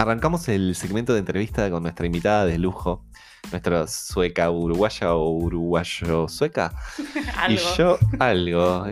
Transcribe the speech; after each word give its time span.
arrancamos 0.00 0.48
el 0.48 0.74
segmento 0.74 1.12
de 1.12 1.18
entrevista 1.18 1.70
con 1.70 1.82
nuestra 1.82 2.06
invitada 2.06 2.46
de 2.46 2.58
lujo, 2.58 3.04
nuestra 3.50 3.86
sueca 3.86 4.50
uruguaya 4.50 5.14
o 5.14 5.30
uruguayo 5.30 6.26
sueca. 6.28 6.72
Y 7.48 7.56
yo, 7.76 7.98
algo. 8.18 8.86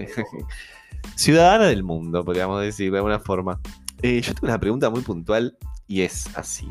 Ciudadana 1.17 1.65
del 1.67 1.83
mundo, 1.83 2.25
podríamos 2.25 2.61
decir 2.61 2.91
de 2.93 2.99
alguna 2.99 3.21
forma. 3.21 3.59
Eh, 4.03 4.21
yo 4.21 4.35
tengo 4.35 4.49
una 4.49 4.61
pregunta 4.61 4.91
muy 4.91 5.01
puntual 5.01 5.57
y 5.87 6.03
es 6.03 6.29
así. 6.37 6.71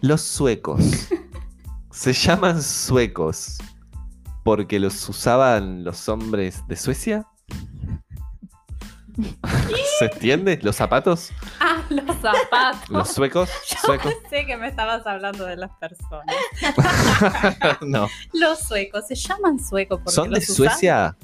Los 0.00 0.22
suecos 0.22 1.08
se 1.90 2.12
llaman 2.12 2.62
suecos 2.62 3.58
porque 4.44 4.80
los 4.80 5.08
usaban 5.08 5.84
los 5.84 6.08
hombres 6.08 6.66
de 6.68 6.76
Suecia. 6.76 7.26
¿Se 9.98 10.06
entiende? 10.06 10.58
¿Los 10.62 10.76
zapatos? 10.76 11.30
Ah, 11.58 11.69
los 12.06 12.16
zapatos. 12.16 12.88
¿Los 12.90 13.08
suecos? 13.08 13.50
Yo 13.68 13.76
¿Suecos? 13.84 14.14
pensé 14.22 14.46
que 14.46 14.56
me 14.56 14.68
estabas 14.68 15.06
hablando 15.06 15.44
de 15.44 15.56
las 15.56 15.70
personas. 15.78 16.34
no. 17.82 18.08
Los 18.32 18.60
suecos, 18.60 19.06
se 19.06 19.14
llaman 19.14 19.58
suecos 19.58 19.98
porque 19.98 20.12
¿Son 20.14 20.30
de 20.30 20.36
los 20.36 20.48
usan- 20.48 20.56
Suecia? 20.56 21.16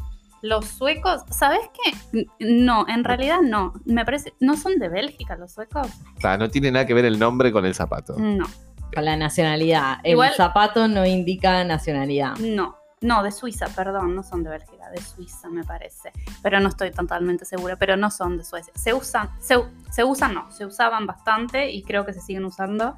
Los 0.43 0.67
suecos, 0.67 1.23
¿sabes 1.31 1.61
qué? 1.73 2.27
No, 2.41 2.87
en 2.89 3.05
realidad 3.05 3.39
no. 3.43 3.73
Me 3.85 4.05
parece, 4.05 4.35
¿no 4.39 4.57
son 4.57 4.79
de 4.79 4.89
Bélgica 4.89 5.35
los 5.37 5.53
suecos? 5.53 5.89
O 6.17 6.21
sea, 6.21 6.37
no 6.37 6.51
tiene 6.51 6.71
nada 6.71 6.87
que 6.87 6.95
ver 6.95 7.05
el 7.07 7.19
nombre 7.19 7.51
con 7.51 7.65
el 7.65 7.75
zapato. 7.75 8.15
No, 8.19 8.47
Con 8.95 9.05
la 9.05 9.17
nacionalidad. 9.17 9.99
El 10.05 10.13
Igual- 10.13 10.35
zapato 10.37 10.87
no 10.89 11.05
indica 11.07 11.65
nacionalidad. 11.65 12.37
no. 12.37 12.77
No, 13.03 13.23
de 13.23 13.31
Suiza, 13.31 13.67
perdón, 13.69 14.15
no 14.15 14.23
son 14.23 14.43
de 14.43 14.51
Bélgica, 14.51 14.89
de 14.91 15.01
Suiza 15.03 15.51
me 15.51 15.65
parece. 15.65 16.13
Pero 16.43 16.61
no 16.61 16.69
estoy 16.69 16.91
totalmente 16.91 17.45
segura, 17.45 17.77
pero 17.77 17.97
no 17.97 18.11
son 18.11 18.39
de 18.39 18.45
Suecia. 18.45 18.73
Se 18.75 18.95
usan, 18.95 19.31
se, 19.39 20.03
usan 20.03 20.35
no, 20.35 20.51
se 20.51 20.65
usaban 20.65 21.07
bastante 21.07 21.71
y 21.71 21.83
creo 21.83 22.07
que 22.07 22.15
se 22.15 22.23
siguen 22.23 22.47
usando, 22.47 22.97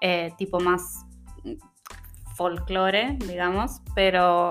eh, 0.00 0.32
tipo 0.36 0.58
más 0.58 1.06
folclore, 2.34 3.16
digamos, 3.20 3.82
pero 3.94 4.50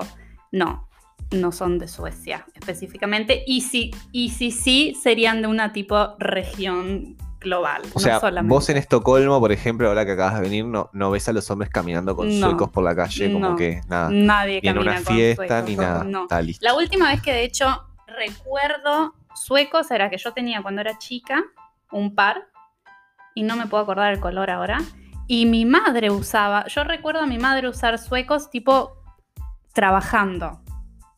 no, 0.50 0.88
no 1.30 1.52
son 1.52 1.78
de 1.78 1.88
Suecia 1.88 2.46
específicamente. 2.54 3.44
Y 3.46 3.60
si, 3.60 3.90
y 4.12 4.30
si 4.30 4.50
sí, 4.50 4.96
serían 5.00 5.42
de 5.42 5.48
una 5.48 5.74
tipo 5.74 6.16
región 6.18 7.16
global. 7.46 7.82
O 7.86 7.94
no 7.94 8.00
sea, 8.00 8.20
solamente. 8.20 8.52
vos 8.54 8.68
en 8.68 8.76
Estocolmo, 8.76 9.40
por 9.40 9.50
ejemplo, 9.52 9.88
ahora 9.88 10.04
que 10.04 10.12
acabas 10.12 10.34
de 10.34 10.40
venir, 10.42 10.64
no, 10.66 10.90
no 10.92 11.10
ves 11.10 11.28
a 11.28 11.32
los 11.32 11.50
hombres 11.50 11.70
caminando 11.70 12.14
con 12.14 12.28
No. 12.38 12.48
suecos 12.50 12.70
por 12.70 12.84
la 12.84 12.94
calle, 12.94 13.32
como 13.32 13.50
No. 13.50 13.56
que 13.56 13.80
nada. 13.88 14.10
Nadie 14.10 14.60
Ni 14.62 14.68
en 14.68 14.74
camina 14.74 14.92
una 14.92 15.02
con 15.04 15.14
fiesta, 15.16 15.46
suecos, 15.46 15.68
ni 15.70 15.76
nada. 15.76 16.04
no. 16.04 16.22
Está 16.22 16.42
listo. 16.42 16.64
La 16.64 16.74
última 16.74 17.08
vez 17.10 17.22
que 17.22 17.32
de 17.32 17.44
hecho 17.44 17.84
recuerdo 18.06 19.14
suecos 19.34 19.90
era 19.90 20.10
que 20.10 20.18
yo 20.18 20.32
tenía 20.32 20.62
cuando 20.62 20.80
era 20.80 20.98
chica 20.98 21.42
un 21.92 22.14
par 22.14 22.48
y 23.34 23.42
no 23.42 23.56
me 23.56 23.66
puedo 23.66 23.82
acordar 23.82 24.12
el 24.12 24.20
color 24.20 24.50
ahora. 24.50 24.78
Y 25.28 25.46
mi 25.46 25.64
madre 25.64 26.10
usaba, 26.10 26.66
yo 26.68 26.84
recuerdo 26.84 27.20
a 27.22 27.26
mi 27.26 27.38
madre 27.38 27.68
usar 27.68 27.98
suecos 27.98 28.48
tipo 28.50 28.92
trabajando. 29.72 30.60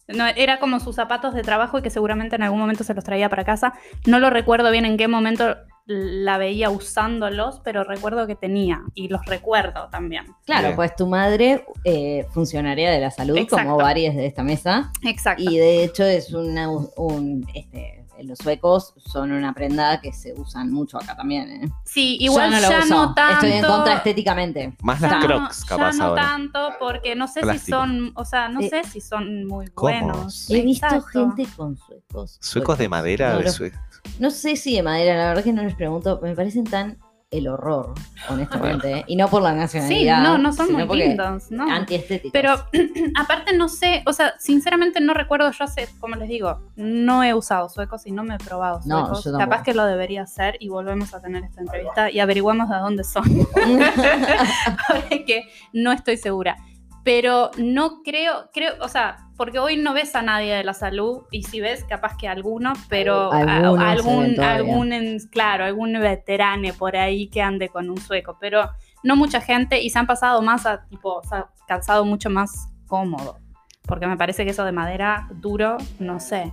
No, 0.09 0.27
era 0.27 0.59
como 0.59 0.81
sus 0.81 0.97
zapatos 0.97 1.35
de 1.35 1.43
trabajo 1.43 1.79
y 1.79 1.83
que 1.83 1.91
seguramente 1.91 2.37
en 2.37 2.43
algún 2.43 2.59
momento 2.59 2.83
se 2.83 2.95
los 2.95 3.05
traía 3.05 3.29
para 3.29 3.45
casa. 3.45 3.75
No 4.07 4.19
lo 4.19 4.31
recuerdo 4.31 4.71
bien 4.71 4.87
en 4.87 4.97
qué 4.97 5.07
momento 5.07 5.55
la 5.89 6.37
veía 6.37 6.69
usándolos, 6.69 7.61
pero 7.65 7.83
recuerdo 7.83 8.27
que 8.27 8.37
tenía 8.37 8.83
y 8.95 9.09
los 9.09 9.25
recuerdo 9.25 9.89
también. 9.91 10.27
Claro, 10.45 10.69
Bien. 10.69 10.77
pues 10.77 10.95
tu 10.95 11.07
madre, 11.07 11.65
eh, 11.85 12.27
funcionaria 12.31 12.91
de 12.91 13.01
la 13.01 13.11
salud, 13.11 13.39
Exacto. 13.39 13.65
como 13.65 13.79
varias 13.79 14.15
de 14.15 14.27
esta 14.27 14.43
mesa, 14.43 14.93
Exacto. 15.03 15.43
y 15.43 15.57
de 15.57 15.85
hecho 15.85 16.05
es 16.05 16.31
una, 16.35 16.69
un, 16.71 17.47
este, 17.55 17.98
los 18.25 18.39
suecos 18.39 18.95
son 18.99 19.33
una 19.33 19.53
prenda 19.53 20.01
que 20.01 20.13
se 20.13 20.33
usan 20.35 20.71
mucho 20.73 20.97
acá 20.99 21.17
también. 21.17 21.49
¿eh? 21.51 21.69
Sí, 21.85 22.17
igual 22.21 22.51
Yo 22.51 22.57
no 22.57 22.63
lo 22.63 22.69
ya 22.71 22.79
uso. 22.85 22.89
no 22.95 23.15
tanto. 23.15 23.47
Estoy 23.47 23.53
en 23.61 23.65
contra 23.65 23.95
estéticamente. 23.97 24.77
Más 24.83 25.01
las 25.01 25.11
Ya 25.13 25.21
crocs, 25.21 25.61
no, 25.61 25.67
capaz 25.67 25.93
ya 25.93 25.99
no 25.99 26.05
ahora. 26.05 26.23
tanto, 26.23 26.71
porque 26.79 27.15
no 27.17 27.29
sé 27.29 27.41
Plástico. 27.41 27.65
si 27.65 27.71
son, 27.91 28.13
o 28.15 28.25
sea, 28.25 28.49
no 28.49 28.61
Eh, 28.61 28.69
sé 28.71 28.85
si 28.85 29.01
son 29.01 29.45
muy 29.47 29.67
¿cómo? 29.69 29.91
buenos. 29.91 30.51
He 30.51 30.63
visto 30.63 30.87
Exacto. 30.87 31.31
gente 31.31 31.47
con 31.57 31.77
suecos. 31.77 32.39
¿Suecos 32.41 32.79
de 32.79 32.89
madera? 32.89 33.33
No, 33.33 33.39
de 33.39 33.45
los- 33.45 33.55
sue- 33.55 33.73
No 34.19 34.31
sé 34.31 34.57
si 34.57 34.75
de 34.75 34.83
madera, 34.83 35.17
la 35.17 35.29
verdad 35.29 35.45
que 35.45 35.53
no 35.53 35.63
les 35.63 35.75
pregunto. 35.75 36.19
Me 36.23 36.35
parecen 36.35 36.65
tan 36.65 36.99
el 37.31 37.47
horror, 37.47 37.93
honestamente. 38.31 39.05
Y 39.07 39.15
no 39.17 39.29
por 39.29 39.43
la 39.43 39.51
Sí, 39.53 39.57
nacionalidad. 39.59 40.23
no, 40.23 40.39
no 40.39 40.51
son 40.53 40.73
muy 40.73 40.97
lindos, 40.99 41.51
¿no? 41.51 41.71
Antiestéticos. 41.71 42.33
Pero 42.33 42.55
aparte 43.21 43.55
no 43.55 43.69
sé, 43.69 44.03
o 44.07 44.15
sea, 44.15 44.33
sinceramente 44.39 45.01
no 45.03 45.13
recuerdo, 45.13 45.51
yo 45.51 45.65
hace, 45.65 45.89
como 46.01 46.17
les 46.17 46.29
digo, 46.31 46.63
no 46.77 47.23
he 47.23 47.35
usado 47.35 47.69
suecos 47.69 48.07
y 48.07 48.13
no 48.13 48.25
me 48.25 48.37
he 48.37 48.39
probado 48.39 48.81
No, 48.87 49.01
suecos. 49.07 49.25
tampoco. 49.25 49.39
Capaz 49.45 49.63
que 49.63 49.75
lo 49.75 49.85
debería 49.85 50.23
hacer 50.23 50.57
y 50.59 50.69
volvemos 50.71 51.13
a 51.13 51.21
tener 51.21 51.45
esta 51.45 51.61
entrevista 51.61 52.11
y 52.11 52.19
averiguamos 52.21 52.71
de 52.71 52.77
dónde 52.77 53.05
son. 53.05 53.25
porque 54.89 55.43
no 55.75 55.93
estoy 55.93 56.17
segura. 56.17 56.57
Pero 57.05 57.51
no 57.59 58.03
creo, 58.03 58.51
creo, 58.53 58.73
o 58.81 58.89
sea, 58.89 59.28
porque 59.39 59.59
hoy 59.59 59.79
no 59.79 59.95
ves 59.95 60.15
a 60.15 60.21
nadie 60.21 60.53
de 60.55 60.65
la 60.65 60.75
salud 60.75 61.23
y 61.31 61.45
si 61.45 61.61
ves, 61.61 61.85
capaz 61.85 62.17
que 62.19 62.29
alguno, 62.29 62.75
pero 62.91 63.31
a- 63.49 63.71
algún, 63.93 64.25
algún, 64.45 64.93
en- 64.93 65.19
claro, 65.31 65.65
algún 65.65 65.93
veterane 65.95 66.75
por 66.75 66.95
ahí 66.97 67.29
que 67.29 67.41
ande 67.41 67.71
con 67.71 67.89
un 67.89 67.97
sueco, 67.99 68.37
pero 68.39 68.69
no 69.03 69.17
mucha 69.17 69.41
gente 69.41 69.81
y 69.81 69.89
se 69.89 69.99
han 69.99 70.07
pasado 70.07 70.43
más 70.43 70.67
a 70.67 70.85
tipo, 70.89 71.23
se 71.23 71.37
ha 71.37 71.49
calzado 71.67 72.05
mucho 72.05 72.29
más 72.29 72.69
cómodo. 72.87 73.39
Porque 73.87 74.07
me 74.07 74.19
parece 74.19 74.45
que 74.45 74.51
eso 74.51 74.67
de 74.67 74.73
madera 74.73 75.29
duro, 75.31 75.79
no 75.99 76.21
sé. 76.21 76.53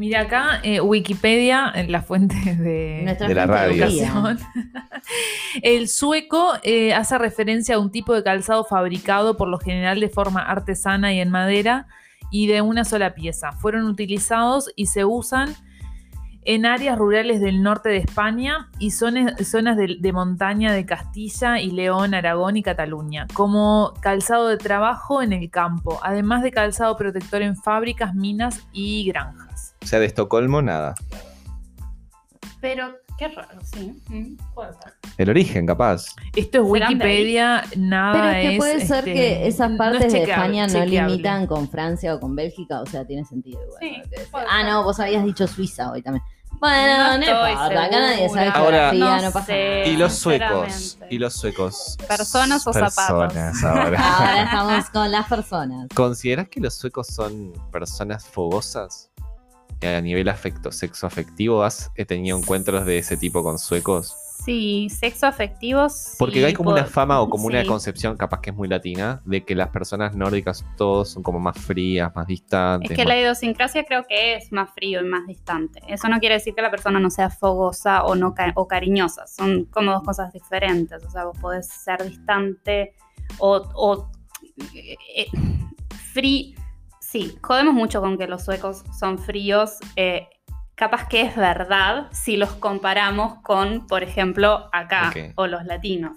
Mira 0.00 0.22
acá, 0.22 0.60
eh, 0.62 0.80
Wikipedia, 0.80 1.70
en 1.74 1.92
la 1.92 2.00
fuente 2.00 2.34
de, 2.56 3.02
Nuestra 3.04 3.28
de 3.28 3.34
la 3.34 3.44
radio. 3.44 3.86
El 5.62 5.88
sueco 5.88 6.54
eh, 6.62 6.94
hace 6.94 7.18
referencia 7.18 7.74
a 7.74 7.78
un 7.78 7.90
tipo 7.90 8.14
de 8.14 8.22
calzado 8.22 8.64
fabricado 8.64 9.36
por 9.36 9.48
lo 9.48 9.58
general 9.58 10.00
de 10.00 10.08
forma 10.08 10.40
artesana 10.40 11.12
y 11.12 11.20
en 11.20 11.28
madera 11.28 11.86
y 12.30 12.46
de 12.46 12.62
una 12.62 12.86
sola 12.86 13.12
pieza. 13.12 13.52
Fueron 13.52 13.84
utilizados 13.84 14.72
y 14.74 14.86
se 14.86 15.04
usan 15.04 15.54
en 16.46 16.64
áreas 16.64 16.96
rurales 16.96 17.42
del 17.42 17.62
norte 17.62 17.90
de 17.90 17.98
España 17.98 18.70
y 18.78 18.92
zonas, 18.92 19.46
zonas 19.46 19.76
de, 19.76 19.98
de 20.00 20.12
montaña 20.14 20.72
de 20.72 20.86
Castilla 20.86 21.60
y 21.60 21.72
León, 21.72 22.14
Aragón 22.14 22.56
y 22.56 22.62
Cataluña, 22.62 23.26
como 23.34 23.92
calzado 24.00 24.48
de 24.48 24.56
trabajo 24.56 25.20
en 25.20 25.34
el 25.34 25.50
campo, 25.50 26.00
además 26.02 26.42
de 26.42 26.52
calzado 26.52 26.96
protector 26.96 27.42
en 27.42 27.54
fábricas, 27.54 28.14
minas 28.14 28.66
y 28.72 29.04
granjas. 29.04 29.49
O 29.90 29.92
sea, 29.92 29.98
de 29.98 30.06
Estocolmo, 30.06 30.62
nada. 30.62 30.94
Pero 32.60 32.92
qué 33.18 33.26
raro, 33.26 33.58
sí. 33.64 34.00
Mm, 34.06 34.36
puede 34.54 34.72
ser. 34.74 34.92
El 35.18 35.30
origen, 35.30 35.66
capaz. 35.66 36.14
Esto 36.36 36.58
es. 36.58 36.64
Wikipedia, 36.64 37.64
nada 37.76 38.12
Pero 38.12 38.26
es 38.36 38.50
que 38.52 38.56
puede 38.56 38.86
ser 38.86 38.98
este, 38.98 39.14
que 39.14 39.48
esas 39.48 39.70
no 39.72 39.78
partes 39.78 40.04
es 40.06 40.12
de 40.12 40.18
chequeable- 40.20 40.30
España 40.30 40.66
no 40.68 40.72
chequeable. 40.74 41.10
limitan 41.10 41.46
con 41.48 41.68
Francia 41.68 42.14
o 42.14 42.20
con 42.20 42.36
Bélgica, 42.36 42.80
o 42.82 42.86
sea, 42.86 43.04
tiene 43.04 43.24
sentido 43.24 43.60
igual. 43.64 43.78
Sí, 43.80 43.96
¿no? 43.96 44.02
Que 44.04 44.10
decir, 44.10 44.30
puede 44.30 44.46
ah, 44.48 44.58
ser. 44.60 44.66
no, 44.70 44.84
vos 44.84 45.00
habías 45.00 45.24
dicho 45.24 45.48
Suiza 45.48 45.90
hoy 45.90 46.02
también. 46.02 46.24
Bueno, 46.60 46.98
no, 46.98 47.18
No 47.18 47.24
estoy 47.24 47.50
importa, 47.52 47.84
acá 47.84 47.98
nadie 48.00 48.16
sabe 48.16 48.28
segura. 48.28 48.50
Ahora- 48.52 48.90
geografía, 48.90 49.16
No 49.16 49.22
no, 49.22 49.32
pasa 49.32 49.46
sé. 49.46 49.52
nada. 49.80 49.86
Y 49.88 49.96
los 49.96 50.12
suecos. 50.12 50.72
sinceramente. 50.72 51.14
Y 51.14 51.18
los 51.18 51.34
suecos. 51.34 51.96
¿Personas 52.06 52.66
o 52.68 52.72
zapatos? 52.72 53.32
Personas 53.32 53.64
ahora. 53.64 54.16
Ahora 54.16 54.42
estamos 54.44 54.90
con 54.90 55.10
las 55.10 55.26
personas. 55.26 55.88
¿Consideras 55.96 56.46
que 56.48 56.60
los 56.60 56.74
suecos 56.76 57.08
son 57.08 57.52
personas 57.72 58.24
fogosas? 58.24 59.10
Eh, 59.82 59.96
A 59.96 60.00
nivel 60.00 60.28
afecto, 60.28 60.70
sexo 60.72 61.06
afectivo, 61.06 61.62
¿has 61.62 61.90
eh, 61.96 62.04
tenido 62.04 62.36
encuentros 62.36 62.84
de 62.84 62.98
ese 62.98 63.16
tipo 63.16 63.42
con 63.42 63.58
suecos? 63.58 64.14
Sí, 64.44 64.88
sexo 64.90 65.26
afectivo. 65.26 65.88
sí, 65.90 66.16
Porque 66.18 66.44
hay 66.44 66.54
como 66.54 66.70
una 66.70 66.86
fama 66.86 67.20
o 67.20 67.28
como 67.28 67.46
una 67.46 67.62
concepción, 67.66 68.16
capaz 68.16 68.40
que 68.40 68.50
es 68.50 68.56
muy 68.56 68.68
latina, 68.68 69.20
de 69.26 69.44
que 69.44 69.54
las 69.54 69.68
personas 69.68 70.14
nórdicas 70.14 70.64
todos 70.78 71.10
son 71.10 71.22
como 71.22 71.38
más 71.38 71.58
frías, 71.58 72.10
más 72.16 72.26
distantes. 72.26 72.90
Es 72.90 72.96
que 72.96 73.02
más- 73.04 73.08
la 73.08 73.20
idiosincrasia 73.20 73.84
creo 73.84 74.04
que 74.08 74.36
es 74.36 74.50
más 74.50 74.70
frío 74.74 75.00
y 75.02 75.04
más 75.04 75.26
distante. 75.26 75.80
Eso 75.88 76.08
no 76.08 76.18
quiere 76.20 76.36
decir 76.36 76.54
que 76.54 76.62
la 76.62 76.70
persona 76.70 76.98
no 77.00 77.10
sea 77.10 77.28
fogosa 77.28 78.04
o, 78.04 78.14
no 78.14 78.34
o 78.54 78.66
cariñosa. 78.66 79.26
Son 79.26 79.66
como 79.66 79.92
dos 79.92 80.02
cosas 80.04 80.32
diferentes. 80.32 81.04
O 81.04 81.10
sea, 81.10 81.24
vos 81.24 81.36
podés 81.38 81.66
ser 81.68 82.02
distante 82.02 82.94
o, 83.38 83.56
o 83.74 84.10
eh, 84.74 85.26
frí- 86.14 86.54
Sí, 87.10 87.36
jodemos 87.42 87.74
mucho 87.74 88.00
con 88.00 88.16
que 88.16 88.28
los 88.28 88.44
suecos 88.44 88.84
son 88.96 89.18
fríos. 89.18 89.78
eh, 89.96 90.28
capaz 90.76 91.08
que 91.08 91.22
es 91.22 91.36
verdad 91.36 92.06
si 92.12 92.36
los 92.36 92.52
comparamos 92.52 93.42
con, 93.42 93.86
por 93.88 94.02
ejemplo, 94.02 94.70
acá 94.72 95.12
o 95.34 95.46
los 95.48 95.64
latinos. 95.66 96.16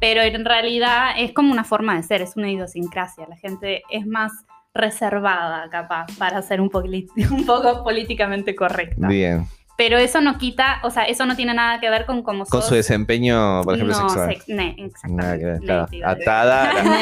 Pero 0.00 0.22
en 0.22 0.44
realidad 0.44 1.10
es 1.18 1.32
como 1.32 1.52
una 1.52 1.64
forma 1.64 1.94
de 1.96 2.02
ser, 2.02 2.22
es 2.22 2.34
una 2.34 2.50
idiosincrasia. 2.50 3.26
La 3.28 3.36
gente 3.36 3.82
es 3.90 4.06
más 4.06 4.32
reservada, 4.74 5.68
capaz, 5.70 6.06
para 6.18 6.40
ser 6.40 6.62
un, 6.62 6.70
un 7.30 7.46
poco 7.46 7.84
políticamente 7.84 8.56
correcta. 8.56 9.08
Bien. 9.08 9.46
Pero 9.84 9.98
eso 9.98 10.20
no 10.20 10.38
quita, 10.38 10.78
o 10.84 10.90
sea, 10.90 11.02
eso 11.06 11.26
no 11.26 11.34
tiene 11.34 11.54
nada 11.54 11.80
que 11.80 11.90
ver 11.90 12.06
con 12.06 12.22
cómo 12.22 12.44
Con 12.46 12.60
sos. 12.60 12.68
su 12.68 12.76
desempeño, 12.76 13.62
por 13.64 13.74
ejemplo, 13.74 13.96
no, 13.98 14.08
sexual. 14.08 14.28
sex- 14.28 14.44
ne, 14.46 14.76
ver, 14.76 14.86
exactamente. 14.86 15.58
claro. 15.66 15.88
Ne. 15.90 16.04
Atada, 16.04 16.72
la- 16.84 16.92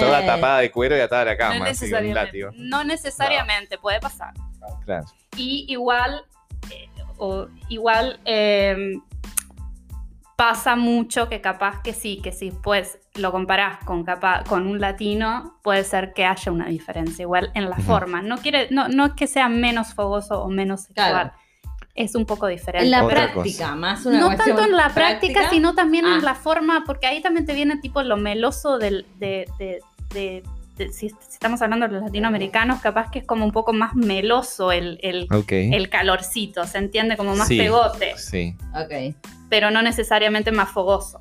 toda 0.00 0.24
tapada 0.24 0.60
de 0.60 0.70
cuero 0.70 0.96
y 0.96 1.00
atada 1.00 1.20
a 1.20 1.24
la 1.26 1.32
No 1.32 1.36
cama, 1.38 1.66
así, 1.66 1.90
con 1.90 2.00
un 2.00 2.06
necesariamente. 2.14 2.50
No 2.56 2.82
necesariamente, 2.84 3.76
puede 3.76 4.00
pasar. 4.00 4.32
Claro. 4.86 5.04
Y 5.36 5.66
igual, 5.68 6.24
eh, 6.70 6.88
o 7.18 7.46
igual, 7.68 8.18
eh, 8.24 8.94
pasa 10.34 10.76
mucho 10.76 11.28
que 11.28 11.42
capaz 11.42 11.82
que 11.82 11.92
sí, 11.92 12.22
que 12.22 12.32
si 12.32 12.52
pues 12.52 12.98
lo 13.16 13.32
comparás 13.32 13.78
con, 13.84 14.04
capa- 14.04 14.44
con 14.48 14.66
un 14.66 14.80
latino, 14.80 15.58
puede 15.62 15.82
ser 15.84 16.12
que 16.14 16.24
haya 16.24 16.52
una 16.52 16.66
diferencia, 16.66 17.22
igual 17.24 17.50
en 17.54 17.68
la 17.68 17.76
forma. 17.76 18.22
No, 18.22 18.38
quiere, 18.38 18.68
no, 18.70 18.88
no 18.88 19.06
es 19.06 19.12
que 19.14 19.26
sea 19.26 19.48
menos 19.48 19.94
fogoso 19.94 20.42
o 20.42 20.48
menos 20.48 20.82
sexual, 20.82 21.10
Claro. 21.10 21.32
es 21.96 22.14
un 22.14 22.24
poco 22.24 22.46
diferente. 22.46 22.84
En 22.84 22.90
la 22.92 23.04
Otra 23.04 23.32
práctica, 23.32 23.74
más 23.74 24.06
una 24.06 24.20
no 24.20 24.36
tanto 24.36 24.62
en 24.64 24.76
la 24.76 24.90
práctica, 24.90 25.50
sino 25.50 25.74
también 25.74 26.04
Ah. 26.06 26.14
en 26.16 26.24
la 26.24 26.34
forma, 26.36 26.84
porque 26.86 27.06
ahí 27.08 27.20
también 27.20 27.46
te 27.46 27.52
viene 27.54 27.78
tipo 27.78 28.00
lo 28.02 28.16
meloso 28.16 28.78
del, 28.78 29.06
de, 29.18 29.46
de- 29.58 29.80
de- 30.14 30.42
de- 30.76 30.92
si, 30.92 31.10
si 31.10 31.14
estamos 31.32 31.60
hablando 31.62 31.88
de 31.88 31.94
los 31.94 32.02
latinoamericanos, 32.04 32.80
capaz 32.80 33.10
que 33.10 33.18
es 33.18 33.26
como 33.26 33.44
un 33.44 33.52
poco 33.52 33.72
más 33.72 33.94
meloso 33.96 34.70
el, 34.72 34.98
el, 35.02 35.26
el 35.50 35.88
calorcito, 35.90 36.64
se 36.64 36.78
entiende 36.78 37.16
como 37.16 37.34
más 37.34 37.48
Sí. 37.48 37.58
pegote, 37.58 38.16
Sí, 38.16 38.56
Ok. 38.72 39.14
pero 39.50 39.70
no 39.72 39.82
necesariamente 39.82 40.52
más 40.52 40.70
fogoso. 40.70 41.18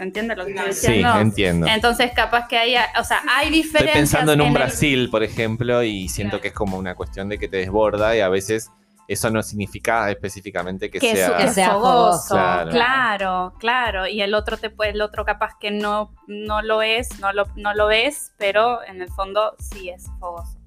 ¿Se 0.00 0.04
entiende 0.04 0.34
lo 0.34 0.46
que 0.46 0.52
estoy 0.52 0.72
sí, 0.72 0.92
diciendo? 0.92 1.18
entiendo. 1.20 1.66
Entonces, 1.66 2.10
capaz 2.16 2.48
que 2.48 2.56
hay, 2.56 2.74
o 2.98 3.04
sea, 3.04 3.20
hay 3.28 3.48
Estoy 3.48 3.62
diferencias. 3.62 3.98
pensando 3.98 4.32
en 4.32 4.40
un 4.40 4.46
el- 4.46 4.54
Brasil, 4.54 5.08
por 5.10 5.22
ejemplo, 5.22 5.82
y 5.82 6.08
siento 6.08 6.30
Claro. 6.38 6.40
que 6.40 6.48
es 6.48 6.54
como 6.54 6.78
una 6.78 6.94
cuestión 6.94 7.28
de 7.28 7.38
que 7.38 7.48
te 7.48 7.58
desborda 7.58 8.16
y 8.16 8.20
a 8.20 8.30
veces 8.30 8.70
eso 9.08 9.28
no 9.28 9.42
significa 9.42 10.10
específicamente 10.10 10.90
que, 10.90 11.00
que, 11.00 11.14
sea... 11.16 11.36
que 11.36 11.48
sea 11.48 11.72
fogoso, 11.72 12.28
fogoso. 12.28 12.34
Claro. 12.34 12.70
claro. 12.70 13.52
claro, 13.58 14.06
y 14.06 14.22
el 14.22 14.32
otro 14.32 14.56
te 14.56 14.70
puede, 14.70 14.92
el 14.92 15.02
otro 15.02 15.26
capaz 15.26 15.58
que 15.60 15.70
no, 15.70 16.14
no 16.26 16.62
lo 16.62 16.80
es, 16.80 17.20
no 17.20 17.34
lo, 17.34 17.44
no 17.56 17.74
lo 17.74 17.90
es, 17.90 18.32
pero 18.38 18.82
en 18.82 19.02
el 19.02 19.10
fondo 19.10 19.54
sí 19.58 19.90
es 19.90 20.06
fogoso. 20.18 20.58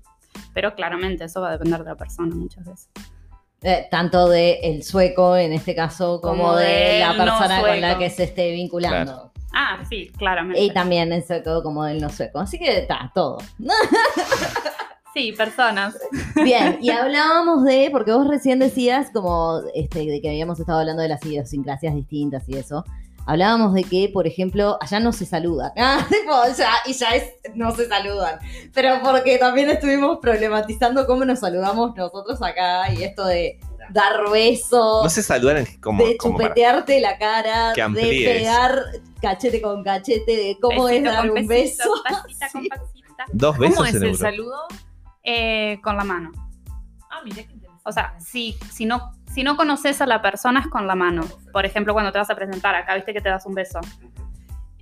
Pero 0.53 0.75
claramente 0.75 1.23
eso 1.23 1.41
va 1.41 1.47
a 1.49 1.51
depender 1.53 1.79
de 1.83 1.89
la 1.89 1.95
persona 1.95 2.35
muchas 2.35 2.65
veces. 2.65 2.87
Eh, 3.63 3.87
tanto 3.89 4.27
de 4.27 4.59
el 4.63 4.83
sueco 4.83 5.37
en 5.37 5.53
este 5.53 5.73
caso 5.73 6.19
como, 6.19 6.43
Como 6.43 6.55
de 6.57 6.99
la 6.99 7.13
no 7.13 7.23
persona 7.23 7.61
con 7.61 7.81
la 7.81 7.97
que 7.97 8.09
se 8.09 8.23
esté 8.25 8.51
vinculando. 8.51 9.31
Ah, 9.53 9.83
sí, 9.87 10.11
claramente. 10.17 10.61
Y 10.61 10.71
también 10.71 11.13
el 11.13 11.23
sueco 11.23 11.63
como 11.63 11.85
del 11.85 12.01
no 12.01 12.09
sueco. 12.09 12.39
Así 12.39 12.59
que 12.59 12.79
está, 12.79 13.11
todo. 13.13 13.37
Sí, 15.13 15.31
personas. 15.31 15.95
Bien, 16.43 16.79
y 16.81 16.89
hablábamos 16.89 17.63
de, 17.63 17.89
porque 17.91 18.11
vos 18.11 18.27
recién 18.27 18.57
decías 18.57 19.11
como 19.11 19.61
este, 19.75 19.99
de 19.99 20.21
que 20.21 20.29
habíamos 20.29 20.59
estado 20.59 20.79
hablando 20.79 21.03
de 21.03 21.09
las 21.09 21.23
idiosincrasias 21.23 21.93
distintas 21.93 22.49
y 22.49 22.57
eso. 22.57 22.83
Hablábamos 23.25 23.73
de 23.73 23.83
que, 23.83 24.09
por 24.13 24.27
ejemplo, 24.27 24.77
allá 24.81 24.99
no 24.99 25.11
se 25.13 25.25
saludan. 25.25 25.71
Ah, 25.77 26.05
tipo, 26.09 26.31
ya, 26.57 26.71
y 26.85 26.93
ya 26.93 27.09
es, 27.11 27.33
no 27.55 27.71
se 27.75 27.87
saludan. 27.87 28.39
Pero 28.73 28.99
porque 29.03 29.37
también 29.37 29.69
estuvimos 29.69 30.19
problematizando 30.21 31.05
cómo 31.07 31.23
nos 31.25 31.39
saludamos 31.39 31.95
nosotros 31.95 32.41
acá 32.41 32.91
y 32.93 33.03
esto 33.03 33.25
de 33.25 33.59
dar 33.91 34.29
besos. 34.31 35.03
No 35.03 35.09
se 35.09 35.23
saludan 35.23 35.65
como, 35.81 36.05
de 36.05 36.17
como 36.17 36.37
chupetearte 36.39 36.99
la 37.01 37.17
cara, 37.17 37.73
de 37.73 38.23
pegar 38.25 38.83
cachete 39.21 39.61
con 39.61 39.83
cachete, 39.83 40.35
de 40.35 40.57
cómo 40.61 40.89
es 40.89 41.03
dar 41.03 41.27
con 41.27 41.37
un 41.37 41.47
besito, 41.47 41.83
beso. 41.91 42.03
pasita 42.03 42.49
con 42.51 42.61
Sí. 42.63 42.69
pasita. 42.69 43.25
Dos 43.31 43.57
besos 43.57 43.75
¿Cómo 43.77 43.85
es 43.87 43.95
en 43.95 44.03
el 44.03 44.09
Europa. 44.09 44.29
saludo? 44.31 44.57
Eh, 45.23 45.79
con 45.83 45.95
la 45.97 46.03
mano. 46.03 46.31
Ah, 47.09 47.21
mira 47.23 47.37
qué 47.37 47.53
interesante. 47.53 47.81
O 47.85 47.91
sea, 47.91 48.15
si, 48.19 48.57
si, 48.71 48.85
no, 48.85 49.11
si 49.33 49.43
no 49.43 49.57
conoces 49.57 49.99
a 50.01 50.05
la 50.05 50.21
persona 50.21 50.59
es 50.59 50.67
con 50.67 50.85
la 50.85 50.95
mano. 50.95 51.23
Por 51.51 51.65
ejemplo, 51.65 51.93
cuando 51.93 52.11
te 52.11 52.19
vas 52.19 52.29
a 52.29 52.35
presentar 52.35 52.75
acá, 52.75 52.95
viste 52.95 53.13
que 53.13 53.21
te 53.21 53.29
das 53.29 53.45
un 53.45 53.55
beso. 53.55 53.79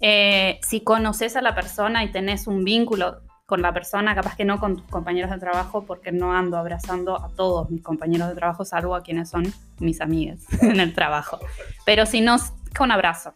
Eh, 0.02 0.60
si 0.62 0.82
conoces 0.82 1.36
a 1.36 1.42
la 1.42 1.56
persona 1.56 2.04
y 2.04 2.12
tenés 2.12 2.48
un 2.48 2.64
vínculo 2.64 3.22
con 3.46 3.62
la 3.62 3.74
persona, 3.74 4.16
capaz 4.16 4.36
que 4.36 4.46
no 4.46 4.60
con 4.60 4.78
tus 4.78 4.88
compañeros 4.88 5.32
de 5.32 5.38
trabajo, 5.38 5.86
porque 5.86 6.12
no 6.12 6.34
ando 6.34 6.58
abrazando 6.58 7.22
a 7.22 7.30
todos 7.30 7.70
mis 7.70 7.82
compañeros 7.82 8.30
de 8.30 8.36
trabajo, 8.36 8.66
salvo 8.66 8.96
a 8.96 9.04
quienes 9.04 9.30
son 9.30 9.46
mis 9.80 10.02
amigas 10.02 10.40
en 10.62 10.80
el 10.80 10.94
trabajo. 10.94 11.40
Pero 11.86 12.06
si 12.06 12.22
no, 12.22 12.38
con 12.78 12.92
abrazo. 12.92 13.32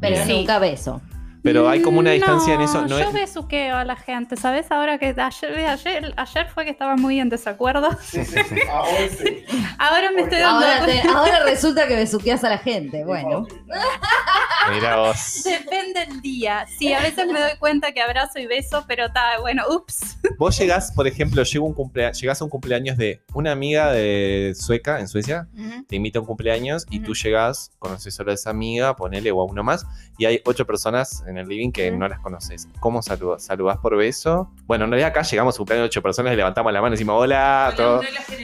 Pero 0.00 0.16
Bien. 0.16 0.38
Nunca 0.38 0.58
beso. 0.58 1.00
Pero 1.42 1.68
hay 1.68 1.80
como 1.82 1.98
una 2.00 2.10
distancia 2.10 2.54
en 2.54 2.60
eso. 2.60 2.82
No 2.82 2.98
yo 2.98 3.08
es- 3.08 3.12
besuqueo 3.12 3.76
a 3.76 3.84
la 3.84 3.96
gente, 3.96 4.36
¿sabes? 4.36 4.70
Ahora 4.70 4.98
que 4.98 5.14
ayer, 5.16 5.66
ayer, 5.66 6.14
ayer 6.16 6.46
fue 6.48 6.64
que 6.64 6.70
estaba 6.70 6.96
muy 6.96 7.18
en 7.18 7.28
desacuerdo. 7.28 7.88
Ahora 8.70 9.08
sí. 9.16 9.44
Ahora 9.78 10.10
me 10.12 10.22
estoy 10.22 10.38
dando 10.38 10.66
Ahora, 10.66 10.84
cuenta. 10.84 11.02
te- 11.02 11.08
ahora 11.08 11.44
resulta 11.44 11.86
que 11.88 11.96
besuqueas 11.96 12.44
a 12.44 12.50
la 12.50 12.58
gente. 12.58 13.04
Bueno, 13.04 13.46
Mira 14.72 14.96
vos. 14.96 15.42
Depende 15.44 16.06
del 16.06 16.20
día. 16.20 16.66
Sí, 16.78 16.92
a 16.92 17.00
veces 17.00 17.26
me 17.26 17.40
doy 17.40 17.56
cuenta 17.58 17.92
que 17.92 18.00
abrazo 18.02 18.38
y 18.38 18.46
beso, 18.46 18.84
pero 18.86 19.06
está 19.06 19.40
bueno, 19.40 19.64
ups. 19.68 20.18
Vos 20.38 20.56
llegás, 20.58 20.92
por 20.92 21.06
ejemplo, 21.06 21.42
llego 21.42 21.66
un 21.66 21.74
cumplea- 21.74 22.12
llegás 22.12 22.40
a 22.40 22.44
un 22.44 22.50
cumpleaños 22.50 22.96
de 22.96 23.22
una 23.32 23.52
amiga 23.52 23.90
de 23.90 24.52
Sueca, 24.56 25.00
en 25.00 25.08
Suecia, 25.08 25.48
te 25.88 25.96
invita 25.96 26.18
a 26.18 26.22
un 26.22 26.26
cumpleaños 26.26 26.86
y 26.90 27.00
tú 27.00 27.14
llegás, 27.14 27.72
conoces 27.78 28.14
solo 28.14 28.30
a 28.30 28.34
esa 28.34 28.50
amiga, 28.50 28.94
ponele 28.96 29.32
o 29.32 29.40
a 29.40 29.44
uno 29.44 29.64
más, 29.64 29.86
y 30.18 30.26
hay 30.26 30.40
ocho 30.44 30.66
personas 30.66 31.24
en 31.30 31.38
el 31.38 31.48
living 31.48 31.70
que 31.72 31.90
no 31.90 32.06
las 32.08 32.20
conoces. 32.20 32.68
¿Cómo 32.80 33.00
saludas? 33.02 33.42
¿Saludás 33.44 33.78
por 33.78 33.96
beso? 33.96 34.50
Bueno, 34.66 34.84
en 34.84 34.90
realidad 34.90 35.10
acá 35.10 35.22
llegamos 35.22 35.54
a 35.54 35.56
un 35.56 35.58
cumpleaños 35.60 35.84
de 35.84 35.86
ocho 35.86 36.02
personas, 36.02 36.30
le 36.32 36.36
levantamos 36.36 36.72
la 36.72 36.80
mano 36.80 36.94
y 36.94 36.96
decimos 36.96 37.16
hola, 37.22 37.72
todo. 37.76 38.00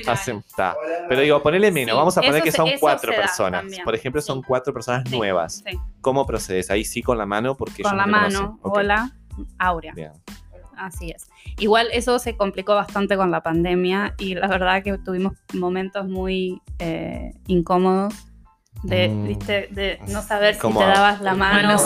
Hacen- 0.06 0.43
ta. 0.56 0.75
Pero 1.09 1.21
digo, 1.21 1.43
ponele 1.43 1.71
menos, 1.71 1.93
Sí, 1.93 1.97
vamos 1.99 2.19
a 2.19 2.23
poner 2.23 2.43
que 2.43 2.53
son 2.53 2.69
cuatro 2.81 3.12
se 3.12 3.17
da 3.19 3.23
personas. 3.27 3.61
también, 3.62 3.85
Por 3.85 3.94
ejemplo, 3.94 4.21
son 4.23 4.38
sí. 4.41 4.44
cuatro 4.49 4.73
personas 4.73 5.05
Sí, 5.09 5.17
nuevas. 5.17 5.62
Sí, 5.67 5.79
¿Cómo 6.00 6.25
procedes? 6.27 6.71
Ahí 6.71 6.85
sí 6.85 7.03
con 7.03 7.19
la 7.19 7.27
mano, 7.27 7.56
porque 7.56 7.83
con 7.83 7.97
la 7.97 8.06
no 8.06 8.12
mano. 8.12 8.59
Hola, 8.62 9.11
Aurea. 9.59 9.93
bien. 9.94 10.12
Así 10.77 11.11
es. 11.11 11.29
Igual 11.59 11.88
eso 11.93 12.19
se 12.19 12.37
complicó 12.37 12.75
bastante 12.75 13.17
con 13.17 13.31
la 13.31 13.43
pandemia 13.43 14.15
y 14.19 14.35
la 14.35 14.47
verdad 14.47 14.83
que 14.83 14.99
tuvimos 14.99 15.33
momentos 15.55 16.06
muy 16.06 16.61
eh, 16.79 17.33
incómodos 17.47 18.12
de, 18.82 19.08
Mm. 19.08 19.26
viste, 19.26 19.69
de 19.70 19.99
no 20.08 20.23
saber 20.23 20.55
si 20.55 20.61
te 20.61 20.84
dabas 20.84 21.20
la 21.20 21.34
mano, 21.34 21.78
sí, 21.78 21.84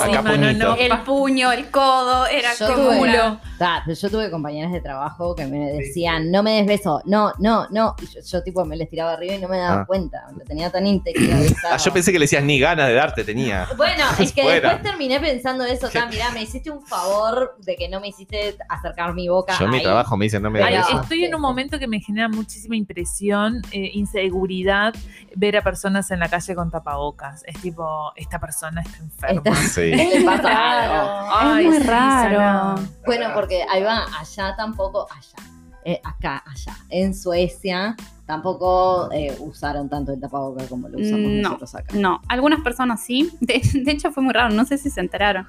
no. 0.58 0.74
el 0.76 0.98
puño, 1.00 1.52
el 1.52 1.70
codo, 1.70 2.26
era 2.26 2.54
Yo 2.54 2.66
como 2.74 2.90
tuve- 2.90 2.98
una- 3.00 3.40
ta, 3.60 3.82
pero 3.84 3.94
yo 3.94 4.08
tuve 4.10 4.30
compañeras 4.30 4.72
de 4.72 4.80
trabajo 4.80 5.34
que 5.34 5.44
me 5.46 5.70
decían, 5.72 6.30
no 6.30 6.42
me 6.42 6.52
des 6.52 6.66
beso, 6.66 7.02
no, 7.04 7.32
no, 7.38 7.66
no. 7.70 7.94
Y 8.00 8.06
yo, 8.06 8.20
yo, 8.26 8.42
tipo 8.42 8.64
me 8.64 8.74
les 8.74 8.88
tiraba 8.88 9.12
arriba 9.12 9.34
y 9.34 9.38
no 9.38 9.48
me 9.48 9.58
daba 9.58 9.82
Ah. 9.82 9.84
cuenta. 9.86 10.22
Lo 10.34 10.42
tenía 10.46 10.70
tan 10.70 10.86
interiorizado. 10.86 11.74
Ah, 11.74 11.76
yo 11.76 11.92
pensé 11.92 12.10
que 12.10 12.18
le 12.18 12.24
decías 12.24 12.42
ni 12.42 12.58
ganas 12.58 12.88
de 12.88 12.94
darte 12.94 13.22
tenía. 13.22 13.68
Bueno, 13.76 14.02
es 14.18 14.32
que 14.32 14.42
Fuera. 14.42 14.70
después 14.70 14.90
terminé 14.90 15.20
pensando 15.20 15.64
eso, 15.66 15.90
ta, 15.90 16.06
mirá, 16.10 16.30
me 16.30 16.40
hiciste 16.42 16.70
un 16.70 16.80
favor 16.86 17.54
de 17.58 17.76
que 17.76 17.86
no 17.90 18.00
me 18.00 18.08
hiciste 18.08 18.56
acercar 18.68 19.12
mi 19.12 19.28
boca 19.28 19.54
Yo 19.58 19.66
en 19.66 19.70
mi 19.72 19.76
ahí. 19.76 19.82
trabajo 19.82 20.16
me 20.16 20.24
dicen 20.24 20.42
no 20.42 20.50
me 20.50 20.62
Ay, 20.62 20.72
Pero- 20.76 20.86
beso. 20.86 21.00
estoy 21.02 21.24
en 21.26 21.34
un 21.34 21.42
momento 21.42 21.78
que 21.78 21.86
me 21.86 22.00
genera 22.00 22.28
muchísima 22.30 22.76
impresión, 22.76 23.60
eh, 23.72 23.90
inseguridad, 23.92 24.94
ver 25.36 25.56
a 25.58 25.62
personas 25.62 26.10
en 26.10 26.20
la 26.20 26.28
calle 26.30 26.54
con 26.54 26.70
tapabocas. 26.70 27.42
Es 27.46 27.60
tipo, 27.60 28.10
esta 28.16 28.38
persona 28.40 28.80
está 28.80 28.96
enferma. 28.98 29.42
Está- 29.44 29.54
Sí. 29.68 29.90
Le 29.92 30.22
pasa 30.24 30.42
raro. 30.42 30.92
algo. 31.30 31.54
Ay, 31.54 31.64
es 31.66 31.70
muy 31.72 31.80
sí, 31.82 31.86
raro. 31.86 32.74
Bueno, 33.04 33.28
porque 33.34 33.49
ahí 33.70 33.82
va, 33.82 34.06
allá 34.18 34.54
tampoco, 34.56 35.06
allá, 35.10 35.48
eh, 35.84 36.00
acá, 36.04 36.42
allá, 36.46 36.76
en 36.88 37.14
Suecia 37.14 37.96
tampoco 38.26 39.10
eh, 39.12 39.36
usaron 39.40 39.88
tanto 39.88 40.12
el 40.12 40.20
tapaboca 40.20 40.64
como 40.68 40.88
lo 40.88 40.98
usamos 40.98 41.20
No, 41.30 41.42
nosotros 41.42 41.74
acá. 41.74 41.94
No, 41.96 42.20
algunas 42.28 42.60
personas 42.60 43.02
sí. 43.02 43.30
De, 43.40 43.60
de 43.74 43.90
hecho, 43.90 44.12
fue 44.12 44.22
muy 44.22 44.32
raro, 44.32 44.54
no 44.54 44.64
sé 44.64 44.78
si 44.78 44.88
se 44.90 45.00
enteraron. 45.00 45.46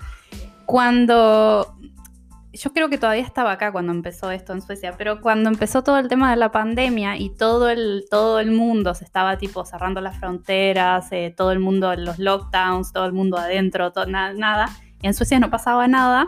Cuando. 0.66 1.76
Yo 2.54 2.74
creo 2.74 2.90
que 2.90 2.98
todavía 2.98 3.24
estaba 3.24 3.54
acá 3.54 3.72
cuando 3.72 3.94
empezó 3.94 4.30
esto 4.30 4.52
en 4.52 4.62
Suecia, 4.62 4.96
pero 4.98 5.22
cuando 5.22 5.50
empezó 5.50 5.84
todo 5.84 5.98
el 6.00 6.10
tema 6.10 6.30
de 6.32 6.36
la 6.36 6.52
pandemia 6.52 7.16
y 7.16 7.30
todo 7.30 7.70
el, 7.70 8.06
todo 8.12 8.40
el 8.40 8.52
mundo 8.52 8.94
se 8.94 9.06
estaba 9.06 9.38
tipo 9.38 9.64
cerrando 9.64 10.02
las 10.02 10.18
fronteras, 10.18 11.08
eh, 11.14 11.34
todo 11.36 11.54
el 11.54 11.60
mundo, 11.60 11.96
los 11.96 12.20
lockdowns, 12.20 12.92
todo 12.92 13.06
el 13.06 13.14
mundo 13.14 13.38
adentro, 13.38 13.94
to- 13.94 14.06
na- 14.06 14.34
nada, 14.34 14.68
y 15.02 15.08
en 15.08 15.14
Suecia 15.14 15.40
no 15.40 15.50
pasaba 15.50 15.88
nada, 15.88 16.28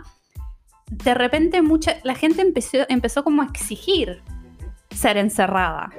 de 1.03 1.13
repente 1.13 1.61
mucha, 1.61 1.93
la 2.03 2.15
gente 2.15 2.41
empezó, 2.41 2.77
empezó 2.89 3.23
como 3.23 3.41
a 3.41 3.45
exigir 3.45 4.21
ser 4.91 5.17
encerrada. 5.17 5.89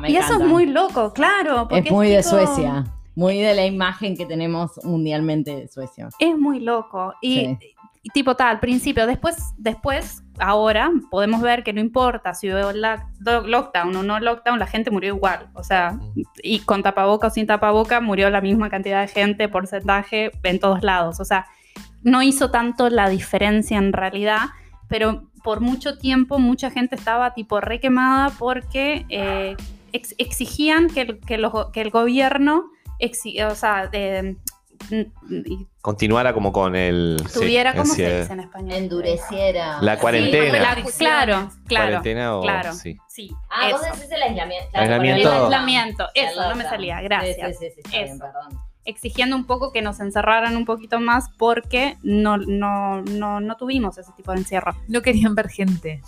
Me 0.00 0.10
y 0.10 0.16
eso 0.16 0.34
es 0.34 0.40
muy 0.40 0.66
loco, 0.66 1.12
claro. 1.12 1.66
porque 1.68 1.88
Es 1.88 1.92
muy 1.94 2.08
de 2.08 2.18
tipo- 2.18 2.28
Suecia, 2.30 2.84
muy 3.16 3.38
de 3.38 3.54
la 3.54 3.66
imagen 3.66 4.16
que 4.16 4.24
tenemos 4.26 4.78
mundialmente 4.84 5.54
de 5.56 5.68
Suecia. 5.68 6.08
Es 6.18 6.38
muy 6.38 6.60
loco. 6.60 7.12
Y, 7.20 7.40
Sí. 7.40 7.58
y 8.02 8.08
tipo 8.10 8.36
tal, 8.36 8.48
al 8.48 8.60
principio, 8.60 9.06
después, 9.06 9.52
después, 9.58 10.22
ahora 10.38 10.90
podemos 11.10 11.42
ver 11.42 11.64
que 11.64 11.72
no 11.72 11.80
importa 11.80 12.32
si 12.34 12.50
hubo 12.50 12.72
la- 12.72 13.08
do- 13.18 13.42
lockdown 13.46 13.94
o 13.96 14.02
no 14.04 14.20
lockdown, 14.20 14.58
la 14.60 14.66
gente 14.68 14.90
murió 14.92 15.14
igual. 15.16 15.48
O 15.54 15.64
sea, 15.64 15.98
y 16.42 16.60
con 16.60 16.82
tapaboca 16.84 17.26
o 17.26 17.30
sin 17.30 17.46
tapaboca 17.48 18.00
murió 18.00 18.30
la 18.30 18.40
misma 18.40 18.70
cantidad 18.70 19.00
de 19.02 19.08
gente, 19.08 19.48
porcentaje, 19.48 20.30
en 20.44 20.60
todos 20.60 20.82
lados. 20.84 21.18
O 21.20 21.24
sea, 21.24 21.46
no 22.02 22.22
hizo 22.22 22.50
tanto 22.50 22.88
la 22.90 23.08
diferencia 23.08 23.78
en 23.78 23.92
realidad, 23.92 24.50
pero 24.88 25.24
por 25.42 25.60
mucho 25.60 25.96
tiempo 25.98 26.38
mucha 26.38 26.70
gente 26.70 26.94
estaba 26.96 27.32
tipo 27.34 27.60
re 27.60 27.80
quemada 27.80 28.30
porque 28.38 29.06
eh, 29.08 29.56
ex- 29.92 30.14
exigían 30.18 30.88
que 30.88 31.00
el, 31.02 31.20
que, 31.20 31.38
los- 31.38 31.70
que 31.72 31.80
el 31.80 31.90
gobierno, 31.90 32.64
o 33.48 33.54
sea, 33.54 33.86
de- 33.86 34.36
y 34.90 35.66
Continuara 35.82 36.32
como 36.34 36.52
con 36.52 36.74
el. 36.74 37.18
sí, 37.28 37.40
tuviera, 37.40 37.72
¿cómo 37.74 37.84
se 37.94 38.20
dice 38.20 38.32
en 38.32 38.40
español? 38.40 38.72
Endureciera. 38.72 39.78
La 39.82 39.94
Sí, 39.94 40.00
cuarentena. 40.00 40.58
la- 40.58 40.74
claro, 40.74 41.50
claro, 41.66 41.86
¿Cuarentena 41.86 42.36
o.? 42.36 42.42
claro. 42.42 42.72
Sí. 42.74 42.96
sí. 43.08 43.30
Ah, 43.50 43.68
vos 43.72 43.82
decís 43.82 44.10
el 44.10 44.22
aislamiento. 44.22 44.70
Aislamiento. 44.78 45.28
El 45.32 45.42
aislamiento, 45.42 46.06
eso, 46.14 46.48
no 46.48 46.54
me 46.56 46.64
salía, 46.64 47.00
gracias. 47.02 47.58
Sí, 47.58 47.66
sí, 47.68 47.72
sí, 47.74 47.80
está 47.84 48.02
bien, 48.04 48.18
perdón. 48.18 48.60
Exigiendo 48.90 49.34
un 49.36 49.44
poco 49.46 49.72
que 49.72 49.80
nos 49.82 50.00
encerraran 50.00 50.56
un 50.56 50.64
poquito 50.66 51.00
más 51.00 51.30
porque 51.38 51.96
no, 52.02 52.36
no, 52.36 53.00
no, 53.02 53.40
no 53.40 53.56
tuvimos 53.56 53.96
ese 53.98 54.12
tipo 54.12 54.32
de 54.32 54.38
encierro. 54.38 54.76
No 54.88 55.00
querían 55.02 55.34
ver 55.34 55.48
gente. 55.48 56.02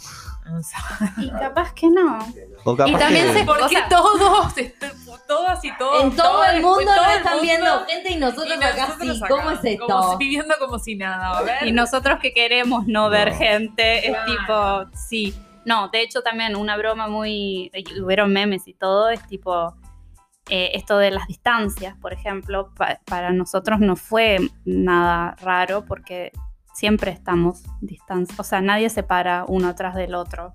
O 0.53 0.61
sea, 0.63 0.81
Y 1.19 1.31
capaz 1.31 1.73
que 1.73 1.89
no. 1.89 2.19
O 2.65 2.77
capaz 2.77 2.91
Y 2.91 2.97
también 2.97 3.27
que- 3.29 3.33
se- 3.39 3.45
¿Por 3.45 3.63
o 3.63 3.69
qué 3.69 3.77
sea- 3.77 3.89
todos, 3.89 4.59
este, 4.59 4.91
todas 5.29 5.65
y 5.65 5.71
todos? 5.79 6.03
En 6.05 6.17
todo 6.17 6.45
el 6.45 6.61
mundo 6.61 6.81
todo 6.85 6.97
no 6.97 7.11
el 7.11 7.17
están 7.19 7.33
mundo, 7.35 7.43
viendo 7.43 7.87
gente 7.87 8.11
y 8.11 8.17
nosotros 8.17 8.49
y 8.61 8.65
acá 8.65 8.87
nosotros 8.89 9.17
sí. 9.19 9.23
acá, 9.25 9.29
¿Cómo 9.35 9.51
es 9.53 9.65
esto? 9.65 9.87
Como 9.87 10.11
si- 10.13 10.17
viviendo 10.19 10.55
como 10.59 10.79
si 10.81 10.95
nada. 10.97 11.39
A 11.39 11.43
ver. 11.43 11.67
Y 11.67 11.73
nosotros 11.73 12.19
que 12.21 12.33
queremos 12.35 12.87
no 12.89 13.09
ver 13.09 13.31
No. 13.33 13.39
gente, 13.39 13.99
es 14.09 14.13
Claro. 14.17 14.33
tipo, 14.91 14.97
sí. 14.99 15.35
No, 15.65 15.89
de 15.91 16.03
hecho 16.03 16.23
también 16.23 16.57
una 16.57 16.77
broma 16.77 17.07
muy, 17.07 17.71
hubieron 18.05 18.33
memes 18.33 18.67
y 18.67 18.75
todo, 18.75 19.11
es 19.11 19.25
tipo, 19.29 19.73
eh, 20.49 20.73
esto 20.75 20.99
de 20.99 21.11
las 21.11 21.27
distancias, 21.29 21.97
por 22.01 22.13
ejemplo, 22.13 22.71
pa- 22.75 23.01
para 23.07 23.33
nosotros 23.33 23.81
no 23.81 23.97
fue 23.97 24.39
nada 24.65 25.37
raro 25.41 25.85
porque 25.85 26.33
siempre 26.75 27.11
estamos 27.11 27.63
distancia, 27.81 28.35
o 28.39 28.45
sea, 28.45 28.61
nadie 28.61 28.89
se 28.91 29.03
para 29.03 29.45
uno 29.47 29.69
atrás 29.69 29.95
del 29.95 30.15
otro, 30.15 30.55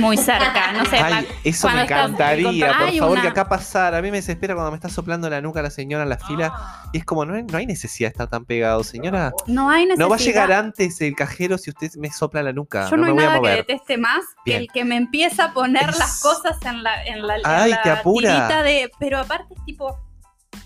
muy 0.00 0.16
cerca, 0.16 0.72
no 0.72 0.84
sé. 0.86 0.96
Ay, 0.98 1.26
eso 1.44 1.68
me 1.70 1.82
encantaría, 1.82 2.66
por 2.78 2.86
hay 2.88 2.98
favor, 2.98 3.12
una- 3.12 3.22
que 3.22 3.28
acá 3.28 3.48
pasara. 3.48 3.98
A 3.98 4.02
mí 4.02 4.10
me 4.10 4.18
desespera 4.18 4.54
cuando 4.54 4.70
me 4.70 4.76
está 4.76 4.88
soplando 4.88 5.28
la 5.30 5.40
nuca 5.40 5.62
la 5.62 5.70
señora 5.70 6.02
en 6.04 6.08
la 6.08 6.18
fila. 6.18 6.52
Ah. 6.54 6.90
Y 6.92 6.98
es 6.98 7.04
como, 7.04 7.24
no 7.24 7.34
hay, 7.34 7.44
no 7.44 7.58
hay 7.58 7.66
necesidad 7.66 8.08
de 8.08 8.12
estar 8.12 8.28
tan 8.28 8.44
pegado, 8.44 8.82
señora. 8.84 9.32
no 9.46 9.70
hay 9.70 9.84
necesidad. 9.86 10.04
No 10.04 10.10
va 10.10 10.16
a 10.16 10.18
llegar 10.18 10.52
antes 10.52 11.00
el 11.00 11.14
cajero 11.14 11.58
si 11.58 11.70
usted 11.70 11.90
me 11.96 12.10
sopla 12.10 12.42
la 12.42 12.52
nuca. 12.52 12.88
Yo 12.90 12.96
no, 12.96 13.06
no, 13.06 13.06
me 13.06 13.08
hay 13.08 13.14
voy 13.14 13.22
a 13.22 13.26
nada 13.26 13.34
que 13.36 13.40
mover. 13.40 13.56
deteste 13.66 13.98
más 13.98 14.24
que 14.44 14.56
el 14.56 14.68
que 14.72 14.84
me 14.84 14.96
empieza 14.96 15.44
a 15.46 15.52
poner 15.52 15.88
Es- 15.90 15.98
las 15.98 16.20
cosas 16.20 16.56
en 16.64 16.82
la, 16.82 17.04
en 17.04 17.26
la, 17.26 17.36
en 17.36 17.42
Ay, 17.44 17.70
la 17.70 17.82
te 17.82 17.90
apura. 17.90 18.62
de. 18.62 18.90
Pero 18.98 19.18
aparte 19.18 19.54
es 19.54 19.64
tipo. 19.64 19.98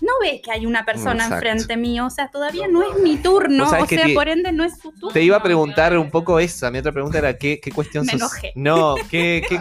No 0.01 0.11
ves 0.21 0.41
que 0.41 0.51
hay 0.51 0.65
una 0.65 0.85
persona 0.85 1.23
Exacto. 1.25 1.35
enfrente 1.47 1.77
mío, 1.77 2.05
o 2.05 2.09
sea, 2.09 2.29
todavía 2.29 2.67
no 2.67 2.81
es 2.83 3.01
mi 3.01 3.17
turno, 3.17 3.67
o 3.69 3.85
que 3.87 3.95
sea, 3.95 4.05
te- 4.05 4.13
por 4.13 4.27
ende 4.27 4.51
no 4.51 4.63
es 4.63 4.77
su 4.79 4.91
turno. 4.91 5.09
Te 5.13 5.21
iba 5.21 5.37
a 5.37 5.43
preguntar 5.43 5.97
un 5.97 6.09
poco 6.11 6.39
esa. 6.39 6.69
Mi 6.71 6.77
otra 6.79 6.91
pregunta 6.91 7.17
era: 7.17 7.37
¿qué, 7.37 7.59
qué 7.59 7.71
cuestión 7.71 8.05
Me 8.05 8.13
sos- 8.13 8.21
enojé. 8.21 8.51
No, 8.55 8.95
¿qué, 9.09 9.43
qué 9.49 9.59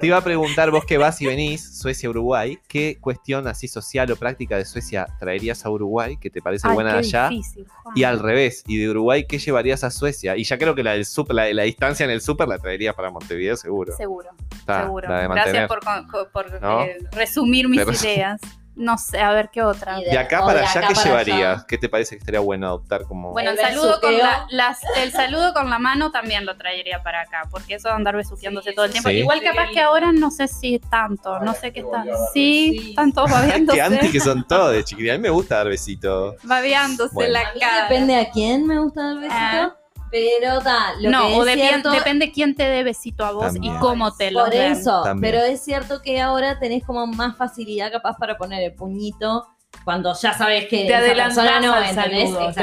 Te 0.00 0.06
iba 0.06 0.16
a 0.16 0.22
preguntar, 0.22 0.70
vos 0.70 0.84
que 0.84 0.98
vas 0.98 1.20
y 1.22 1.26
venís, 1.26 1.78
Suecia-Uruguay, 1.78 2.58
¿qué 2.68 2.98
cuestión 3.00 3.46
así 3.48 3.68
social 3.68 4.10
o 4.12 4.16
práctica 4.16 4.56
de 4.56 4.64
Suecia 4.64 5.06
traerías 5.18 5.64
a 5.64 5.70
Uruguay 5.70 6.16
que 6.20 6.30
te 6.30 6.40
parece 6.42 6.68
Ay, 6.68 6.74
buena 6.74 6.92
qué 6.92 6.98
allá? 6.98 7.28
difícil, 7.28 7.66
Juan. 7.68 7.96
Y 7.96 8.04
al 8.04 8.18
revés, 8.20 8.64
y 8.66 8.78
de 8.78 8.90
Uruguay, 8.90 9.26
¿qué 9.28 9.38
llevarías 9.38 9.84
a 9.84 9.90
Suecia? 9.90 10.36
Y 10.36 10.44
ya 10.44 10.58
creo 10.58 10.74
que 10.74 10.82
la, 10.82 10.92
del 10.92 11.04
super, 11.06 11.34
la, 11.34 11.52
la 11.52 11.62
distancia 11.64 12.04
en 12.04 12.10
el 12.10 12.20
súper 12.20 12.48
la 12.48 12.58
traerías 12.58 12.94
para 12.94 13.10
Montevideo, 13.10 13.56
seguro. 13.56 13.96
Seguro, 13.96 14.28
Está, 14.58 14.84
seguro. 14.84 15.08
Gracias 15.08 15.68
por, 15.68 16.46
eh, 16.62 16.98
resumir 17.12 17.68
mis 17.68 17.80
ideas. 18.02 18.40
No 18.78 18.96
sé, 18.96 19.18
a 19.20 19.32
ver 19.32 19.50
qué 19.52 19.60
otra. 19.62 20.00
Y 20.00 20.04
De 20.04 20.16
acá 20.16 20.40
para 20.40 20.60
de 20.60 20.66
allá, 20.66 20.70
acá 20.80 20.88
¿qué 20.88 20.94
para 20.94 21.06
llevarías? 21.08 21.36
allá. 21.56 21.66
¿Qué 21.66 21.78
te 21.78 21.88
parece 21.88 22.14
que 22.14 22.20
estaría 22.20 22.38
bueno 22.40 22.68
adoptar 22.68 23.02
como.? 23.06 23.32
Bueno, 23.32 23.50
el 23.50 23.58
El 23.58 23.64
saludo, 23.64 24.00
con 24.00 24.16
la, 24.16 24.46
las- 24.50 24.80
el 24.96 25.10
saludo 25.10 25.52
con 25.52 25.68
la 25.68 25.78
mano 25.80 26.12
también 26.12 26.46
lo 26.46 26.56
traería 26.56 27.02
para 27.02 27.22
acá, 27.22 27.42
porque 27.50 27.74
eso 27.74 27.88
de 27.88 27.94
andar 27.94 28.14
besuqueándose 28.16 28.70
Sí, 28.70 28.74
todo 28.76 28.84
el 28.84 28.92
tiempo. 28.92 29.08
sí. 29.10 29.16
Igual 29.16 29.42
capaz 29.42 29.70
que 29.72 29.80
ahora 29.80 30.12
no 30.12 30.30
sé 30.30 30.46
si 30.46 30.78
tanto, 30.78 31.40
no 31.40 31.54
sé 31.54 31.72
qué 31.72 31.80
está. 31.80 32.04
Sí, 32.32 32.78
Sí. 32.78 32.90
están 32.90 33.12
todos 33.12 33.30
babeándose. 33.32 33.80
antes 33.82 34.12
que 34.12 34.20
son 34.20 34.46
todos, 34.46 34.84
chiquitita. 34.84 35.14
A 35.14 35.16
mí 35.16 35.22
me 35.22 35.30
gusta 35.30 35.56
dar 35.56 35.68
besitos. 35.68 36.36
Babeándose 36.44 37.14
Bueno. 37.14 37.32
la 37.32 37.40
A 37.48 37.54
mí 37.54 37.60
cara. 37.60 37.82
depende 37.82 38.16
a 38.16 38.30
quién 38.30 38.64
me 38.66 38.78
gusta 38.78 39.10
el 39.10 39.18
besito. 39.18 39.34
Ah. 39.36 39.74
Pero 40.10 40.60
ta, 40.60 40.94
lo 41.00 41.10
no, 41.10 41.28
que 41.28 41.34
o 41.34 41.44
es 41.46 41.54
cierto, 41.54 41.90
depende 41.90 42.32
quién 42.32 42.54
te 42.54 42.64
dé 42.64 42.82
besito 42.82 43.24
a 43.24 43.32
vos 43.32 43.52
También. 43.52 43.74
y 43.76 43.78
cómo 43.78 44.12
te 44.14 44.30
lo 44.30 44.40
por 44.44 44.50
den. 44.50 44.72
eso, 44.72 45.02
También. 45.02 45.32
pero 45.32 45.44
es 45.44 45.62
cierto 45.62 46.00
que 46.02 46.20
ahora 46.20 46.58
tenés 46.58 46.84
como 46.84 47.06
más 47.06 47.36
facilidad 47.36 47.92
capaz 47.92 48.16
para 48.16 48.36
poner 48.38 48.62
el 48.62 48.74
puñito 48.74 49.46
cuando 49.84 50.14
ya 50.14 50.32
sabes 50.32 50.66
que 50.66 50.86
Te 50.86 51.14
persona 51.14 51.60
no, 51.60 51.72
al 51.74 51.94
saludo, 51.94 52.38
te 52.38 52.44
Exacto. 52.46 52.60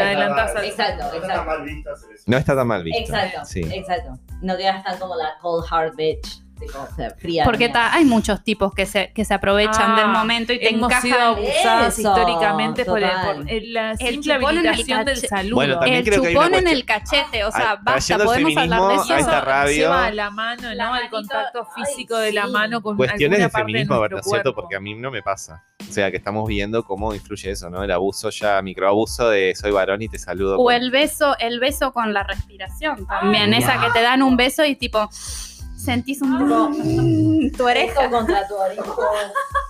al 0.58 0.66
Exacto, 0.66 1.04
No 1.04 1.14
está 1.14 1.18
exacto. 1.18 1.46
mal 1.46 1.64
eso. 1.68 2.24
No 2.26 2.38
está 2.38 2.56
tan 2.56 2.68
mal 2.68 2.84
visto. 2.84 3.00
Exacto, 3.02 3.46
Sí. 3.46 3.62
exacto. 3.62 4.20
No 4.42 4.58
quedas 4.58 4.84
tan 4.84 4.98
como 4.98 5.16
la 5.16 5.38
cold 5.42 5.66
hard 5.70 5.96
bitch, 5.96 6.42
Porque 7.44 7.70
ta- 7.70 7.94
hay 7.94 8.06
muchos 8.06 8.44
tipos 8.44 8.74
que 8.74 8.86
se, 8.86 9.12
que 9.14 9.26
se 9.26 9.34
aprovechan 9.34 9.92
Ah, 9.92 10.00
del 10.02 10.08
momento 10.10 10.54
y 10.54 10.60
te 10.60 10.70
Hemos 10.70 10.94
sido 10.96 11.16
encajan. 11.16 11.36
abusadas 11.38 12.00
Eso, 12.00 12.10
históricamente 12.10 12.86
por, 12.86 13.02
el, 13.04 13.10
por 13.10 13.50
el- 13.50 13.74
la 13.74 13.92
El 13.92 13.98
simple 13.98 14.36
chupón 14.36 14.52
en 14.54 14.60
el 14.60 14.68
habilitación 14.68 15.06
del 15.06 15.18
saludo. 15.18 15.56
Bueno, 15.56 15.80
El 15.84 16.04
creo 16.04 16.22
que 16.22 16.28
hay 16.30 16.36
una 16.36 16.46
chupón 16.48 16.60
en 16.60 16.68
el 16.68 16.86
cachete, 16.86 17.44
o 17.44 17.52
sea, 17.52 17.72
Ay, 17.72 17.78
basta, 17.84 18.16
el 18.16 18.22
podemos 18.24 18.58
hablar 18.58 18.82
de 18.88 18.96
eso. 18.96 19.14
a 19.14 19.20
esta 19.20 19.42
radio. 19.42 19.90
la 20.14 20.30
mano, 20.32 20.74
La 20.74 20.86
¿no? 20.86 20.92
manito- 20.92 21.06
el 21.06 21.10
contacto 21.12 21.68
ay, 21.76 21.84
físico 21.86 22.18
de 22.18 22.32
la 22.34 22.46
sí. 22.46 22.52
mano 22.52 22.82
con 22.82 22.96
Cuestiones 22.98 23.40
de 23.40 23.50
feminismo, 23.50 23.96
de 23.96 24.02
¿verdad? 24.02 24.22
¿cierto? 24.24 24.54
Porque 24.56 24.76
a 24.76 24.80
mí 24.80 24.94
no 24.96 25.12
me 25.12 25.22
pasa. 25.22 25.64
O 25.88 25.92
sea, 25.92 26.10
que 26.10 26.18
estamos 26.18 26.48
viendo 26.48 26.84
cómo 26.84 27.14
influye 27.14 27.52
eso, 27.52 27.70
¿no? 27.70 27.84
El 27.84 27.92
abuso 27.92 28.30
ya, 28.30 28.62
microabuso 28.62 29.30
de 29.30 29.54
soy 29.56 29.72
varón 29.72 30.02
y 30.02 30.08
te 30.10 30.18
saludo. 30.18 30.56
O 30.58 30.66
con- 30.66 30.74
el 30.74 30.90
beso, 30.90 31.38
el 31.40 31.60
beso 31.60 31.92
con 31.92 32.14
la 32.14 32.24
respiración 32.24 33.06
también. 33.06 33.54
Ah. 33.54 33.58
Esa 33.58 33.82
que 33.82 33.90
te 33.92 34.02
dan 34.02 34.22
un 34.24 34.36
beso 34.38 34.66
y 34.66 34.76
tipo 34.76 35.10
sentís 35.86 36.22
un 36.22 36.32
mm, 36.32 37.52
tu 37.56 37.64
oreja. 37.66 38.00
Oreja 38.00 38.10
contra 38.10 38.48
tu 38.48 38.56
orejo, 38.56 39.02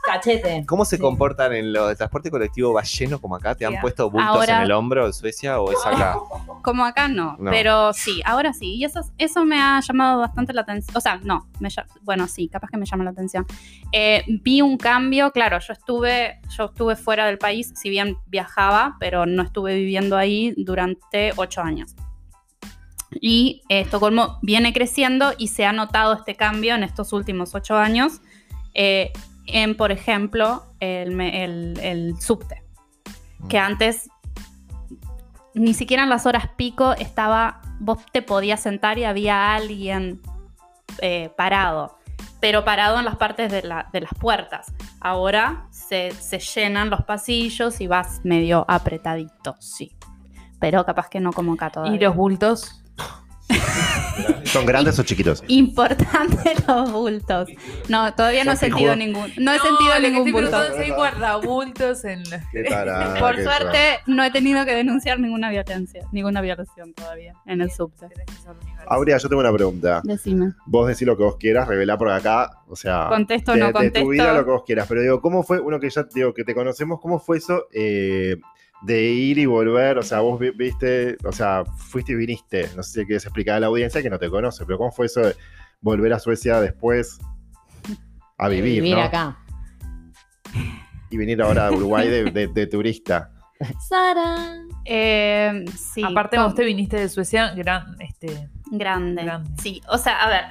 cachete. 0.03 0.63
¿Cómo 0.67 0.86
se 0.86 0.95
Sí. 0.98 1.01
comportan 1.01 1.53
en 1.53 1.74
los 1.74 1.91
el 1.91 1.98
transporte 1.98 2.31
colectivo? 2.31 2.74
¿Va 2.74 2.84
lleno 2.84 3.19
como 3.19 3.36
acá? 3.36 3.55
¿Te 3.55 3.65
han 3.65 3.79
puesto 3.81 4.10
bultos 4.10 4.29
Ahora- 4.36 4.57
en 4.57 4.63
el 4.63 4.72
hombro 4.72 5.05
en 5.05 5.13
Suecia 5.13 5.60
o 5.60 5.72
es 5.72 5.86
acá? 5.86 6.17
Como 6.63 6.86
acá 6.86 7.07
no, 7.07 7.36
No. 7.39 7.51
pero 7.51 7.93
sí, 7.93 8.22
ahora 8.25 8.53
sí. 8.53 8.75
Y 8.75 8.86
eso, 8.86 9.01
eso 9.17 9.45
me 9.45 9.60
ha 9.60 9.79
llamado 9.81 10.19
bastante 10.19 10.53
la 10.53 10.62
atención. 10.62 10.95
O 10.98 11.01
sea, 11.01 11.19
no, 11.24 11.48
me 11.60 11.69
lla- 11.69 11.86
bueno, 12.01 12.27
sí, 12.27 12.48
capaz 12.48 12.69
que 12.69 12.77
me 12.77 12.86
llama 12.86 13.03
la 13.03 13.12
atención. 13.12 13.45
Eh, 13.91 14.24
vi 14.41 14.62
un 14.62 14.77
cambio, 14.77 15.31
claro, 15.31 15.60
yo 15.60 15.74
estuve, 15.74 16.39
yo 16.57 16.65
estuve 16.65 16.95
fuera 16.95 17.25
del 17.25 17.38
país, 17.38 17.74
si 17.75 17.89
bien 17.89 18.17
viajaba, 18.27 18.95
pero 19.00 19.25
no 19.25 19.43
estuve 19.43 19.75
viviendo 19.75 20.17
ahí 20.17 20.53
durante 20.57 21.34
ocho 21.36 21.62
años. 21.62 21.95
Y 23.22 23.62
eh, 23.69 23.81
Estocolmo 23.81 24.39
viene 24.41 24.74
creciendo 24.74 25.34
y 25.38 25.48
se 25.48 25.65
ha 25.65 25.72
notado 25.74 26.13
este 26.13 26.36
cambio 26.36 26.75
en 26.75 26.84
estos 26.84 27.13
últimos 27.13 27.55
ocho 27.55 27.75
años 27.77 28.22
eh, 28.74 29.12
en, 29.48 29.77
por 29.77 29.91
ejemplo, 29.91 30.63
el, 30.79 31.19
el, 31.22 31.79
el 31.81 32.22
subte. 32.22 32.63
Que 33.50 33.57
antes 33.60 34.10
ni 35.53 35.74
siquiera 35.74 36.03
en 36.03 36.10
las 36.10 36.25
horas 36.25 36.50
pico 36.57 36.93
estaba, 36.93 37.62
vos 37.79 38.00
te 38.12 38.22
podías 38.22 38.60
sentar 38.60 38.98
y 38.98 39.05
había 39.05 39.53
alguien 39.55 40.22
eh, 41.00 41.29
parado, 41.38 41.98
pero 42.41 42.65
parado 42.65 43.00
en 43.00 43.05
las 43.05 43.15
partes 43.15 43.51
de, 43.51 43.63
la- 43.63 43.88
de 43.93 44.01
las 44.01 44.13
puertas. 44.19 44.74
Ahora 45.00 45.67
se, 45.72 46.12
se 46.12 46.39
llenan 46.39 46.89
los 46.89 47.03
pasillos 47.05 47.79
y 47.79 47.88
vas 47.88 48.19
medio 48.24 48.65
apretadito, 48.67 49.55
sí. 49.60 49.95
Pero 50.60 50.86
capaz 50.86 51.10
que 51.10 51.19
no 51.19 51.31
como 51.31 51.53
acá 51.53 51.69
todavía. 51.69 51.95
Y 51.95 52.00
los 52.00 52.15
bultos. 52.15 52.81
¿Son 54.45 54.65
grandes 54.65 54.97
o 54.99 55.03
chiquitos? 55.03 55.43
Importante 55.47 56.53
los 56.67 56.91
bultos. 56.91 57.49
No, 57.89 58.13
todavía 58.13 58.43
no 58.43 58.53
he 58.53 58.55
sentido 58.55 58.95
ningún, 58.95 59.31
no 59.37 59.51
he 59.51 59.59
sentido 59.59 59.95
lo 59.95 60.01
que 60.01 60.11
ningún 60.11 60.31
bulto. 60.31 60.57
hay 60.57 60.91
guardabultos 60.91 62.05
en 62.05 62.19
los 62.21 62.69
tarada 62.69 63.15
Por 63.19 63.35
suerte 63.41 63.99
no 64.07 64.23
he 64.23 64.31
tenido 64.31 64.65
que 64.65 64.73
denunciar 64.73 65.19
ninguna 65.19 65.49
violencia, 65.49 66.07
ninguna 66.11 66.41
violación 66.41 66.93
todavía 66.93 67.33
en 67.45 67.61
el 67.61 67.71
subte. 67.71 68.07
Aurea, 68.87 69.17
yo 69.17 69.29
tengo 69.29 69.41
una 69.41 69.51
pregunta. 69.51 70.01
Decime. 70.03 70.53
Vos 70.65 70.87
decís 70.87 71.07
lo 71.07 71.17
que 71.17 71.23
vos 71.23 71.37
quieras, 71.37 71.67
revelá 71.67 71.97
por 71.97 72.09
acá, 72.09 72.61
o 72.67 72.75
sea, 72.75 73.07
Contesto 73.09 73.51
o 73.51 73.55
de, 73.55 73.61
no 73.61 73.67
de 73.67 73.73
contesto. 73.73 73.99
tu 74.01 74.09
vida 74.09 74.33
lo 74.33 74.45
que 74.45 74.51
vos 74.51 74.63
quieras. 74.63 74.87
Pero 74.87 75.01
digo, 75.01 75.21
¿cómo 75.21 75.43
fue 75.43 75.59
uno 75.59 75.79
que 75.79 75.89
ya 75.89 76.05
digo 76.13 76.33
que 76.33 76.43
te 76.43 76.53
conocemos? 76.53 76.99
¿Cómo 77.01 77.19
fue 77.19 77.37
eso 77.37 77.67
eh, 77.73 78.37
de 78.84 79.03
ir 79.03 79.38
y 79.38 79.46
volver? 79.46 79.98
O 79.98 80.03
sea, 80.03 80.20
vos 80.22 80.39
vi- 80.39 80.51
viste, 80.51 81.17
o 81.25 81.32
sea, 81.32 81.63
fuiste 81.65 82.12
y 82.13 82.15
viniste. 82.15 82.70
No 82.75 82.84
sé 82.84 83.01
si 83.01 83.05
quieres 83.05 83.25
explicar 83.25 83.55
a 83.55 83.60
la 83.62 83.67
audiencia 83.67 84.01
que 84.01 84.10
no 84.10 84.20
te 84.20 84.29
conoce, 84.29 84.65
pero 84.65 84.77
¿cómo 84.77 84.91
fue 84.91 85.08
eso 85.08 85.22
de 85.22 85.36
volver 85.82 86.13
a 86.13 86.20
Suecia 86.20 86.60
después 86.62 87.17
a 88.38 88.48
vivir, 88.50 88.82
Vivir 88.82 88.98
¿no? 88.98 89.03
acá. 89.03 89.38
Y 91.10 91.17
venir 91.17 91.41
ahora 91.41 91.67
a 91.67 91.72
Uruguay 91.72 92.10
de, 92.10 92.32
de- 92.32 92.48
de 92.48 92.67
turista. 92.67 93.32
Sara. 93.88 94.36
Eh, 94.84 95.63
sí, 95.77 96.03
Aparte, 96.03 96.36
con- 96.38 96.46
vos 96.48 96.55
te 96.55 96.65
viniste 96.65 96.98
de 96.98 97.08
Suecia, 97.10 97.53
gran, 97.55 97.96
este, 98.01 98.50
grande. 98.72 99.24
Grande. 99.24 99.50
Sí, 99.62 99.82
o 99.88 99.98
sea, 99.98 100.22
a 100.24 100.29
ver, 100.29 100.44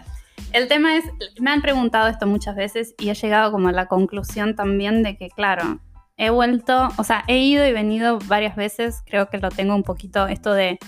el 0.52 0.68
tema 0.68 0.96
es, 0.96 1.04
me 1.40 1.50
han 1.50 1.60
preguntado 1.60 2.08
esto 2.08 2.26
muchas 2.26 2.56
veces 2.56 2.94
y 2.98 3.10
he 3.10 3.14
llegado 3.14 3.52
como 3.52 3.68
a 3.68 3.72
la 3.72 3.86
conclusión 3.86 4.54
también 4.56 5.02
de 5.02 5.16
que, 5.18 5.28
claro, 5.28 5.80
he 6.16 6.30
vuelto, 6.30 6.88
o 6.96 7.04
sea, 7.04 7.24
he 7.26 7.38
ido 7.38 7.66
y 7.66 7.72
venido 7.72 8.18
varias 8.26 8.56
veces, 8.56 9.02
creo 9.06 9.28
que 9.28 9.38
lo 9.38 9.50
tengo 9.50 9.74
un 9.74 9.82
poquito, 9.82 10.26
esto 10.26 10.52
de 10.52 10.78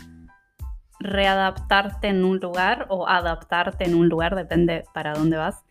readaptarte 0.98 2.08
en 2.08 2.24
un 2.24 2.38
lugar 2.38 2.86
o 2.88 3.08
adaptarte 3.08 3.84
en 3.84 3.94
un 3.94 4.08
lugar, 4.08 4.34
depende 4.34 4.84
para 4.94 5.14
dónde 5.14 5.36
vas, 5.36 5.64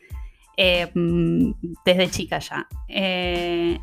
mm, 0.94 1.52
desde 1.86 2.10
chica 2.10 2.40
ya. 2.40 2.68
Eh, 2.88 3.80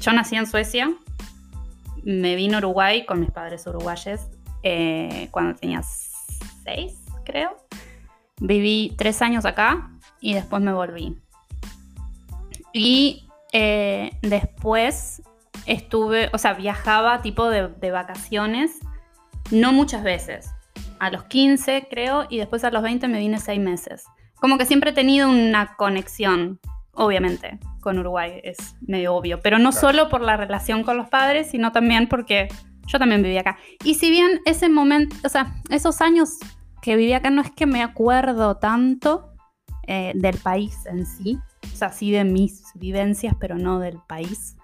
yo 0.00 0.12
nací 0.12 0.36
en 0.36 0.46
Suecia, 0.46 0.90
me 2.04 2.36
vine 2.36 2.54
a 2.54 2.58
Uruguay 2.58 3.04
con 3.04 3.20
mis 3.20 3.30
padres 3.30 3.66
uruguayes 3.66 4.28
eh, 4.62 5.28
cuando 5.30 5.58
tenía 5.58 5.82
seis, 5.82 7.04
creo. 7.24 7.56
Viví 8.40 8.94
tres 8.96 9.20
años 9.22 9.44
acá 9.44 9.90
y 10.20 10.34
después 10.34 10.62
me 10.62 10.72
volví. 10.72 11.18
Y 12.72 13.27
eh, 13.52 14.10
después 14.22 15.22
estuve, 15.66 16.30
o 16.32 16.38
sea, 16.38 16.54
viajaba 16.54 17.22
tipo 17.22 17.48
de, 17.50 17.68
de 17.68 17.90
vacaciones, 17.90 18.78
no 19.50 19.72
muchas 19.72 20.02
veces. 20.02 20.50
A 20.98 21.10
los 21.10 21.24
15 21.24 21.86
creo, 21.90 22.26
y 22.28 22.38
después 22.38 22.64
a 22.64 22.70
los 22.70 22.82
20 22.82 23.06
me 23.08 23.18
vine 23.18 23.38
seis 23.38 23.60
meses. 23.60 24.04
Como 24.40 24.58
que 24.58 24.66
siempre 24.66 24.90
he 24.90 24.94
tenido 24.94 25.28
una 25.28 25.74
conexión, 25.76 26.60
obviamente, 26.92 27.58
con 27.80 27.98
Uruguay, 27.98 28.40
es 28.44 28.76
medio 28.80 29.14
obvio, 29.14 29.40
pero 29.40 29.58
no 29.58 29.70
Claro. 29.70 29.86
solo 29.88 30.08
por 30.08 30.20
la 30.20 30.36
relación 30.36 30.82
con 30.84 30.96
los 30.96 31.08
padres, 31.08 31.50
sino 31.50 31.72
también 31.72 32.08
porque 32.08 32.48
yo 32.86 32.98
también 32.98 33.22
vivía 33.22 33.40
acá. 33.40 33.58
Y 33.84 33.94
si 33.94 34.10
bien 34.10 34.40
ese 34.44 34.68
momento, 34.68 35.14
o 35.24 35.28
sea, 35.28 35.54
esos 35.70 36.00
años 36.00 36.38
que 36.82 36.96
viví 36.96 37.12
acá 37.12 37.30
no 37.30 37.42
es 37.42 37.50
que 37.50 37.66
me 37.66 37.82
acuerdo 37.82 38.56
tanto 38.56 39.32
eh, 39.86 40.12
del 40.14 40.38
país 40.38 40.86
en 40.86 41.06
sí, 41.06 41.38
o 41.62 41.76
sea, 41.76 41.90
sí 41.90 42.10
de 42.10 42.24
mis 42.24 42.64
vivencias, 42.74 43.34
pero 43.38 43.56
no 43.56 43.78
del 43.78 43.98
país. 44.08 44.56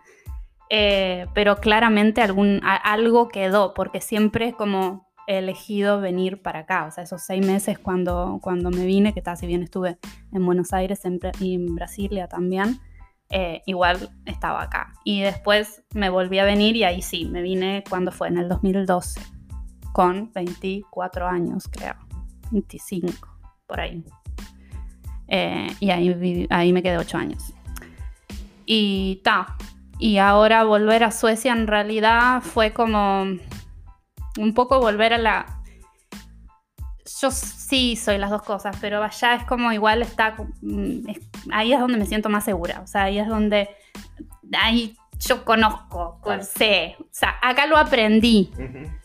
Eh, 0.71 1.27
pero 1.35 1.57
claramente 1.57 2.21
algún, 2.23 2.61
algo 2.65 3.29
quedó, 3.29 3.75
porque 3.75 4.01
siempre 4.01 4.55
como 4.55 5.07
he 5.27 5.39
elegido 5.39 6.01
venir 6.01 6.43
para 6.43 6.61
acá. 6.61 6.87
O 6.87 6.91
sea, 6.91 7.05
esos 7.05 7.23
seis 7.23 7.45
meses 7.45 7.79
cuando, 7.79 8.39
cuando 8.43 8.71
me 8.71 8.85
vine, 8.87 9.13
que 9.15 9.23
tal, 9.23 9.37
si 9.37 9.47
bien 9.47 9.63
estuve 9.63 9.99
en 10.33 10.45
Buenos 10.45 10.73
Aires 10.73 11.05
en 11.05 11.21
y 11.41 11.55
en 11.55 11.75
Brasilia 11.75 12.29
también, 12.29 12.81
eh, 13.31 13.63
igual 13.67 14.11
estaba 14.27 14.63
acá. 14.63 14.95
Y 15.05 15.23
después 15.23 15.83
me 15.95 16.11
volví 16.11 16.39
a 16.39 16.45
venir 16.45 16.77
y 16.77 16.85
ahí 16.85 17.03
sí, 17.03 17.25
me 17.25 17.43
vine 17.43 17.85
cuando 17.89 18.13
fue, 18.13 18.29
en 18.29 18.39
el 18.39 18.49
2012, 18.49 19.21
con 19.93 20.33
24 20.33 21.27
años, 21.27 21.69
creo, 21.69 21.95
25, 22.51 23.29
por 23.67 23.81
ahí. 23.81 24.05
Eh, 25.29 25.69
y 25.81 25.91
ahí, 25.91 26.47
ahí 26.51 26.73
me 26.73 26.83
quedé 26.83 26.99
8 26.99 27.19
años. 27.19 27.53
Y 28.67 29.21
ta. 29.25 29.57
Y 29.99 30.19
ahora 30.19 30.65
volver 30.65 31.05
a 31.05 31.11
Suecia 31.11 31.53
en 31.53 31.67
realidad 31.67 32.43
fue 32.43 32.73
como 32.73 33.23
un 34.39 34.55
poco 34.55 34.81
volver 34.81 35.13
a 35.15 35.19
la... 35.19 35.47
Yo 37.21 37.31
sí 37.31 37.97
soy 37.97 38.19
las 38.19 38.31
dos 38.31 38.43
cosas, 38.43 38.77
pero 38.81 39.03
allá 39.03 39.35
es 39.35 39.45
como 39.45 39.73
igual 39.73 40.03
está... 40.03 40.35
mm, 40.63 41.09
es- 41.09 41.21
ahí 41.53 41.73
es 41.73 41.79
donde 41.81 41.99
me 41.99 42.07
siento 42.07 42.29
más 42.29 42.45
segura. 42.45 42.81
O 42.83 42.87
sea, 42.87 43.05
ahí 43.05 43.19
es 43.19 43.29
donde... 43.29 43.69
Ahí 44.61 44.97
yo 45.21 45.45
conozco, 45.45 46.21
Claro. 46.23 46.43
sé. 46.43 46.97
O 47.01 47.07
sea, 47.11 47.37
acá 47.41 47.67
lo 47.67 47.77
aprendí, 47.79 48.51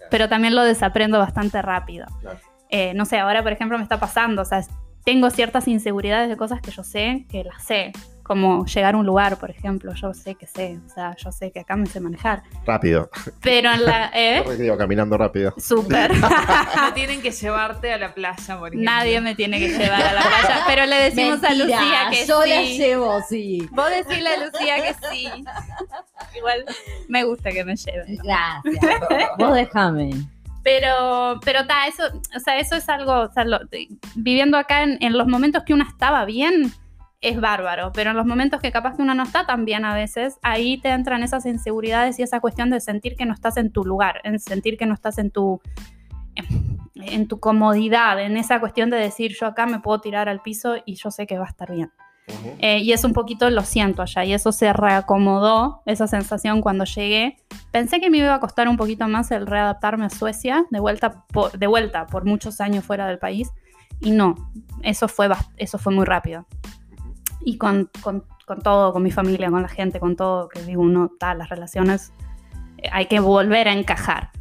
pero 0.10 0.28
también 0.28 0.56
lo 0.56 0.64
desaprendo 0.64 1.20
bastante 1.20 1.62
rápido. 1.62 2.08
Claro. 2.22 2.40
Eh, 2.72 2.94
no 2.96 3.06
sé, 3.06 3.20
ahora 3.20 3.42
por 3.44 3.52
ejemplo 3.52 3.78
me 3.78 3.84
está 3.84 4.00
pasando, 4.00 4.42
o 4.42 4.46
sea, 4.46 4.64
tengo 5.10 5.32
ciertas 5.32 5.68
inseguridades 5.68 6.30
de 6.30 6.38
cosas 6.38 6.62
que 6.62 6.70
yo 6.70 6.84
sé 6.84 7.26
que 7.32 7.44
las 7.44 7.64
sé, 7.64 7.94
como 8.22 8.64
llegar 8.68 8.94
a 8.94 8.98
un 9.00 9.08
lugar, 9.08 9.40
por 9.40 9.50
ejemplo, 9.50 9.92
yo 9.96 10.14
sé 10.14 10.36
que 10.36 10.46
sé, 10.46 10.80
o 10.86 10.90
sea, 10.94 11.16
yo 11.16 11.32
sé 11.32 11.52
que 11.52 11.62
acá 11.62 11.76
me 11.76 11.88
sé 11.88 12.00
manejar, 12.00 12.44
Rápido. 12.64 13.10
pero 13.42 13.72
en 13.72 13.86
la... 13.86 14.12
¿eh? 14.14 14.44
Yo 14.46 14.56
digo, 14.56 14.78
caminando 14.78 15.18
rápido. 15.18 15.56
Súper. 15.58 16.12
No 16.76 16.94
tienen 16.94 17.24
que 17.24 17.32
llevarte 17.32 17.92
a 17.92 17.98
la 17.98 18.14
playa, 18.14 18.60
por 18.60 18.68
ejemplo. 18.68 18.86
Nadie 18.92 19.20
me 19.20 19.34
tiene 19.34 19.58
que 19.58 19.70
llevar 19.70 20.00
a 20.00 20.14
la 20.14 20.22
playa, 20.22 20.64
pero 20.68 20.86
le 20.86 20.96
decimos 20.96 21.44
a 21.44 21.56
Lucía 21.56 22.08
que 22.12 22.28
yo 22.28 22.44
sí. 22.44 22.50
la 22.50 22.62
llevo, 22.62 23.20
sí. 23.28 23.68
Vos 23.72 23.90
decirle 23.90 24.30
a 24.30 24.46
Lucía 24.46 24.76
que 24.76 25.08
sí. 25.10 25.28
Igual 26.38 26.66
me 27.08 27.24
gusta 27.24 27.50
que 27.50 27.66
me 27.66 27.76
lleven. 27.76 28.16
Gracias. 28.18 28.86
Vos 29.40 29.56
déjame. 29.56 30.12
Pero, 30.64 31.40
pero 31.44 31.66
ta, 31.66 31.88
eso, 31.88 32.04
o 32.36 32.40
sea, 32.40 32.60
eso 32.60 32.76
es 32.76 32.90
algo, 32.90 33.22
o 33.22 33.32
sea, 33.32 33.46
viviendo 34.16 34.58
acá 34.58 34.84
en, 34.84 34.98
en 35.02 35.18
los 35.18 35.28
momentos 35.28 35.64
que 35.64 35.74
uno 35.74 35.86
estaba 35.88 36.26
bien, 36.26 36.72
es 37.22 37.40
bárbaro, 37.40 37.92
pero 37.94 38.12
en 38.12 38.18
los 38.18 38.26
momentos 38.26 38.62
que 38.62 38.72
capaz 38.72 38.96
que 38.96 39.02
uno 39.02 39.14
no 39.14 39.24
está 39.24 39.46
tan 39.46 39.66
bien 39.66 39.84
a 39.84 39.94
veces, 39.94 40.38
ahí 40.42 40.80
te 40.80 40.90
entran 40.90 41.22
esas 41.22 41.46
inseguridades 41.46 42.18
y 42.20 42.24
esa 42.24 42.40
cuestión 42.40 42.70
de 42.70 42.80
sentir 42.80 43.16
que 43.16 43.26
no 43.26 43.34
estás 43.34 43.58
en 43.58 43.72
tu 43.72 43.84
lugar, 43.84 44.22
en 44.24 44.40
sentir 44.40 44.78
que 44.78 44.86
no 44.86 44.94
estás 44.94 45.18
en 45.18 45.30
tu, 45.32 45.62
en 46.96 47.28
tu 47.28 47.40
comodidad, 47.40 48.22
en 48.22 48.38
esa 48.38 48.60
cuestión 48.60 48.90
de 48.90 48.98
decir 48.98 49.36
yo 49.38 49.48
acá 49.48 49.66
me 49.66 49.80
puedo 49.80 50.00
tirar 50.00 50.30
al 50.30 50.42
piso 50.42 50.78
y 50.86 50.96
yo 50.96 51.12
sé 51.12 51.28
que 51.28 51.38
va 51.38 51.46
a 51.46 51.50
estar 51.50 51.72
bien. 51.72 51.92
Eh, 52.60 52.80
y 52.80 52.92
eso 52.94 53.08
un 53.08 53.14
poquito 53.14 53.50
lo 53.50 53.64
siento 53.64 54.02
allá 54.02 54.24
y 54.26 54.34
eso 54.34 54.52
se 54.52 54.72
reacomodó, 54.74 55.82
esa 55.86 56.08
sensación 56.08 56.62
cuando 56.62 56.84
llegué. 56.86 57.38
Pensé 57.72 58.00
que 58.00 58.10
me 58.10 58.18
iba 58.18 58.34
a 58.34 58.40
costar 58.40 58.68
un 58.68 58.78
poquito 58.78 59.08
más 59.08 59.32
el 59.32 59.48
readaptarme 59.48 60.06
a 60.06 60.10
Suecia, 60.10 60.66
de 60.70 60.80
vuelta 60.80 61.26
por, 61.28 61.58
de 61.58 61.68
vuelta 61.68 62.06
por 62.08 62.26
muchos 62.26 62.62
años 62.62 62.84
fuera 62.84 63.08
del 63.08 63.20
país, 63.20 63.50
y 64.02 64.12
no, 64.12 64.36
eso 64.84 65.08
fue, 65.08 65.30
eso 65.58 65.78
fue 65.78 65.94
muy 65.94 66.06
rápido. 66.06 66.46
Y 67.42 67.58
con, 67.58 67.90
con- 68.02 68.24
con 68.46 68.62
todo, 68.64 68.94
con 68.94 69.04
mi 69.04 69.12
familia, 69.12 69.52
con 69.52 69.62
la 69.62 69.68
gente, 69.68 70.00
con 70.00 70.16
todo, 70.16 70.50
que 70.50 70.64
digo, 70.64 70.82
uno, 70.82 71.12
tal, 71.20 71.38
las 71.38 71.50
relaciones, 71.50 72.12
eh, 72.80 72.90
hay 72.92 73.06
que 73.06 73.20
volver 73.20 73.68
a 73.68 73.74
encajar. 73.74 74.32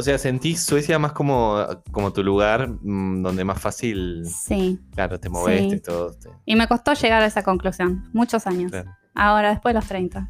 O 0.00 0.02
sea, 0.02 0.16
sentís 0.18 0.62
Suecia 0.64 0.98
más 0.98 1.12
como, 1.12 1.58
como 1.92 2.10
tu 2.12 2.24
lugar 2.24 2.68
mm, 2.68 3.22
donde 3.22 3.44
más 3.44 3.60
fácil, 3.60 4.24
Sí, 4.26 4.78
claro, 4.94 5.20
te 5.20 5.28
moveste 5.28 5.70
Sí. 5.70 5.76
y 5.76 5.80
todo. 5.80 6.12
te- 6.14 6.30
y 6.46 6.56
me 6.56 6.66
costó 6.66 6.94
llegar 6.94 7.22
a 7.22 7.26
esa 7.26 7.42
conclusión, 7.42 8.08
muchos 8.14 8.46
años. 8.46 8.70
claro. 8.70 8.90
Ahora, 9.12 9.50
después 9.50 9.74
de 9.74 9.80
los 9.80 9.88
30. 9.88 10.28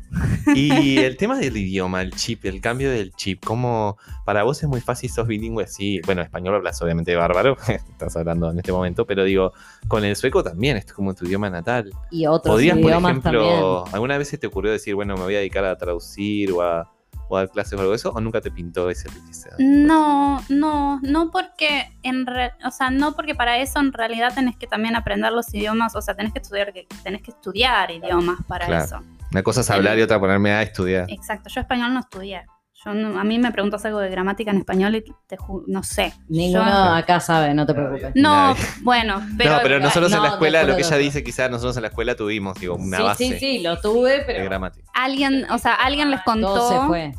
Y 0.57 0.97
el 0.99 1.17
tema 1.19 1.39
del 1.39 1.55
idioma, 1.57 2.01
el 2.01 2.13
chip, 2.15 2.47
el 2.47 2.61
cambio 2.63 2.91
del 2.91 3.13
chip, 3.13 3.45
¿cómo 3.45 3.99
para 4.25 4.43
vos 4.43 4.61
es 4.63 4.69
muy 4.71 4.81
fácil, 4.81 5.11
sos 5.11 5.27
bilingüe? 5.29 5.67
Sí, 5.67 6.01
bueno, 6.07 6.23
español 6.23 6.55
hablas 6.57 6.81
obviamente 6.83 7.15
bárbaro, 7.15 7.57
estás 7.69 8.17
hablando 8.17 8.51
en 8.51 8.59
este 8.59 8.73
momento, 8.73 9.07
pero 9.07 9.23
digo, 9.23 9.53
con 9.87 10.03
el 10.05 10.17
sueco 10.17 10.43
también, 10.43 10.79
es 10.79 10.87
como 10.93 11.15
tu 11.15 11.27
idioma 11.27 11.51
natal. 11.51 11.93
Y 12.11 12.27
otros 12.27 12.55
¿Podrías, 12.55 12.79
por 12.79 12.87
idiomas 12.91 13.11
ejemplo, 13.11 13.75
también. 13.85 13.95
alguna 13.95 14.19
vez 14.19 14.29
se 14.29 14.39
te 14.39 14.47
ocurrió 14.47 14.73
decir, 14.73 14.95
bueno, 14.95 15.15
me 15.15 15.23
voy 15.25 15.35
a 15.35 15.39
dedicar 15.39 15.65
a 15.67 15.77
traducir 15.77 16.51
o 16.51 16.63
a, 16.63 16.91
o 17.31 17.39
dar 17.39 17.49
clases 17.51 17.73
o 17.75 17.79
algo 17.81 17.91
de 17.93 17.97
eso? 17.97 18.11
¿O 18.11 18.21
nunca 18.21 18.41
te 18.41 18.51
pintó 18.51 18.91
ese 18.91 19.09
ese- 19.31 19.51
No, 19.59 20.43
no, 20.49 20.99
no 21.03 21.31
porque 21.31 21.91
en 22.03 22.27
re- 22.27 22.53
o 22.65 22.71
sea, 22.71 22.91
no 22.91 23.15
porque 23.15 23.35
para 23.35 23.59
eso 23.59 23.79
en 23.81 23.93
realidad 23.93 24.35
tenés 24.35 24.57
que 24.57 24.67
también 24.67 24.97
aprender 24.97 25.33
los 25.33 25.53
idiomas, 25.55 25.95
o 25.97 26.03
sea, 26.03 26.15
tenés 26.15 26.33
que 26.33 26.41
estudiar, 26.41 26.73
tenés 27.03 27.23
que 27.23 27.31
estudiar 27.31 27.91
idiomas 27.91 28.39
para 28.47 28.67
Claro. 28.67 28.85
eso. 28.85 29.01
Una 29.33 29.43
cosa 29.43 29.61
es 29.61 29.71
hablar 29.71 29.97
y 29.99 30.03
otra 30.03 30.19
ponerme 30.19 30.51
a 30.53 30.63
estudiar. 30.63 31.07
Exacto, 31.09 31.49
yo 31.49 31.61
español 31.61 31.95
no 31.95 32.01
estudié. 32.01 32.43
Yo 32.85 32.95
no- 32.95 33.19
a 33.21 33.25
mí 33.25 33.39
me 33.39 33.53
preguntas 33.53 33.85
algo 33.85 33.99
de 33.99 34.09
gramática 34.09 34.51
en 34.53 34.57
español 34.59 34.95
y 34.97 35.05
te 35.27 35.37
ju- 35.37 35.65
no 35.67 35.83
sé. 35.83 36.15
Ninguno 36.29 36.65
Yo- 36.65 36.95
acá 36.95 37.21
sabe, 37.21 37.53
no 37.53 37.67
te 37.67 37.75
preocupes. 37.75 38.13
no, 38.15 38.55
Nadie. 38.55 38.63
bueno, 38.83 39.23
pero, 39.37 39.53
no, 39.57 39.59
pero 39.63 39.81
nosotros 39.81 40.11
en 40.13 40.23
la 40.23 40.29
escuela, 40.31 40.63
lo 40.63 40.77
que 40.77 40.83
ella 40.83 40.97
dice, 40.97 41.23
quizás 41.23 41.51
nosotros 41.51 41.77
en 41.77 41.83
la 41.83 41.89
escuela 41.89 42.15
tuvimos, 42.15 42.59
digo, 42.59 42.77
una 42.77 42.97
sí, 42.97 43.03
base 43.03 43.25
sí, 43.25 43.39
sí, 43.39 43.59
lo 43.63 43.79
tuve, 43.81 44.13
de 44.19 44.21
pero 44.21 44.45
gramática. 44.45 44.89
alguien, 44.95 45.47
o 45.51 45.59
sea, 45.59 45.75
alguien 45.75 46.11
les 46.11 46.25
todo 46.25 46.69
se 46.71 46.75
contó 46.77 46.87
fue. 46.87 47.13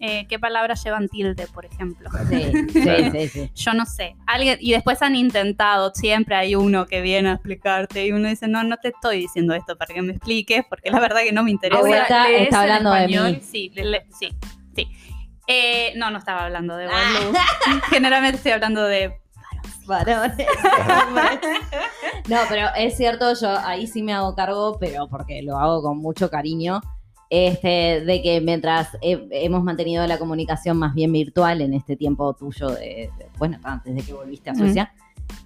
eh, 0.00 0.26
qué 0.28 0.38
palabras 0.38 0.82
llevan 0.84 1.08
tilde, 1.08 1.46
por 1.52 1.64
ejemplo. 1.66 2.08
Sí, 2.30 2.52
sí, 2.72 3.10
sí, 3.10 3.28
sí. 3.28 3.50
Yo 3.54 3.74
no 3.74 3.84
sé. 3.86 4.14
Alguien, 4.28 4.58
y 4.60 4.70
después 4.72 5.02
han 5.02 5.16
intentado, 5.16 5.90
siempre 5.94 6.36
hay 6.36 6.54
uno 6.54 6.86
que 6.86 7.00
viene 7.02 7.30
a 7.30 7.32
explicarte 7.32 8.06
y 8.06 8.12
uno 8.12 8.28
dice, 8.28 8.46
no, 8.46 8.62
no 8.62 8.76
te 8.76 8.88
estoy 8.90 9.18
diciendo 9.18 9.54
esto 9.54 9.76
para 9.76 9.92
que 9.92 10.02
me 10.02 10.12
expliques, 10.12 10.62
porque 10.70 10.90
la 10.90 11.00
verdad 11.00 11.20
que 11.24 11.32
no 11.32 11.42
me 11.42 11.50
interesa. 11.50 11.80
Ahora 11.80 12.02
está, 12.02 12.28
¿lees 12.28 12.42
está 12.44 12.56
en 12.58 12.62
hablando 12.70 12.92
de 12.92 12.98
español? 13.00 13.32
mí. 13.32 13.40
Sí, 13.42 13.72
le- 13.74 13.84
le- 13.84 14.06
sí, 14.18 14.28
sí. 14.74 14.88
Eh, 15.46 15.92
no, 15.96 16.10
no 16.10 16.18
estaba 16.18 16.44
hablando 16.44 16.76
de 16.76 16.86
Ah. 16.86 16.90
Lu. 17.24 17.32
Generalmente 17.90 18.36
estoy 18.36 18.52
hablando 18.52 18.82
de... 18.84 19.16
Varones. 19.86 20.46
no, 22.28 22.36
pero 22.48 22.68
es 22.76 22.96
cierto, 22.96 23.32
yo 23.34 23.58
ahí 23.58 23.86
sí 23.86 24.02
me 24.02 24.12
hago 24.12 24.34
cargo, 24.36 24.76
pero 24.78 25.08
porque 25.08 25.42
lo 25.42 25.58
hago 25.58 25.82
con 25.82 25.98
mucho 25.98 26.30
cariño. 26.30 26.80
Este, 27.28 28.00
de 28.04 28.22
que 28.22 28.40
mientras 28.40 28.88
he- 29.02 29.26
hemos 29.30 29.62
mantenido 29.62 30.04
la 30.06 30.18
comunicación 30.18 30.76
más 30.76 30.94
bien 30.94 31.12
virtual 31.12 31.60
en 31.60 31.74
este 31.74 31.96
tiempo 31.96 32.34
tuyo, 32.34 32.68
de, 32.70 33.10
de- 33.18 33.26
bueno, 33.38 33.58
antes 33.62 33.94
de 33.94 34.02
que 34.02 34.12
volviste 34.12 34.50
a 34.50 34.54
Suecia, 34.54 34.92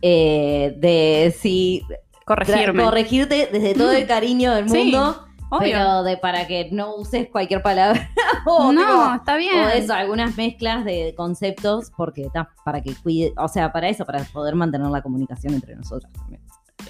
eh, 0.01 0.75
de 0.79 1.35
sí 1.39 1.83
Corregirme. 2.25 2.85
corregirte 2.85 3.49
desde 3.53 3.75
todo 3.75 3.93
el 3.93 4.07
cariño 4.07 4.55
del 4.55 4.69
Sí, 4.71 4.79
mundo, 4.79 5.27
Obvio. 5.57 5.71
pero 5.73 6.03
de 6.03 6.17
para 6.17 6.47
que 6.47 6.69
no 6.73 6.97
uses 6.97 7.29
cualquier 7.31 7.62
palabra. 7.62 8.09
o, 8.47 8.73
no, 8.73 8.81
tipo, 8.81 9.14
está 9.14 9.37
bien. 9.37 9.64
o 9.64 9.69
eso, 9.69 9.93
algunas 9.95 10.37
mezclas 10.37 10.85
de 10.85 11.14
conceptos, 11.17 11.90
porque 11.97 12.29
ta, 12.33 12.49
para 12.64 12.81
que 12.83 12.95
cuide, 13.03 13.33
o 13.37 13.49
sea, 13.49 13.73
para 13.73 13.88
eso, 13.88 14.05
para 14.05 14.23
poder 14.25 14.55
mantener 14.55 14.88
la 14.88 15.03
comunicación 15.03 15.55
entre 15.55 15.77
nosotros 15.77 16.12
también. 16.12 16.40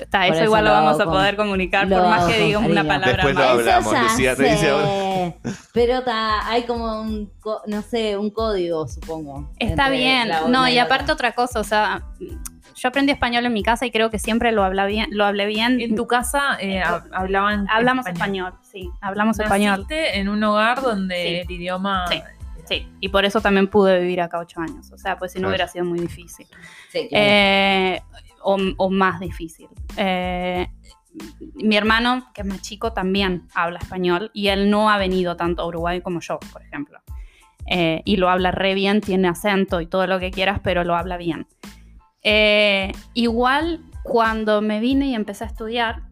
Está, 0.01 0.27
eso 0.27 0.35
eso 0.37 0.45
igual 0.45 0.65
lo 0.65 0.71
lo 0.71 0.77
vamos 0.77 1.01
a 1.01 1.05
con- 1.05 1.13
poder 1.13 1.37
comunicar 1.37 1.89
por 1.89 2.03
más 2.03 2.25
que 2.25 2.41
digas 2.47 2.63
una 2.67 2.83
palabra 2.83 3.13
Después 3.13 3.35
lo 3.35 3.41
más. 3.41 3.51
hablamos, 3.51 3.93
Eso 3.93 3.95
ya 3.95 4.03
Lucía, 4.11 4.37
te 4.37 4.43
dice 4.43 4.57
sé, 4.57 5.37
Pero 5.73 6.03
ta, 6.03 6.49
hay 6.49 6.65
como 6.65 7.01
un, 7.03 7.31
co- 7.39 7.63
no 7.67 7.81
sé, 7.83 8.17
un 8.19 8.31
código, 8.31 8.89
supongo. 8.89 9.51
Está 9.59 9.91
bien. 9.91 10.31
No, 10.49 10.67
y 10.69 10.79
aparte 10.79 11.05
otra. 11.13 11.29
otra 11.29 11.33
cosa, 11.33 11.61
o 11.61 11.65
sea, 11.65 12.03
yo 12.75 12.89
aprendí 12.89 13.13
español 13.13 13.45
en 13.47 13.53
mi 13.53 13.63
casa 13.63 13.87
y 13.87 13.91
creo 13.91 14.11
que 14.11 14.19
siempre 14.19 14.53
lo 14.53 14.63
habla 14.65 14.87
bien, 14.87 15.07
lo 15.11 15.25
hablé 15.25 15.47
bien. 15.47 15.81
En 15.81 15.95
tu 15.95 16.07
casa 16.07 16.57
eh, 16.61 16.83
hab- 16.83 17.09
hablaban 17.13 17.67
Hablamos 17.71 18.07
español, 18.07 18.53
sí, 18.63 18.91
hablamos 19.01 19.39
español. 19.39 19.81
Naciste 19.81 20.19
en 20.19 20.29
un 20.29 20.43
hogar 20.45 20.83
donde 20.83 21.15
Sí. 21.17 21.35
el 21.37 21.51
idioma 21.51 22.07
Sí. 22.09 22.21
Sí, 22.67 22.89
y 22.99 23.11
por 23.11 23.27
eso 23.27 23.43
también 23.43 23.69
pude 23.69 24.01
vivir 24.01 24.23
acá 24.23 24.39
ocho 24.39 24.59
años. 24.59 24.91
O 24.91 24.97
sea, 24.97 25.19
pues 25.19 25.33
si 25.33 25.39
no 25.39 25.49
hubiera 25.49 25.69
sido 25.69 25.85
muy 25.85 25.99
difícil. 25.99 26.47
Sí, 26.91 27.09
claro. 27.11 27.25
Eh, 27.29 28.03
o, 28.43 28.57
o 28.79 28.91
más 28.91 29.21
difícil. 29.21 29.69
Eh, 29.99 30.67
mi 31.57 31.77
hermano, 31.77 32.31
que 32.35 32.41
es 32.41 32.47
más 32.47 32.63
chico, 32.63 32.95
también 32.95 33.47
habla 33.55 33.79
español 33.81 34.31
y 34.33 34.49
él 34.49 34.71
no 34.71 34.89
ha 34.91 34.97
venido 34.97 35.37
tanto 35.37 35.61
a 35.63 35.67
Uruguay 35.67 36.01
como 36.01 36.21
yo, 36.21 36.39
por 36.55 36.63
ejemplo. 36.63 37.01
Eh, 37.67 38.01
y 38.07 38.17
lo 38.17 38.31
habla 38.31 38.51
re 38.51 38.73
bien, 38.73 39.03
tiene 39.03 39.29
acento 39.29 39.83
y 39.83 39.87
todo 39.87 40.07
lo 40.07 40.19
que 40.19 40.31
quieras, 40.31 40.59
pero 40.65 40.85
lo 40.85 40.97
habla 40.97 41.19
bien. 41.19 41.47
Eh, 42.25 42.93
igual 43.13 43.81
cuando 44.03 44.61
me 44.63 44.81
vine 44.81 45.07
y 45.09 45.15
empecé 45.15 45.45
a 45.45 45.47
estudiar, 45.47 46.03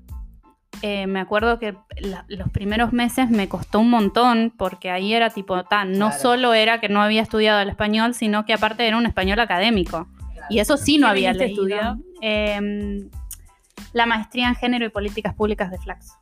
eh, 0.83 1.07
me 1.07 1.21
acuerdo 1.21 1.59
que 1.59 1.77
la- 2.01 2.25
los 2.29 2.51
primeros 2.51 2.93
meses 2.93 3.31
me 3.31 3.49
costó 3.49 3.81
un 3.81 3.91
montón 3.91 4.53
porque 4.57 4.91
ahí 4.91 5.15
era 5.15 5.31
tipo, 5.31 5.65
tan, 5.65 5.93
no 5.93 6.09
Claro. 6.09 6.21
solo 6.23 6.55
era 6.55 6.81
que 6.81 6.89
no 6.89 7.03
había 7.03 7.23
estudiado 7.23 7.61
el 7.61 7.69
español, 7.69 8.15
sino 8.15 8.45
que 8.45 8.53
aparte 8.53 8.87
era 8.87 8.97
un 8.97 9.07
español 9.07 9.39
académico. 9.41 10.09
Y 10.51 10.59
eso 10.59 10.77
sí 10.77 10.99
no 10.99 11.07
¿Qué 11.07 11.11
había 11.13 11.33
leído. 11.33 11.47
estudiar? 11.63 11.95
Em, 12.21 13.09
la 13.93 14.07
maestría 14.07 14.49
en 14.49 14.55
género 14.57 14.85
y 14.85 14.89
políticas 14.89 15.35
públicas 15.35 15.71
de 15.71 15.79
Flaxo. 15.79 16.15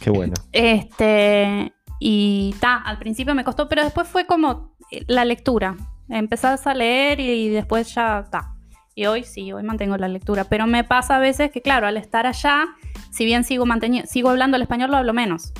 Qué 0.00 0.10
bueno. 0.10 0.34
Este, 0.52 1.72
y 2.00 2.54
ta, 2.60 2.76
al 2.76 2.98
principio 2.98 3.34
me 3.34 3.44
costó, 3.44 3.68
pero 3.68 3.84
después 3.84 4.08
fue 4.08 4.26
como 4.26 4.74
eh, 4.90 5.04
la 5.08 5.24
lectura. 5.24 5.76
Empezás 6.08 6.66
a 6.66 6.74
leer 6.74 7.20
y 7.20 7.48
después 7.48 7.94
ya 7.94 8.24
ta. 8.30 8.54
Y 8.94 9.06
hoy 9.06 9.24
sí, 9.24 9.52
hoy 9.52 9.62
mantengo 9.62 9.96
la 9.96 10.08
lectura. 10.08 10.44
Pero 10.44 10.66
me 10.66 10.84
pasa 10.84 11.16
a 11.16 11.18
veces 11.18 11.50
que, 11.50 11.62
claro, 11.62 11.86
al 11.86 11.96
estar 11.96 12.26
allá, 12.26 12.66
si 13.10 13.24
bien 13.24 13.44
sigo, 13.44 13.64
sigo 14.06 14.30
hablando 14.30 14.56
el 14.56 14.62
español, 14.62 14.90
lo 14.90 14.98
hablo 14.98 15.12
menos. 15.12 15.52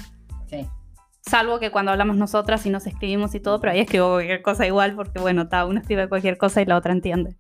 Sí. 0.47 0.69
Salvo 1.21 1.59
que 1.59 1.71
cuando 1.71 1.91
hablamos 1.91 2.17
nosotras 2.17 2.65
y 2.67 2.71
nos 2.71 2.87
escribimos 2.87 3.35
y 3.35 3.41
todo, 3.41 3.61
pero 3.61 3.73
ahí 3.73 3.81
escribo 3.81 4.13
cualquier 4.13 4.43
cosa 4.43 4.67
igual, 4.67 4.95
porque 4.95 5.19
bueno, 5.19 5.49
ta, 5.49 5.67
uno 5.67 5.81
escribe 5.81 6.09
cualquier 6.09 6.37
cosa 6.37 6.63
y 6.63 6.67
la 6.67 6.77
otra 6.77 6.93
entiende. 6.93 7.37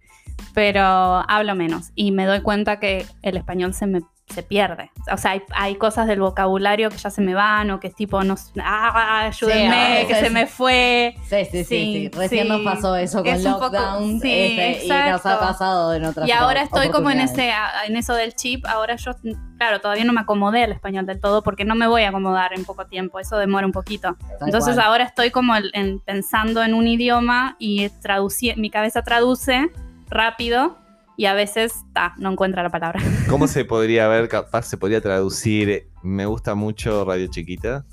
Pero 0.53 0.83
hablo 0.83 1.55
menos 1.55 1.93
y 1.95 2.11
me 2.11 2.25
doy 2.27 2.41
cuenta 2.41 2.81
que 2.81 3.07
el 3.23 3.37
español 3.37 3.75
se 3.75 3.87
me 3.87 4.01
se 4.27 4.43
pierde. 4.43 4.91
O 5.13 5.17
sea, 5.19 5.33
hay, 5.33 5.43
hay 5.55 5.77
cosas 5.77 6.07
del 6.07 6.19
vocabulario 6.21 6.89
que 6.89 6.97
ya 6.97 7.11
se 7.11 7.21
me 7.21 7.35
van 7.35 7.71
o 7.71 7.79
que 7.79 7.89
es 7.89 7.95
tipo, 7.95 8.25
no, 8.25 8.35
ah, 8.63 9.27
ayúdenme, 9.27 9.91
veces- 9.91 10.07
que 10.09 10.15
se 10.15 10.31
me 10.31 10.47
fue. 10.47 11.15
Sí, 11.29 11.37
sí, 11.45 11.51
sí, 11.51 11.65
sí. 11.65 11.65
Sí, 11.65 12.11
Recién 12.19 12.45
sí. 12.45 12.49
nos 12.49 12.63
pasó 12.63 12.97
eso 12.97 13.19
con 13.23 13.29
Es 13.29 13.43
poco- 13.47 13.61
lockdown 13.67 14.21
sí, 14.21 14.33
este, 14.33 14.87
y 14.87 14.89
nos 14.89 15.25
ha 15.27 15.39
pasado 15.39 15.95
en 15.95 16.05
otras 16.07 16.27
Y 16.27 16.33
ahora 16.33 16.63
estoy 16.63 16.89
como 16.89 17.11
en 17.11 17.21
ese 17.21 17.53
en 17.87 17.97
eso 17.97 18.15
del 18.15 18.35
chip. 18.35 18.65
Ahora 18.67 18.97
yo, 18.97 19.13
claro, 19.59 19.81
todavía 19.81 20.05
no 20.05 20.13
me 20.15 20.23
acomodé 20.23 20.65
al 20.65 20.73
español 20.73 21.05
del 21.07 21.21
todo 21.21 21.43
porque 21.43 21.65
no 21.67 21.75
me 21.75 21.87
voy 21.87 22.03
a 22.03 22.09
acomodar 22.09 22.55
en 22.55 22.65
poco 22.65 22.87
tiempo. 22.87 23.21
Eso 23.21 23.37
demora 23.37 23.67
un 23.67 23.73
poquito. 23.73 24.17
Tal 24.39 24.49
Entonces 24.49 24.75
cual. 24.75 24.87
ahora 24.87 25.05
estoy 25.05 25.31
como 25.31 25.55
en- 25.55 25.65
en- 25.75 26.01
pensando 26.01 26.63
en 26.63 26.73
un 26.75 26.89
idioma 26.89 27.57
y 27.59 27.89
traduci- 28.03 28.57
mi 28.57 28.71
cabeza 28.71 29.03
traduce 29.03 29.71
rápido 30.09 30.79
y 31.17 31.27
a 31.27 31.35
veces 31.35 31.73
ta, 31.93 32.15
no 32.19 32.31
encuentra 32.33 32.63
la 32.63 32.71
palabra. 32.71 33.01
¿Cómo 33.29 33.47
se 33.47 33.65
podría 33.65 34.09
ver, 34.09 34.29
capaz 34.29 34.63
se 34.63 34.77
podría 34.77 35.01
traducir? 35.01 35.89
Me 36.03 36.27
gusta 36.27 36.55
mucho 36.55 37.05
Radio 37.05 37.27
Chiquita. 37.29 37.85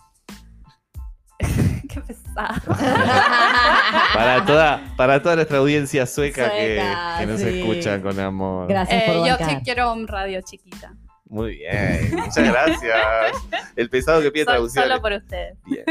Qué 1.90 2.00
pesado. 2.02 2.76
Para 4.14 4.46
toda, 4.46 4.94
para 4.96 5.22
toda 5.22 5.36
nuestra 5.36 5.58
audiencia 5.58 6.06
sueca, 6.06 6.50
que- 6.52 6.78
Sueca, 6.78 7.16
que, 7.20 7.26
nos 7.26 7.42
sí. 7.42 7.60
escuchan 7.60 8.02
con 8.02 8.20
amor. 8.20 8.68
Gracias 8.68 9.04
Eh, 9.04 9.06
por 9.08 9.16
yo 9.28 9.38
bancar. 9.38 9.58
que 9.58 9.62
quiero 9.64 9.94
un 9.94 10.08
radio 10.08 10.42
chiquita. 10.42 10.94
Muy 11.26 11.58
bien, 11.58 12.12
muchas 12.16 12.46
gracias. 12.48 13.32
El 13.76 13.90
pesado 13.90 14.22
que 14.22 14.32
pide 14.32 14.44
Sol- 14.46 14.54
traducción. 14.54 14.84
solo 14.86 15.02
por 15.02 15.14
ustedes. 15.14 15.58
Bien. 15.66 15.86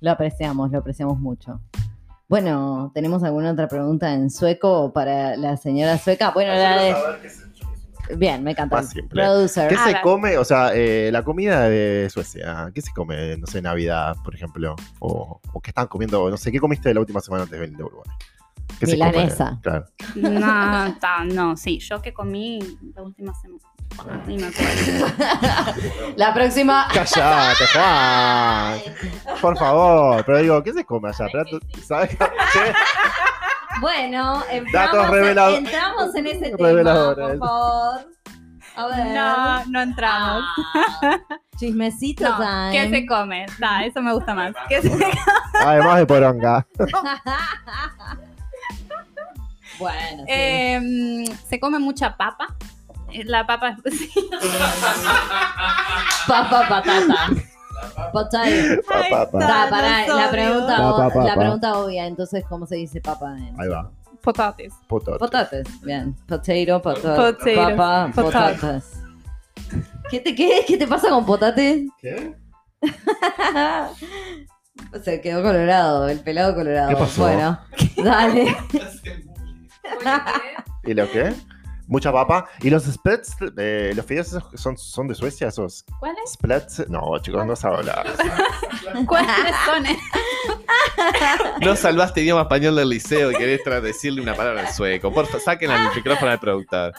Lo 0.00 0.10
apreciamos, 0.12 0.70
lo 0.70 0.78
apreciamos 0.78 1.18
mucho. 1.18 1.60
Bueno, 2.30 2.92
¿tenemos 2.94 3.24
alguna 3.24 3.50
otra 3.50 3.66
pregunta 3.66 4.14
en 4.14 4.30
sueco 4.30 4.92
para 4.92 5.36
la 5.36 5.56
señora 5.56 5.98
sueca? 5.98 6.30
Bueno, 6.30 6.54
la 6.54 6.80
de... 6.80 6.94
Bien, 8.16 8.44
me 8.44 8.52
encanta. 8.52 8.84
Producer. 9.08 9.68
¿Qué 9.68 9.76
se 9.76 10.00
come? 10.00 10.38
O 10.38 10.44
sea, 10.44 10.70
eh, 10.72 11.10
la 11.10 11.24
comida 11.24 11.68
de 11.68 12.08
Suecia, 12.08 12.70
¿qué 12.72 12.82
se 12.82 12.92
come, 12.92 13.36
no 13.36 13.48
sé, 13.48 13.60
Navidad, 13.60 14.14
por 14.22 14.32
ejemplo? 14.32 14.76
O, 15.00 15.40
o 15.52 15.60
qué 15.60 15.70
están 15.70 15.88
comiendo, 15.88 16.30
no 16.30 16.36
sé, 16.36 16.52
¿qué 16.52 16.60
comiste 16.60 16.94
la 16.94 17.00
última 17.00 17.20
semana 17.20 17.42
antes 17.42 17.58
de 17.58 17.66
venir 17.66 17.76
de 17.76 17.82
Uruguay? 17.82 18.08
¿Qué 18.80 18.86
se 18.86 18.98
come? 18.98 19.10
Milanesa. 19.10 19.58
Claro. 19.62 19.84
No, 20.16 20.98
ta, 20.98 21.24
no, 21.24 21.56
sí, 21.56 21.78
yo 21.78 22.00
que 22.02 22.12
comí 22.12 22.58
la 22.94 23.02
última 23.02 23.32
semana. 23.34 23.60
Ni 24.26 24.36
me 24.38 24.46
acuerdo. 24.46 25.06
La 26.16 26.32
próxima... 26.32 26.88
Callate, 26.92 27.66
Juan. 27.74 28.80
Por 29.40 29.58
favor. 29.58 30.24
Pero 30.24 30.38
digo, 30.38 30.62
¿qué 30.62 30.72
se 30.72 30.84
come 30.84 31.08
allá? 31.10 31.26
¿Sabes 31.86 32.10
qué? 32.10 32.72
Bueno, 33.80 34.42
entramos, 34.50 35.08
Datos 35.32 35.58
entramos 35.58 36.14
en 36.14 36.26
ese 36.26 36.50
tema, 36.56 37.14
por 37.14 37.38
favor. 37.38 38.08
A 38.76 38.86
ver. 38.86 39.06
No, 39.14 39.64
no 39.66 39.80
entramos. 39.82 40.42
Ah, 41.02 41.18
chismecito 41.56 42.28
No, 42.28 42.36
time. 42.38 42.72
¿Qué 42.72 42.90
se 42.90 43.06
come? 43.06 43.46
Ta, 43.58 43.84
eso 43.84 44.00
me 44.00 44.12
gusta 44.12 44.34
más. 44.34 44.54
¿Qué 44.68 44.80
se- 44.82 44.98
Además 45.64 45.98
de 45.98 46.06
poronga. 46.06 46.66
Bueno, 49.80 50.22
sí. 50.24 50.32
Em, 50.32 51.24
se 51.48 51.58
come 51.58 51.78
mucha 51.80 52.16
papa. 52.16 52.54
Eh, 53.12 53.24
La 53.24 53.44
papa 53.46 53.76
sí. 53.90 54.08
Papa, 56.28 56.68
patata. 56.68 57.28
Potato. 58.12 58.50
Pa, 58.86 59.02
pa, 59.10 59.30
pa. 59.30 59.38
Ta, 59.38 59.66
pará, 59.70 60.06
los 60.06 60.16
la 60.16 60.30
pregunta, 60.30 60.76
Pa, 60.76 60.96
pa, 60.96 61.10
pa, 61.10 61.24
la 61.24 61.34
pregunta 61.34 61.78
obvia, 61.78 62.06
entonces, 62.06 62.44
¿cómo 62.48 62.66
se 62.66 62.76
dice 62.76 63.00
papa? 63.00 63.36
en- 63.38 63.58
Ahí 63.60 63.68
va. 63.68 63.90
Potates. 64.22 64.74
Potates, 64.86 65.66
bien. 65.82 66.14
Potato, 66.28 66.82
pota- 66.82 67.16
Potato, 67.16 67.54
papa, 67.56 68.10
potatas. 68.14 69.00
¿Qué 70.10 70.20
te, 70.20 70.34
qué, 70.34 70.64
¿Qué 70.66 70.76
te 70.76 70.86
pasa 70.86 71.08
con 71.08 71.24
potates? 71.24 71.88
¿Qué? 71.98 72.34
Se 75.04 75.20
quedó 75.20 75.42
colorado, 75.42 76.08
el 76.08 76.20
pelado 76.20 76.54
colorado. 76.54 76.88
¿Qué 76.90 76.96
pasó? 76.96 77.22
Bueno, 77.22 77.58
dale. 78.02 78.54
¿Y 80.84 80.94
lo 80.94 81.10
qué? 81.10 81.32
Mucha 81.86 82.12
papa. 82.12 82.46
¿Y 82.60 82.70
los 82.70 82.84
splats? 82.84 83.36
eh, 83.58 83.92
¿Los 83.96 84.06
fideos 84.06 84.28
esos 84.28 84.44
son, 84.54 84.78
son 84.78 85.08
de 85.08 85.14
Suecia? 85.16 85.48
¿Esos 85.48 85.84
¿Cuáles? 85.98 86.32
splats? 86.32 86.88
No, 86.88 87.18
chicos, 87.20 87.44
no 87.44 87.56
saben 87.56 87.80
hablar. 87.80 88.06
¿Cuáles 89.06 89.56
son? 89.66 89.84
No 91.62 91.74
salvaste 91.76 92.20
idioma 92.22 92.42
español 92.42 92.76
del 92.76 92.88
liceo 92.90 93.32
y 93.32 93.34
querés 93.34 93.60
decirle 93.82 94.22
una 94.22 94.34
palabra 94.34 94.68
en 94.68 94.72
sueco. 94.72 95.12
Por 95.12 95.26
favor, 95.26 95.40
saquen 95.40 95.70
el 95.72 95.80
micrófono 95.94 96.30
al 96.30 96.38
productor. 96.38 96.92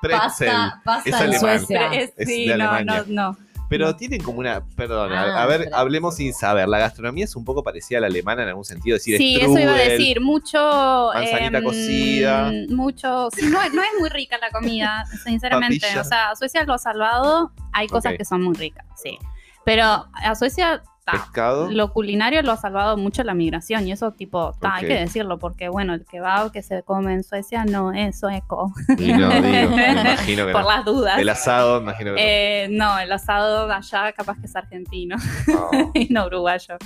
Pretzel. 0.00 0.48
Pasta, 0.48 0.80
pasta 0.84 1.08
Es 1.10 1.14
en 1.16 1.22
alemán. 1.22 1.40
Suecia. 1.58 1.86
Es- 1.92 2.12
sí, 2.26 2.48
de 2.48 2.56
no, 2.56 2.80
no, 2.84 3.04
no. 3.08 3.36
Pero 3.72 3.96
tienen 3.96 4.22
como 4.22 4.38
una. 4.38 4.64
Perdón, 4.76 5.12
a- 5.12 5.22
Ah, 5.22 5.42
a, 5.42 5.46
ver, 5.46 5.64
pero- 5.64 5.76
hablemos 5.76 6.16
sin 6.16 6.32
saber. 6.32 6.68
La 6.68 6.78
gastronomía 6.78 7.24
es 7.24 7.34
un 7.34 7.44
poco 7.44 7.62
parecida 7.62 7.98
a 7.98 8.00
la 8.02 8.06
alemana 8.06 8.42
en 8.42 8.48
algún 8.50 8.64
sentido. 8.64 8.96
Es 8.96 9.02
decir, 9.02 9.18
Sí, 9.18 9.40
eso 9.40 9.58
iba 9.58 9.72
a 9.74 9.78
decir. 9.78 10.20
Mucho. 10.20 11.10
manzanita 11.14 11.58
em, 11.58 11.64
cocida. 11.64 12.52
Mucho. 12.68 13.28
Sí, 13.34 13.46
no, 13.50 13.62
es- 13.62 13.72
no 13.72 13.82
es 13.82 13.88
muy 13.98 14.08
rica 14.10 14.38
la 14.38 14.50
comida, 14.50 15.04
sinceramente. 15.24 15.80
Papilla. 15.80 16.00
O 16.00 16.04
sea, 16.04 16.36
Suecia 16.36 16.64
lo 16.64 16.74
ha 16.74 16.78
salvado. 16.78 17.52
Hay 17.72 17.88
cosas 17.88 18.14
que 18.16 18.24
son 18.24 18.42
muy 18.42 18.54
ricas, 18.54 18.84
sí. 19.02 19.18
Pero 19.64 19.84
a 20.12 20.34
Suecia. 20.34 20.82
Ta, 21.04 21.12
Pescado. 21.12 21.70
Lo 21.70 21.92
culinario 21.92 22.42
lo 22.42 22.52
ha 22.52 22.56
salvado 22.56 22.96
mucho 22.96 23.22
la 23.24 23.34
migración 23.34 23.86
y 23.86 23.92
eso 23.92 24.12
tipo, 24.12 24.54
ta, 24.60 24.76
hay 24.76 24.86
que 24.86 24.94
decirlo 24.94 25.38
porque 25.38 25.68
bueno, 25.68 25.94
el 25.94 26.04
kebab 26.04 26.52
que 26.52 26.62
se 26.62 26.82
come 26.82 27.12
en 27.14 27.24
Suecia 27.24 27.64
no 27.64 27.92
es 27.92 28.18
sueco, 28.18 28.72
Y 28.98 29.12
no, 29.12 29.28
digo, 29.30 29.70
me 29.76 29.92
imagino 29.92 30.46
que 30.46 30.52
por 30.52 30.62
no. 30.62 30.68
las 30.68 30.84
dudas. 30.84 31.18
El 31.18 31.28
asado, 31.28 31.80
imagino 31.80 32.14
que 32.14 32.64
Eh, 32.64 32.68
no, 32.70 32.98
el 32.98 33.10
asado 33.10 33.70
allá 33.70 34.12
capaz 34.12 34.38
que 34.38 34.46
es 34.46 34.56
argentino 34.56 35.16
no. 35.46 35.70
No. 35.72 35.90
y 35.94 36.06
no 36.12 36.26
uruguayo. 36.26 36.76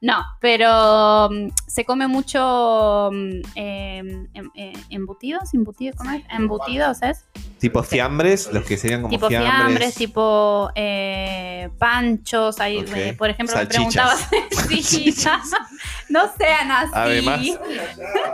No, 0.00 0.22
pero 0.40 1.28
mm, 1.30 1.48
se 1.66 1.84
come 1.84 2.06
mucho 2.08 3.10
mm, 3.12 3.40
em, 3.54 4.28
em- 4.34 4.50
eh, 4.54 4.72
embutidos, 4.90 5.54
embutidos, 5.54 5.96
¿cómo 5.96 6.10
es? 6.10 6.22
Embutidos 6.30 7.02
es 7.02 7.24
Tipo 7.58 7.82
fiambres, 7.82 8.50
los 8.52 8.62
que 8.64 8.76
serían 8.76 9.00
como 9.00 9.10
tipo 9.10 9.28
fiambres. 9.28 9.54
fiambres, 9.56 9.94
tipo 9.94 10.70
eh, 10.74 11.70
panchos, 11.78 12.60
ahí, 12.60 12.84
eh, 12.94 13.14
por 13.16 13.30
ejemplo, 13.30 13.54
Salchichas. 13.56 14.30
me 14.30 14.38
preguntabas, 14.38 14.84
sí, 14.86 15.14
no 16.10 16.30
sean 16.36 16.70
así. 16.70 16.90
Además, 16.94 17.40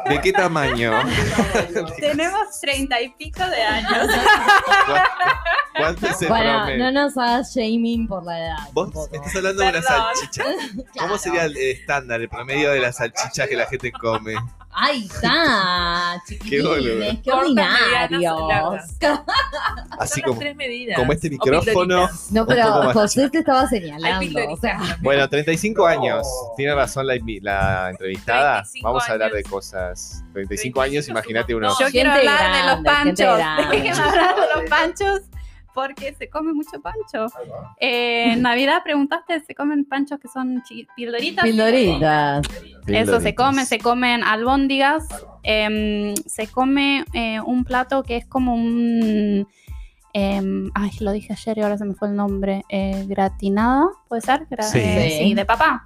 ¿De 0.09 0.21
qué 0.21 0.33
tamaño? 0.33 0.93
Tenemos 2.01 2.61
treinta 2.61 3.01
y 3.01 3.11
pico 3.11 3.45
de 3.47 3.63
años. 3.63 4.09
¿Cuánto 5.77 6.07
es 6.09 6.23
el 6.23 6.29
Bueno, 6.29 6.57
promedio? 6.65 6.85
no 6.85 6.93
nos 6.93 7.17
hagas 7.17 7.55
shaming 7.55 8.09
por 8.09 8.25
la 8.25 8.39
edad. 8.39 8.57
Vos 8.73 8.91
estás 9.13 9.37
hablando 9.37 9.63
de 9.63 9.69
una 9.71 9.83
salchicha. 9.83 10.45
¿Cómo 10.99 11.17
sería 11.19 11.45
el 11.57 11.71
estándar, 11.71 12.21
el 12.21 12.29
promedio 12.29 12.71
de 12.71 12.81
las 12.81 12.97
salchichas 12.97 13.49
que 13.49 13.57
la 13.57 13.67
gente 13.67 13.93
come? 13.93 14.35
Ahí 14.73 15.05
está, 15.07 16.23
Qué 16.49 16.63
boludo. 16.63 16.79
chiquilines, 16.79 17.19
qué 17.25 17.31
medianas, 17.35 18.33
ordinarios. 18.33 18.85
Así 19.99 20.21
Son 20.21 20.23
como, 20.23 20.35
las 20.35 20.39
tres 20.41 20.57
medidas. 20.57 20.99
como 20.99 21.13
este 21.13 21.29
micrófono. 21.31 22.09
No, 22.31 22.47
pero 22.47 22.93
José 22.93 23.29
te 23.31 23.39
estaba 23.39 23.67
señalando. 23.67 24.49
O 24.49 24.57
sea. 24.57 24.79
Bueno, 25.01 25.29
35 25.29 25.87
años. 25.87 26.27
Tiene 26.57 26.75
razón 26.75 27.07
la, 27.09 27.15
entrevistada. 27.17 28.63
35 28.63 28.89
Vamos 28.89 29.09
a 29.09 29.13
hablar 29.13 29.33
de 29.33 29.39
años. 29.39 29.51
cosas. 29.51 30.25
35 30.33 30.81
años, 30.81 31.07
35 31.07 31.11
imagínate 31.11 31.53
es 31.53 31.57
un 31.57 31.65
uno. 31.65 31.75
Yo 31.81 31.87
quiero 31.91 32.13
hablar 32.13 32.53
de 32.53 32.75
los 32.75 32.85
panchos. 32.85 33.71
Déjenme 33.71 33.91
hablar 34.03 34.35
de 34.37 34.61
los 34.61 34.71
panchos 34.71 35.21
porque 35.81 36.15
se 36.15 36.29
come 36.29 36.53
mucho 36.53 36.81
pancho. 36.83 37.27
Eh, 37.79 38.33
en 38.33 38.43
Navidad 38.43 38.83
preguntaste, 38.85 39.41
¿se 39.41 39.55
comen 39.55 39.87
panchos 39.87 40.21
que 40.21 40.29
son 40.29 40.63
pildoritas? 40.95 41.45
Pildoritas. 41.45 42.47
Eso 42.87 43.21
se 43.21 43.35
come, 43.35 43.65
se 43.65 43.79
comen 43.79 44.23
albóndigas, 44.23 45.07
em, 45.43 46.15
se 46.27 46.49
come 46.49 47.05
eh, 47.15 47.41
un 47.41 47.65
plato 47.65 48.03
que 48.03 48.17
es 48.17 48.27
como 48.27 48.55
un... 48.55 49.49
em, 50.13 50.71
ay, 50.75 50.91
lo 51.01 51.13
dije 51.13 51.33
ayer 51.33 51.59
y 51.59 51.61
ahora 51.63 51.79
se 51.79 51.85
me 51.85 51.95
fue 51.95 52.09
el 52.09 52.17
nombre. 52.17 52.65
eh, 52.69 53.05
gratinada, 53.09 53.87
¿puede 54.09 54.23
ser? 54.23 54.47
Gra- 54.49 54.63
Sí. 54.63 54.79
eh, 54.81 55.19
Sí. 55.25 55.35
de 55.35 55.45
papá. 55.45 55.85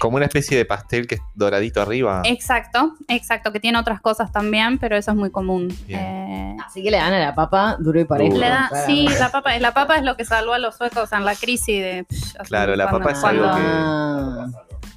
Como 0.00 0.16
una 0.16 0.26
especie 0.26 0.56
de 0.56 0.64
pastel 0.64 1.06
que 1.06 1.16
es 1.16 1.20
doradito 1.34 1.80
arriba. 1.82 2.22
Exacto, 2.24 2.94
exacto, 3.08 3.52
que 3.52 3.60
tiene 3.60 3.78
otras 3.78 4.00
cosas 4.00 4.30
también, 4.32 4.78
pero 4.78 4.96
eso 4.96 5.10
es 5.12 5.16
muy 5.16 5.30
común. 5.30 5.68
Eh, 5.88 6.56
Así 6.64 6.82
que 6.82 6.90
le 6.90 6.96
dan 6.98 7.12
a 7.12 7.18
la 7.18 7.34
papa 7.34 7.76
duro 7.78 8.00
y 8.00 8.04
parejo. 8.04 8.36
Le 8.36 8.48
da- 8.48 8.68
Claro. 8.68 8.86
sí, 8.86 9.06
la 9.18 9.30
papa, 9.30 9.58
la 9.58 9.72
papa 9.74 9.96
es 9.96 10.02
lo 10.02 10.16
que 10.16 10.24
salvó 10.24 10.52
a 10.54 10.58
los 10.58 10.76
suecos 10.76 11.12
en 11.12 11.24
la 11.24 11.34
crisis 11.34 11.82
de... 11.82 12.06
Claro, 12.46 12.74
la 12.76 12.84
cuando- 12.88 13.00
papa 13.08 13.12
es 13.12 13.20
cuando- 13.20 13.44
algo 13.50 13.56
que- 13.56 13.62
Ah. 13.66 14.46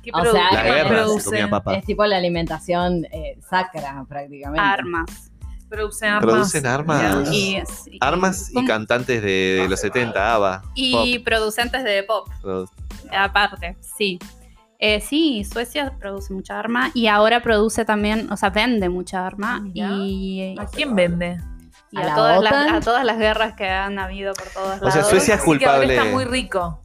¿Qué 0.03 0.11
O 0.13 0.21
sea, 0.31 0.51
La 0.53 0.59
es 0.59 0.73
guerra 0.73 0.87
se 0.89 0.95
producen? 0.95 1.23
comía 1.25 1.49
papa. 1.49 1.75
Es 1.75 1.85
tipo 1.85 2.05
la 2.05 2.15
alimentación 2.17 3.05
eh, 3.11 3.37
sacra, 3.49 4.05
prácticamente. 4.07 4.61
Armas. 4.65 5.31
Producen 5.69 6.09
armas. 6.09 6.33
Producen 6.33 6.65
armas. 6.65 7.29
Y, 7.31 7.57
y- 7.87 7.97
Armas 8.01 8.49
y 8.53 8.65
cantantes 8.65 9.21
de, 9.21 9.59
de 9.61 9.67
los 9.69 9.79
70, 9.79 10.35
ABBA. 10.35 10.61
y 10.75 11.19
producentes 11.19 11.83
de 11.83 12.03
pop. 12.03 12.29
pop. 12.41 12.69
Aparte, 13.11 13.77
sí. 13.97 14.19
Eh, 14.79 15.01
sí, 15.01 15.43
Suecia 15.43 15.93
produce 15.99 16.31
mucha 16.33 16.59
arma 16.59 16.91
y 16.93 17.07
ahora 17.07 17.41
produce 17.41 17.83
también, 17.83 18.31
o 18.31 18.37
sea, 18.37 18.51
vende 18.51 18.89
mucha 18.89 19.25
arma 19.25 19.59
Mira. 19.61 19.89
y, 19.91 20.55
¿A 20.59 20.67
quién 20.67 20.95
vende? 20.95 21.37
y 21.89 21.97
¿A 21.97 22.01
a, 22.01 22.05
la 22.05 22.15
todas 22.15 22.43
las, 22.43 22.73
a 22.73 22.79
todas 22.81 23.03
las 23.03 23.17
guerras 23.17 23.55
que 23.55 23.67
han 23.67 23.97
habido 23.97 24.33
por 24.35 24.47
todos 24.49 24.69
lados. 24.79 24.87
O 24.87 24.91
sea, 24.91 25.03
Suecia 25.03 25.33
es 25.35 25.41
Así 25.41 25.57
que 25.57 25.65
ahora 25.65 25.79
culpable. 25.79 25.95
está 25.97 26.11
muy 26.13 26.25
rico. 26.25 26.79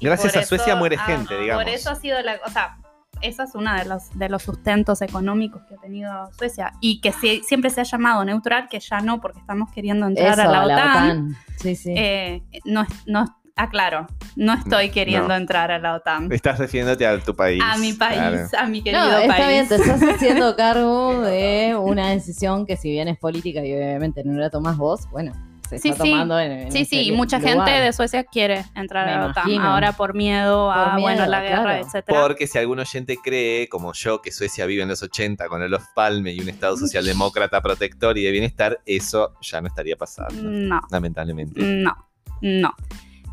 Y 0.00 0.06
Gracias 0.06 0.36
a 0.36 0.42
Suecia 0.42 0.74
muere 0.74 0.96
ah, 0.98 1.04
gente, 1.04 1.38
digamos. 1.38 1.62
Por 1.62 1.72
eso 1.72 1.90
ha 1.90 1.94
sido 1.94 2.20
la, 2.22 2.40
o 2.44 2.50
sea, 2.50 2.76
esa 3.22 3.44
es 3.44 3.54
una 3.54 3.78
de 3.82 3.88
los, 3.88 4.16
de 4.18 4.28
los 4.28 4.42
sustentos 4.42 5.02
económicos 5.02 5.62
que 5.68 5.74
ha 5.74 5.78
tenido 5.78 6.30
Suecia 6.38 6.72
y 6.80 7.00
que 7.00 7.12
sie- 7.12 7.42
siempre 7.42 7.70
se 7.70 7.80
ha 7.80 7.84
llamado 7.84 8.24
neutral, 8.24 8.68
que 8.68 8.80
ya 8.80 9.00
no, 9.00 9.20
porque 9.20 9.38
estamos 9.40 9.70
queriendo 9.72 10.06
entrar 10.06 10.38
Eso, 10.38 10.42
a 10.48 10.52
la 10.52 10.64
OTAN. 10.64 11.36
Sí, 11.56 11.74
sí. 11.76 11.92
Eh, 11.96 12.42
no, 12.64 12.86
no, 13.06 13.24
aclaro, 13.56 14.06
no 14.36 14.54
estoy 14.54 14.90
queriendo 14.90 15.28
no. 15.28 15.34
entrar 15.34 15.70
a 15.72 15.78
la 15.80 15.94
OTAN. 15.96 16.30
Estás 16.32 16.58
refiriéndote 16.58 17.06
a 17.06 17.18
tu 17.18 17.34
país. 17.34 17.60
A 17.64 17.76
mi 17.78 17.92
país, 17.92 18.18
Claro. 18.18 18.48
a 18.58 18.66
mi 18.66 18.82
querido 18.82 19.02
no, 19.10 19.18
está 19.18 19.36
país. 19.36 19.48
bien, 19.48 19.68
te 19.68 19.74
estás 19.74 20.00
haciendo 20.02 20.54
cargo 20.56 21.20
de 21.22 21.74
una 21.76 22.10
decisión 22.10 22.66
que 22.66 22.76
si 22.76 22.90
bien 22.90 23.08
es 23.08 23.18
política 23.18 23.64
y 23.64 23.74
obviamente 23.74 24.22
no 24.24 24.38
la 24.38 24.50
tomás 24.50 24.76
vos, 24.76 25.08
bueno, 25.10 25.32
se 25.68 25.78
Sí, 25.78 25.90
está 25.90 26.04
sí. 26.04 26.10
tomando 26.10 26.38
en, 26.40 26.52
en 26.52 26.72
Sí, 26.72 26.78
ese 26.80 26.90
sí, 27.04 27.12
mucha 27.12 27.38
lugar. 27.38 27.54
gente 27.68 27.70
de 27.84 27.92
Suecia 27.92 28.24
quiere 28.24 28.64
entrar 28.74 29.06
Me 29.06 29.12
a 29.12 29.18
la 29.18 29.26
OTAN. 29.26 29.44
imagino. 29.48 29.64
Ahora 29.72 29.92
por 29.92 30.14
miedo 30.14 30.70
a 30.70 30.94
miedo, 30.96 31.00
bueno, 31.02 31.26
la 31.26 31.40
guerra, 31.42 31.62
claro. 31.62 31.84
etcétera. 31.86 32.22
Porque 32.22 32.46
si 32.46 32.58
algún 32.58 32.78
oyente 32.80 33.18
cree, 33.22 33.68
como 33.68 33.92
yo, 33.92 34.20
que 34.22 34.32
Suecia 34.32 34.66
vive 34.66 34.82
en 34.82 34.88
los 34.88 35.02
80 35.02 35.46
con 35.48 35.62
el 35.62 35.68
Olof 35.72 35.84
Palme 35.94 36.32
y 36.32 36.40
un 36.40 36.48
Estado 36.48 36.76
socialdemócrata 36.76 37.60
protector 37.60 38.16
y 38.18 38.24
de 38.24 38.30
bienestar, 38.30 38.80
eso 38.86 39.34
ya 39.42 39.60
no 39.60 39.68
estaría 39.68 39.96
pasando, 39.96 40.34
No, 40.42 40.80
lamentablemente. 40.90 41.60
no, 41.62 41.94
no. 42.40 42.74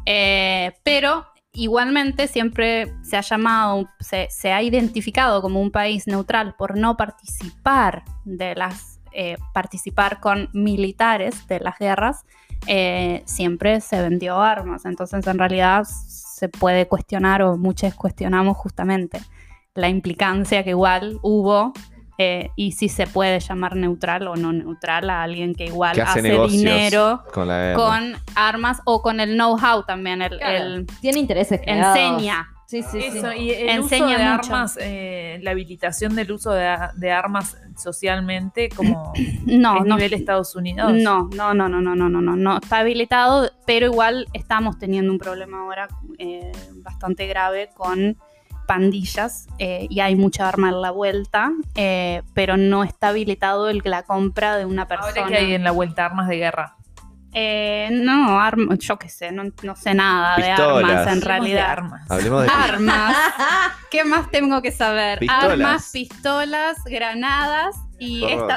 Eh, 0.06 0.74
pero 0.84 1.26
igualmente 1.54 2.28
siempre 2.28 2.94
se 3.02 3.16
ha 3.18 3.22
llamado, 3.22 3.88
se, 4.00 4.28
se 4.30 4.52
ha 4.52 4.62
identificado 4.62 5.42
como 5.42 5.62
un 5.62 5.72
país 5.72 6.06
neutral 6.06 6.54
por 6.58 6.78
no 6.78 6.98
participar 6.98 8.04
de 8.26 8.56
las, 8.56 8.95
eh, 9.16 9.38
participar 9.54 10.20
con 10.20 10.50
militares 10.54 11.48
de 11.48 11.60
las 11.60 11.78
guerras. 11.80 12.26
eh, 12.68 13.22
siempre 13.26 13.80
se 13.82 14.02
vendió 14.02 14.42
armas. 14.42 14.86
Entonces, 14.86 15.26
en 15.28 15.38
realidad, 15.38 15.84
se 15.84 16.50
puede 16.50 16.88
cuestionar, 16.88 17.42
o 17.44 17.58
muchos 17.58 17.94
cuestionamos 17.94 18.58
justamente 18.58 19.20
la 19.76 19.90
implicancia 19.90 20.64
que 20.64 20.70
igual 20.72 21.20
hubo 21.22 21.74
eh, 22.18 22.50
y 22.56 22.72
si 22.72 22.88
se 22.90 23.08
puede 23.08 23.40
llamar 23.42 23.76
neutral 23.76 24.28
o 24.30 24.36
no 24.38 24.54
neutral 24.54 25.10
a 25.10 25.22
alguien 25.22 25.54
que 25.54 25.66
igual 25.66 25.96
Que 25.96 26.02
hace 26.02 26.20
hace, 26.20 26.30
negocios 26.30 26.62
dinero 26.64 27.24
Con 27.34 27.50
la 27.50 27.58
guerra. 27.58 27.76
con 27.76 28.14
armas 28.36 28.82
o 28.86 29.02
con 29.02 29.20
el 29.20 29.36
know-how 29.36 29.84
también. 29.84 30.22
El, 30.22 30.38
Claro, 30.40 30.58
el- 30.58 30.88
Tiene 31.02 31.20
intereses 31.20 31.60
creados. 31.62 31.98
enseña. 31.98 32.48
Sí, 32.66 32.82
sí, 32.82 33.02
sí. 33.12 33.18
Eso, 33.18 33.32
y 33.34 33.52
el 33.52 33.80
uso 33.80 33.96
de 33.96 34.02
mucho. 34.02 34.24
armas, 34.24 34.78
eh, 34.82 35.40
la 35.44 35.52
habilitación 35.52 36.16
del 36.16 36.32
uso 36.32 36.52
de, 36.52 36.76
de 36.96 37.12
armas 37.12 37.58
socialmente 37.78 38.70
como 38.70 39.14
No, 39.46 39.78
es 39.78 39.86
no, 39.86 39.96
nivel 39.96 40.14
Estados 40.14 40.56
Unidos. 40.56 40.94
No, 40.94 41.30
no, 41.36 41.54
no, 41.54 41.70
no, 41.70 41.82
no, 41.82 41.96
no, 41.96 42.10
no, 42.10 42.22
no, 42.22 42.36
no 42.36 42.58
está 42.58 42.80
habilitado, 42.80 43.52
pero 43.66 43.86
igual 43.86 44.28
estamos 44.34 44.80
teniendo 44.80 45.12
un 45.12 45.20
problema 45.20 45.60
ahora 45.60 45.88
eh, 46.18 46.52
bastante 46.84 47.28
grave 47.28 47.70
con 47.76 48.18
pandillas 48.66 49.48
eh, 49.60 49.88
y 49.90 50.00
hay 50.00 50.16
mucha 50.16 50.48
arma 50.48 50.70
en 50.70 50.82
la 50.82 50.92
vuelta, 50.92 51.52
eh, 51.76 52.24
pero 52.34 52.58
no 52.58 52.84
está 52.84 53.10
habilitado 53.10 53.70
el, 53.70 53.82
la 53.84 54.04
compra 54.04 54.58
de 54.58 54.66
una 54.66 54.88
persona. 54.88 55.14
Ahora 55.16 55.28
que 55.28 55.36
hay 55.38 55.54
en 55.54 55.64
la 55.64 55.72
vuelta 55.72 56.06
armas 56.06 56.28
de 56.28 56.38
guerra. 56.38 56.76
Eh, 57.38 57.90
no, 57.92 58.40
arma, 58.40 58.76
yo 58.76 58.98
qué 58.98 59.10
sé, 59.10 59.30
no, 59.30 59.44
no 59.62 59.76
sé 59.76 59.94
nada 59.94 60.38
de 60.38 60.52
armas 60.52 60.62
en 60.62 60.64
Hablemos 60.88 61.20
de 61.20 61.28
realidad. 61.28 61.70
armas. 61.70 62.10
Hablemos 62.12 62.44
de 62.44 62.50
Armas. 62.50 63.16
¿Qué 63.92 64.06
más 64.06 64.32
tengo 64.32 64.62
que 64.62 64.72
saber? 64.72 65.20
Pistolas. 65.20 65.52
Armas, 65.52 65.90
pistolas, 65.92 66.78
granadas 66.86 67.76
y 68.00 68.22
Por 68.22 68.30
favor. 68.30 68.48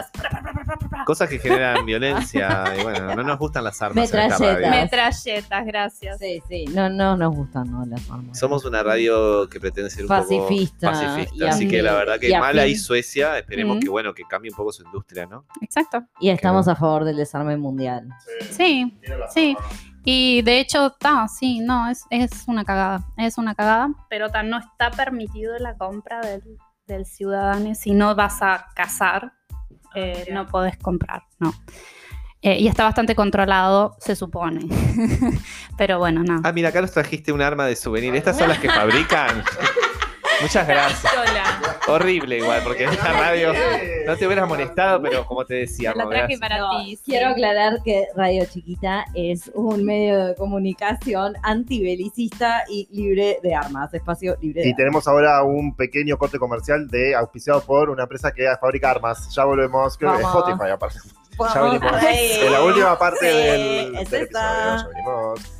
cosas 1.06 1.28
que 1.28 1.38
generan 1.38 1.84
violencia. 1.86 2.64
Y 2.78 2.82
bueno, 2.82 3.14
no 3.14 3.22
nos 3.22 3.38
gustan 3.38 3.64
las 3.64 3.80
armas. 3.82 3.96
Metralletas. 4.12 4.70
metralletas, 4.70 5.66
gracias. 5.66 6.18
Sí, 6.18 6.42
sí. 6.48 6.64
No, 6.74 6.88
no 6.88 7.16
nos 7.16 7.34
gustan 7.34 7.70
¿no? 7.70 7.84
las 7.86 8.10
armas. 8.10 8.38
Somos 8.38 8.64
una 8.64 8.82
radio 8.82 9.48
que 9.48 9.60
pretende 9.60 9.90
ser 9.90 10.02
un 10.04 10.08
Pacifista 10.08 10.90
poco 10.92 11.02
pacifista. 11.04 11.34
y 11.44 11.48
Así 11.48 11.68
que 11.68 11.82
la 11.82 11.94
verdad 11.94 12.18
que 12.18 12.30
y 12.30 12.32
mal 12.32 12.58
ahí 12.58 12.72
afín. 12.72 12.80
Suecia. 12.82 13.38
Esperemos 13.38 13.76
Mm. 13.76 13.80
que 13.80 13.88
bueno, 13.88 14.14
que 14.14 14.22
cambie 14.24 14.50
un 14.50 14.56
poco 14.56 14.72
su 14.72 14.82
industria, 14.82 15.26
¿no? 15.26 15.44
Exacto. 15.60 16.02
Y 16.20 16.30
estamos 16.30 16.68
a 16.68 16.74
favor 16.76 17.04
del 17.04 17.16
desarme 17.16 17.56
mundial. 17.56 18.08
Sí, 18.50 18.98
sí. 19.30 19.56
Y 20.04 20.42
de 20.42 20.60
hecho, 20.60 20.86
está, 20.86 21.28
sí, 21.28 21.60
no, 21.60 21.90
es, 21.90 22.04
es 22.10 22.44
una 22.46 22.64
cagada. 22.64 23.04
Es 23.16 23.36
una 23.36 23.54
cagada, 23.54 23.90
pero 24.08 24.30
ta, 24.30 24.42
no 24.42 24.58
está 24.58 24.90
permitido 24.90 25.58
la 25.58 25.76
compra 25.76 26.20
del, 26.20 26.42
del 26.86 27.04
ciudadano. 27.04 27.74
Si 27.74 27.92
no 27.92 28.14
vas 28.14 28.40
a 28.40 28.66
cazar, 28.74 29.32
eh, 29.98 30.28
no 30.32 30.46
podés 30.46 30.76
comprar, 30.76 31.22
no. 31.38 31.52
Eh, 32.40 32.58
y 32.60 32.68
está 32.68 32.84
bastante 32.84 33.14
controlado, 33.14 33.96
se 33.98 34.14
supone. 34.14 34.60
pero 35.76 35.98
bueno, 35.98 36.22
nada. 36.22 36.40
Ah, 36.44 36.52
mira, 36.52 36.68
acá 36.68 36.80
nos 36.80 36.92
trajiste 36.92 37.32
un 37.32 37.42
arma 37.42 37.66
de 37.66 37.74
souvenir. 37.74 38.14
Estas 38.14 38.38
son 38.38 38.48
las 38.48 38.58
que 38.58 38.68
fabrican. 38.68 39.42
Muchas 40.40 40.68
gracias. 40.68 41.12
Pistola. 41.12 41.67
Horrible 41.88 42.38
igual, 42.38 42.60
porque 42.64 42.84
en 42.84 42.90
esta 42.90 43.12
radio 43.12 43.52
no 44.06 44.16
te 44.16 44.26
hubieras 44.26 44.48
molestado, 44.48 45.00
pero 45.02 45.24
como 45.26 45.44
te 45.44 45.54
decía, 45.54 45.92
la 45.96 46.08
traje 46.08 46.38
para 46.38 46.58
No, 46.58 46.70
ti. 46.84 46.98
Quiero 47.04 47.28
aclarar 47.30 47.82
que 47.82 48.06
Radio 48.14 48.44
Chiquita 48.44 49.04
es 49.14 49.50
un 49.54 49.84
medio 49.84 50.26
de 50.26 50.34
comunicación 50.34 51.34
antibelicista 51.42 52.64
y 52.68 52.88
libre 52.90 53.38
de 53.42 53.54
armas, 53.54 53.92
espacio 53.94 54.36
libre 54.40 54.60
de 54.62 54.68
Y 54.68 54.70
armas. 54.70 54.76
tenemos 54.76 55.08
ahora 55.08 55.42
un 55.42 55.74
pequeño 55.74 56.16
corte 56.18 56.38
comercial 56.38 56.88
de 56.88 57.14
auspiciado 57.14 57.60
por 57.62 57.90
una 57.90 58.02
empresa 58.04 58.32
que 58.32 58.46
fabrica 58.60 58.90
armas. 58.90 59.34
Ya 59.34 59.44
volvemos, 59.44 59.96
creo 59.96 60.16
que. 60.16 60.22
Spotify 60.22 60.70
aparte. 60.70 60.98
Ya 61.54 61.62
venimos. 61.62 61.92
En 62.02 62.52
la 62.52 62.62
última 62.62 62.98
parte 62.98 63.18
Sí, 63.20 63.26
del, 63.36 63.96
es 63.96 64.10
del 64.10 64.22
episodio. 64.24 64.42
Ya 64.42 64.86
venimos. 64.88 65.57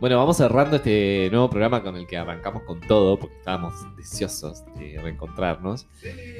Bueno, 0.00 0.16
vamos 0.16 0.36
cerrando 0.36 0.76
este 0.76 1.28
nuevo 1.32 1.50
programa 1.50 1.82
con 1.82 1.96
el 1.96 2.06
que 2.06 2.16
arrancamos 2.16 2.62
con 2.62 2.80
todo, 2.80 3.18
porque 3.18 3.36
estábamos 3.36 3.74
deseosos 3.96 4.64
de 4.76 4.96
reencontrarnos. 5.02 5.86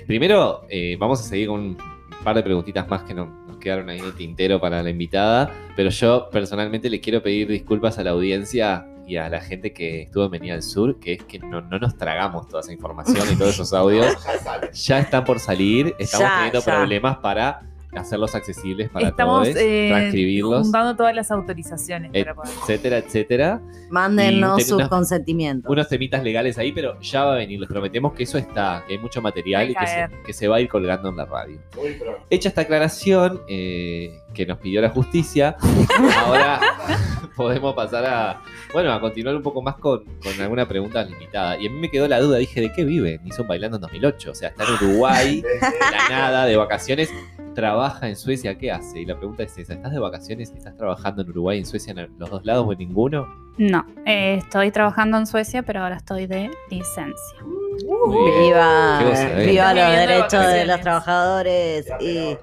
Primero, 0.07 0.63
eh, 0.69 0.97
vamos 0.99 1.21
a 1.21 1.25
seguir 1.25 1.49
con 1.49 1.61
un 1.61 1.77
par 2.23 2.37
de 2.37 2.43
preguntitas 2.45 2.87
más 2.89 3.03
que 3.03 3.15
no- 3.15 3.27
nos 3.49 3.57
quedaron 3.57 3.89
ahí 3.89 3.99
en 3.99 4.05
el 4.05 4.15
tintero 4.15 4.61
para 4.61 4.81
la 4.83 4.91
invitada, 4.91 5.53
pero 5.75 5.91
yo 5.91 6.29
personalmente 6.31 6.89
le 6.89 7.01
quiero 7.01 7.21
pedir 7.21 7.49
disculpas 7.49 7.99
a 7.99 8.05
la 8.05 8.11
audiencia 8.11 8.87
y 9.09 9.17
a 9.17 9.29
la 9.29 9.41
gente 9.41 9.73
que 9.73 10.03
estuvo 10.03 10.27
en 10.27 10.31
Venida 10.31 10.53
del 10.53 10.63
Sur, 10.63 11.01
que 11.01 11.15
es 11.15 11.25
que 11.25 11.41
no, 11.41 11.61
no 11.61 11.79
nos 11.81 11.97
tragamos 11.97 12.47
toda 12.47 12.61
esa 12.61 12.73
información 12.73 13.27
y 13.33 13.37
todos 13.37 13.55
esos 13.55 13.73
audios. 13.73 14.07
Ya 14.75 15.01
están 15.01 15.25
por 15.25 15.41
salir, 15.41 15.97
estamos 15.99 16.29
Ya, 16.29 16.35
teniendo 16.37 16.61
ya. 16.61 16.65
problemas 16.77 17.17
para 17.19 17.63
hacerlos 17.95 18.35
accesibles 18.35 18.91
para 18.91 19.09
Estamos 19.09 19.45
todos, 19.49 19.57
eh, 19.61 19.89
transcribirlos, 19.91 20.63
juntando 20.63 20.97
todas 20.97 21.15
las 21.15 21.31
autorizaciones. 21.31 22.11
para 22.13 22.35
poder- 22.35 22.53
etcétera, 22.63 22.99
etcétera. 22.99 23.61
Mándennos 23.91 24.59
sus 24.63 24.71
tenemos 24.77 24.89
consentimientos. 24.89 25.71
Unos 25.71 25.89
temitas 25.89 26.23
legales 26.23 26.59
ahí, 26.59 26.73
pero 26.73 27.01
ya 27.01 27.25
va 27.25 27.33
a 27.35 27.37
venir. 27.37 27.59
Les 27.61 27.69
prometemos 27.69 28.13
que 28.13 28.25
eso 28.25 28.39
está, 28.39 28.85
que 28.87 28.95
hay 28.95 28.99
mucho 28.99 29.23
material 29.23 29.71
y 29.71 29.75
que 29.75 29.87
se, 29.87 29.95
caer. 29.95 30.11
que 30.27 30.33
se 30.33 30.49
va 30.49 30.57
a 30.57 30.61
ir 30.61 30.69
colgando 30.69 31.09
en 31.09 31.17
la 31.17 31.25
radio. 31.25 31.59
Hecha 32.31 32.49
esta 32.51 32.63
aclaración 32.63 33.41
eh, 33.49 34.21
que 34.35 34.45
nos 34.47 34.59
pidió 34.59 34.81
la 34.83 34.91
justicia, 34.91 35.57
ahora 36.25 36.61
podemos 37.37 37.75
pasar 37.75 38.05
a, 38.05 38.43
bueno, 38.73 38.93
a 38.93 39.01
continuar 39.01 39.35
un 39.37 39.43
poco 39.43 39.63
más 39.63 39.77
con, 39.77 40.05
con 40.23 40.41
alguna 40.41 40.67
pregunta 40.69 41.03
limitada. 41.05 41.57
Y 41.59 41.67
a 41.67 41.71
mí 41.71 41.79
me 41.79 41.91
quedó 41.91 42.07
la 42.09 42.21
duda, 42.21 42.39
dije, 42.39 42.61
¿de 42.61 42.73
qué 42.73 42.85
vive? 42.85 43.21
Hizo 43.25 43.45
bailando 43.45 43.77
en 43.77 43.81
2008, 43.83 44.31
o 44.31 44.35
sea, 44.35 44.49
está 44.51 44.65
en 44.65 44.75
Uruguay, 44.75 45.41
de 45.61 45.71
la 45.91 46.09
nada, 46.11 46.47
de 46.47 46.57
vacaciones, 46.57 47.11
trabaja 47.59 48.09
en 48.09 48.15
Suecia, 48.15 48.57
¿qué 48.57 48.71
hace? 48.71 49.01
Y 49.01 49.05
la 49.05 49.17
pregunta 49.17 49.43
es 49.43 49.59
esa, 49.59 49.75
¿estás 49.75 49.91
de 49.91 49.99
vacaciones? 49.99 50.53
¿Estás 50.57 50.77
trabajando 50.77 51.23
en 51.23 51.31
Uruguay 51.31 51.57
y 51.57 51.61
en 51.63 51.67
Suecia 51.67 51.91
en 51.91 52.09
los 52.17 52.31
dos 52.31 52.45
lados 52.45 52.65
o 52.69 52.73
en 52.73 52.79
ninguno? 52.79 53.27
No, 53.57 53.85
eh, 54.07 54.37
estoy 54.37 54.71
trabajando 54.71 55.19
en 55.19 55.27
Suecia, 55.27 55.65
pero 55.65 55.81
ahora 55.81 55.97
estoy 55.97 56.29
de 56.29 56.53
licencia. 56.71 57.39
Bien. 57.43 58.43
Viva, 58.43 59.01
cosa, 59.03 59.43
¿eh? 59.43 59.47
viva 59.49 59.75
los 59.75 59.91
de 59.91 59.97
derechos 59.97 60.47
de 60.47 60.67
los 60.67 60.81
trabajadores 60.83 61.87
y 62.01 62.37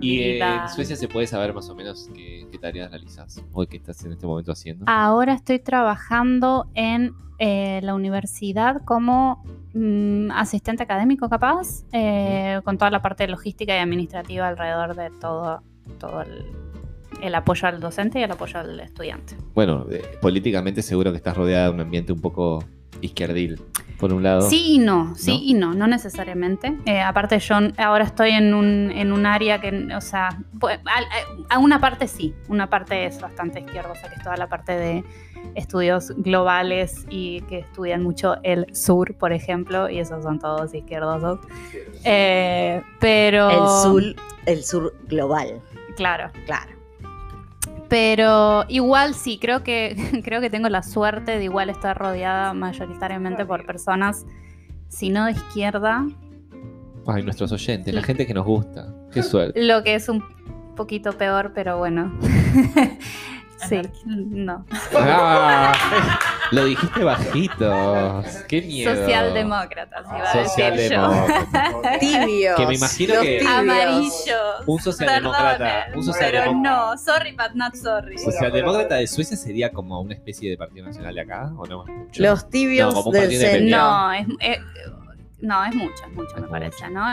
Y 0.00 0.20
eh, 0.20 0.38
en 0.38 0.68
Suecia 0.70 0.96
se 0.96 1.06
puede 1.06 1.26
saber 1.26 1.52
más 1.52 1.68
o 1.68 1.74
menos 1.74 2.08
qué, 2.14 2.35
qué 2.50 2.58
tareas 2.58 2.90
realizas 2.90 3.42
o 3.52 3.66
qué 3.66 3.76
estás 3.76 4.04
en 4.04 4.12
este 4.12 4.26
momento 4.26 4.52
haciendo. 4.52 4.84
Ahora 4.88 5.34
estoy 5.34 5.58
trabajando 5.58 6.68
en 6.74 7.14
eh, 7.38 7.80
la 7.82 7.94
universidad 7.94 8.82
como 8.84 9.44
mm, 9.74 10.30
asistente 10.30 10.82
académico 10.82 11.28
capaz, 11.28 11.84
eh, 11.92 12.60
con 12.64 12.78
toda 12.78 12.90
la 12.90 13.02
parte 13.02 13.28
logística 13.28 13.76
y 13.76 13.78
administrativa 13.78 14.48
alrededor 14.48 14.94
de 14.94 15.10
todo, 15.20 15.62
todo 15.98 16.22
el, 16.22 16.46
el 17.22 17.34
apoyo 17.34 17.68
al 17.68 17.80
docente 17.80 18.20
y 18.20 18.22
el 18.22 18.30
apoyo 18.30 18.58
al 18.58 18.80
estudiante. 18.80 19.36
Bueno, 19.54 19.86
eh, 19.90 20.02
políticamente 20.20 20.82
seguro 20.82 21.10
que 21.10 21.18
estás 21.18 21.36
rodeada 21.36 21.66
de 21.66 21.74
un 21.74 21.80
ambiente 21.80 22.12
un 22.12 22.20
poco 22.20 22.64
izquierdil, 23.00 23.60
por 23.98 24.12
un 24.12 24.22
lado. 24.22 24.42
Sí 24.42 24.74
y 24.74 24.78
no, 24.78 25.14
sí 25.16 25.30
¿No? 25.32 25.38
y 25.42 25.54
no, 25.54 25.74
no 25.74 25.86
necesariamente. 25.86 26.76
Eh, 26.86 27.00
aparte 27.00 27.38
yo 27.38 27.56
ahora 27.78 28.04
estoy 28.04 28.30
en 28.30 28.54
un, 28.54 28.90
en 28.90 29.12
un 29.12 29.26
área 29.26 29.60
que, 29.60 29.88
o 29.94 30.00
sea, 30.00 30.38
pues, 30.58 30.78
a, 30.84 31.54
a 31.54 31.58
una 31.58 31.80
parte 31.80 32.08
sí, 32.08 32.34
una 32.48 32.68
parte 32.68 33.06
es 33.06 33.20
bastante 33.20 33.60
izquierdosa, 33.60 34.08
que 34.08 34.16
es 34.16 34.22
toda 34.22 34.36
la 34.36 34.48
parte 34.48 34.72
de 34.72 35.04
estudios 35.54 36.12
globales 36.16 37.06
y 37.08 37.40
que 37.42 37.60
estudian 37.60 38.02
mucho 38.02 38.36
el 38.42 38.66
sur, 38.74 39.14
por 39.14 39.32
ejemplo, 39.32 39.88
y 39.88 39.98
esos 39.98 40.22
son 40.22 40.38
todos 40.38 40.74
izquierdosos. 40.74 41.40
Eh, 42.04 42.82
pero... 43.00 43.50
el 43.50 43.82
sur, 43.82 44.02
el 44.46 44.64
sur 44.64 44.94
global, 45.08 45.60
Claro, 45.96 46.30
claro. 46.44 46.75
Pero 47.88 48.64
igual 48.68 49.14
sí, 49.14 49.38
creo 49.38 49.62
que, 49.62 50.20
creo 50.24 50.40
que 50.40 50.50
tengo 50.50 50.68
la 50.68 50.82
suerte 50.82 51.38
de 51.38 51.44
igual 51.44 51.70
estar 51.70 51.96
rodeada 51.96 52.52
mayoritariamente 52.54 53.44
por 53.44 53.66
personas, 53.66 54.26
si 54.88 55.10
no 55.10 55.26
de 55.26 55.32
izquierda, 55.32 56.06
Ay, 57.08 57.22
nuestros 57.22 57.52
oyentes, 57.52 57.94
la 57.94 58.02
gente 58.02 58.26
que 58.26 58.34
nos 58.34 58.44
gusta. 58.44 58.92
Qué 59.12 59.22
suerte. 59.22 59.62
Lo 59.62 59.84
que 59.84 59.94
es 59.94 60.08
un 60.08 60.24
poquito 60.74 61.12
peor, 61.12 61.52
pero 61.54 61.78
bueno. 61.78 62.12
sí, 63.68 63.80
no. 64.04 64.64
Ah, 64.92 65.72
lo 66.52 66.64
dijiste 66.64 67.04
bajito. 67.04 68.22
Qué 68.48 68.62
miedo. 68.62 68.94
Socialdemócratas, 68.94 70.06
iba 70.06 70.30
a 70.30 70.70
decir 70.70 70.90
yo. 70.92 71.26
Tibios. 72.00 72.56
Que 72.56 72.66
me 72.66 72.74
imagino 72.74 73.14
los 73.14 73.22
que- 73.24 73.38
tibios. 73.38 73.54
Amarillos. 73.54 74.66
Un 74.66 74.80
socialdemócrata. 74.80 75.84
Un 75.88 75.90
Pero 75.92 76.02
socialdemócrata. 76.02 76.54
no, 76.92 76.98
sorry 76.98 77.32
but 77.32 77.54
not 77.54 77.74
sorry. 77.74 78.18
¿Socialdemócrata 78.18 78.96
de 78.96 79.06
Suecia 79.06 79.36
sería 79.36 79.70
como 79.70 80.00
una 80.00 80.14
especie 80.14 80.50
de 80.50 80.56
partido 80.56 80.86
nacional 80.86 81.14
de 81.14 81.20
acá? 81.20 81.52
¿O 81.56 81.66
no? 81.66 81.84
Mucho. 81.86 82.22
Los 82.22 82.48
tibios 82.50 82.94
No, 82.94 83.10
del. 83.12 83.70
No, 83.70 84.12
es, 84.12 84.26
eh, 84.40 84.58
no, 85.40 85.64
es 85.64 85.74
mucho, 85.74 86.04
es 86.06 86.12
mucho, 86.14 86.36
Es 86.36 86.42
me 86.42 86.48
parece, 86.48 86.88
¿no? 86.90 87.04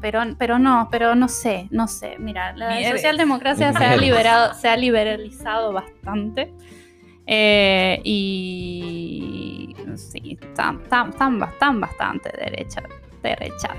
Pero, 0.00 0.20
pero 0.38 0.58
no, 0.58 0.88
pero 0.90 1.14
no 1.14 1.26
sé, 1.26 1.68
no 1.70 1.88
sé. 1.88 2.16
Mira, 2.18 2.54
la 2.54 2.68
Mieres. 2.68 2.90
socialdemocracia 2.92 3.72
se 3.72 3.78
ha 3.78 3.88
Mieres. 3.88 4.00
liberado, 4.02 4.54
se 4.54 4.68
ha 4.68 4.76
liberalizado 4.76 5.72
bastante. 5.72 6.52
Eh, 7.26 8.00
y 8.04 9.74
sí, 9.96 10.38
están, 10.40 10.80
están, 10.82 11.10
están, 11.10 11.42
están 11.42 11.80
bastante 11.80 12.30
derecha, 12.38 12.82
derecha. 13.22 13.74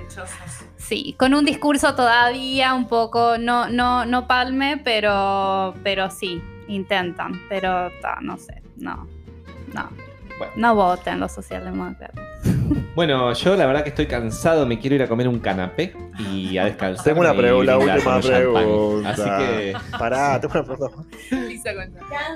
Sí, 0.77 1.15
con 1.17 1.33
un 1.33 1.45
discurso 1.45 1.95
todavía 1.95 2.73
un 2.73 2.87
poco, 2.87 3.37
no, 3.37 3.69
no, 3.69 4.05
no 4.05 4.27
palme, 4.27 4.77
pero, 4.83 5.73
pero 5.83 6.09
sí, 6.09 6.41
intentan. 6.67 7.41
Pero 7.49 7.91
no 8.21 8.37
sé, 8.37 8.61
no, 8.77 9.07
no. 9.73 10.06
Bueno. 10.37 10.53
No 10.55 10.75
voten 10.75 11.19
los 11.19 11.31
socialdemócratas. 11.31 12.15
Bueno, 12.95 13.31
yo 13.33 13.55
la 13.55 13.65
verdad 13.67 13.83
que 13.83 13.89
estoy 13.89 14.07
cansado, 14.07 14.65
me 14.65 14.79
quiero 14.79 14.95
ir 14.95 15.03
a 15.03 15.07
comer 15.07 15.27
un 15.27 15.39
canapé 15.39 15.93
y 16.19 16.57
a 16.57 16.65
descansar. 16.65 17.05
Tengo 17.05 17.19
una 17.21 17.33
pregunta, 17.33 17.77
la 17.77 17.77
última 17.77 18.19
pregunta. 18.19 19.09
Así 19.11 19.21
que 19.23 19.73
Pará, 19.97 20.41
tengo 20.41 20.53
una 20.59 20.63
pregunta. 20.63 21.03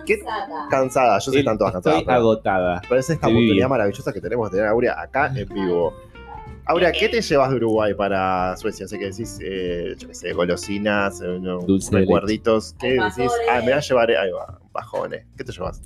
¿Qué- 0.05 0.19
Cansada, 0.69 1.17
yo 1.17 1.21
sé 1.25 1.31
que 1.31 1.39
están 1.39 1.57
todas 1.57 1.73
cansadas. 1.73 1.99
estoy 1.99 2.05
pero- 2.05 2.19
agotada. 2.19 2.81
Pero 2.87 2.99
es 2.99 3.09
esta 3.09 3.27
de 3.27 3.33
vivir. 3.33 3.47
oportunidad 3.47 3.69
maravillosa 3.69 4.13
que 4.13 4.21
tenemos 4.21 4.51
de 4.51 4.57
tener 4.57 4.67
a 4.67 4.71
Aurea 4.71 5.01
acá 5.01 5.33
en 5.35 5.49
vivo. 5.49 5.93
Aurea, 6.65 6.91
¿qué 6.91 7.09
te 7.09 7.21
llevas 7.21 7.49
de 7.49 7.55
Uruguay 7.55 7.93
para 7.95 8.55
Suecia? 8.55 8.87
Sé 8.87 8.99
que 8.99 9.05
decís, 9.05 9.39
eh, 9.43 9.95
yo 9.97 10.07
qué 10.09 10.13
sé, 10.13 10.31
golosinas, 10.33 11.19
eh, 11.21 11.25
de 11.25 11.57
recuerditos. 11.91 12.75
¿Qué 12.79 12.91
decís? 12.91 13.31
Ah, 13.51 13.55
me 13.57 13.63
voy 13.63 13.71
a 13.73 13.79
llevar, 13.79 14.11
ahí 14.11 14.31
va, 14.31 14.59
bajones. 14.71 15.25
¿Qué 15.35 15.43
te 15.43 15.51
llevas? 15.51 15.81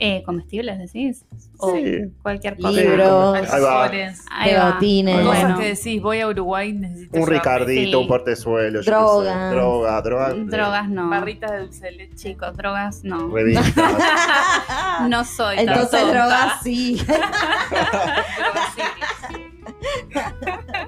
Eh, 0.00 0.22
¿Comestibles 0.24 0.78
decís? 0.78 1.24
O 1.58 1.70
Sí. 1.76 2.10
cualquier 2.22 2.56
cosa. 2.56 2.80
Libros. 2.80 3.36
Alcoholes. 3.50 4.20
Cosas 4.22 5.24
Bueno. 5.24 5.58
que 5.58 5.68
decís, 5.74 6.02
voy 6.02 6.20
a 6.20 6.26
Uruguay, 6.28 6.72
necesito 6.72 7.18
Un 7.20 7.26
Ricardito, 7.28 7.90
Sí. 7.98 8.02
un 8.02 8.08
portezuelo, 8.08 8.80
yo 8.80 8.80
qué 8.80 8.84
sé, 8.84 8.90
Drogas. 8.90 9.50
droga, 9.52 10.02
droga. 10.02 10.34
Drogas 10.34 10.88
no. 10.88 11.08
barritas 11.08 11.52
de 11.52 11.58
dulce 11.60 11.84
de 11.84 11.92
leche. 11.92 12.14
Chicos, 12.16 12.56
drogas 12.56 13.04
no. 13.04 13.28
Revistas. 13.28 13.72
No 15.08 15.24
soy 15.24 15.56
tan 15.56 15.68
Entonces 15.68 16.00
tonta. 16.00 16.12
drogas 16.14 16.52
sí. 16.62 17.00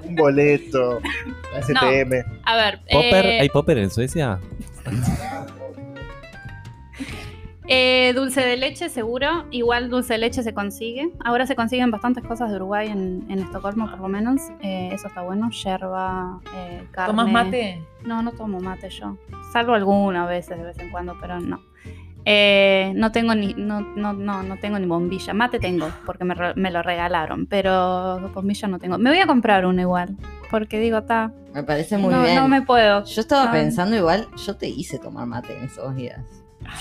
un 0.03 0.15
boleto, 0.15 0.99
STM. 1.61 2.23
A 2.45 2.55
ver, 2.55 2.79
¿Popper? 2.91 3.25
eh, 3.25 3.39
¿Hay 3.41 3.49
popper 3.49 3.77
en 3.77 3.89
Suecia? 3.89 4.39
Eh, 7.67 8.13
dulce 8.15 8.41
de 8.41 8.57
leche 8.57 8.89
seguro. 8.89 9.45
Igual 9.51 9.89
dulce 9.89 10.13
de 10.13 10.19
leche 10.19 10.43
se 10.43 10.53
consigue. 10.53 11.11
Ahora 11.23 11.45
se 11.45 11.55
consiguen 11.55 11.91
bastantes 11.91 12.23
cosas 12.23 12.49
de 12.49 12.55
Uruguay 12.57 12.87
en, 12.87 13.25
en 13.29 13.39
Estocolmo, 13.39 13.89
por 13.89 13.99
lo 13.99 14.07
menos. 14.07 14.41
Eh, 14.61 14.89
eso 14.93 15.07
está 15.07 15.21
bueno. 15.23 15.49
Yerba, 15.51 16.39
eh, 16.55 16.83
carne. 16.91 17.11
¿Tomas 17.11 17.31
mate? 17.31 17.81
No, 18.05 18.21
no 18.21 18.31
tomo 18.31 18.59
mate 18.59 18.89
yo. 18.89 19.17
Salvo 19.51 19.73
alguna 19.73 20.25
veces, 20.25 20.57
de 20.57 20.63
vez 20.63 20.79
en 20.79 20.89
cuando, 20.91 21.15
pero 21.19 21.39
no. 21.39 21.61
Eh, 22.29 22.91
no 22.95 23.13
tengo 23.13 23.33
ni 23.35 23.53
no, 23.53 23.79
no, 23.79 24.11
no, 24.11 24.43
no 24.43 24.57
tengo 24.57 24.77
ni 24.79 24.85
bombilla. 24.85 25.33
Mate 25.33 25.59
tengo, 25.59 25.87
porque 26.05 26.25
me, 26.25 26.33
re- 26.35 26.55
me 26.55 26.71
lo 26.71 26.81
regalaron, 26.83 27.45
pero 27.45 28.29
bombilla 28.33 28.67
no 28.67 28.79
tengo. 28.79 28.97
Me 28.97 29.09
voy 29.09 29.19
a 29.19 29.27
comprar 29.27 29.65
una 29.65 29.83
igual, 29.83 30.17
porque 30.51 30.77
digo, 30.77 31.03
ta, 31.03 31.31
Me 31.53 31.63
parece 31.63 31.97
muy 31.97 32.13
no, 32.13 32.21
bien. 32.23 32.35
no 32.35 32.49
me 32.49 32.61
puedo. 32.63 33.05
Yo 33.05 33.21
estaba 33.21 33.49
pensando 33.53 33.95
igual, 33.95 34.27
yo 34.45 34.57
te 34.57 34.67
hice 34.67 34.99
tomar 34.99 35.25
mate 35.25 35.57
en 35.57 35.63
esos 35.63 35.95
días. 35.95 36.19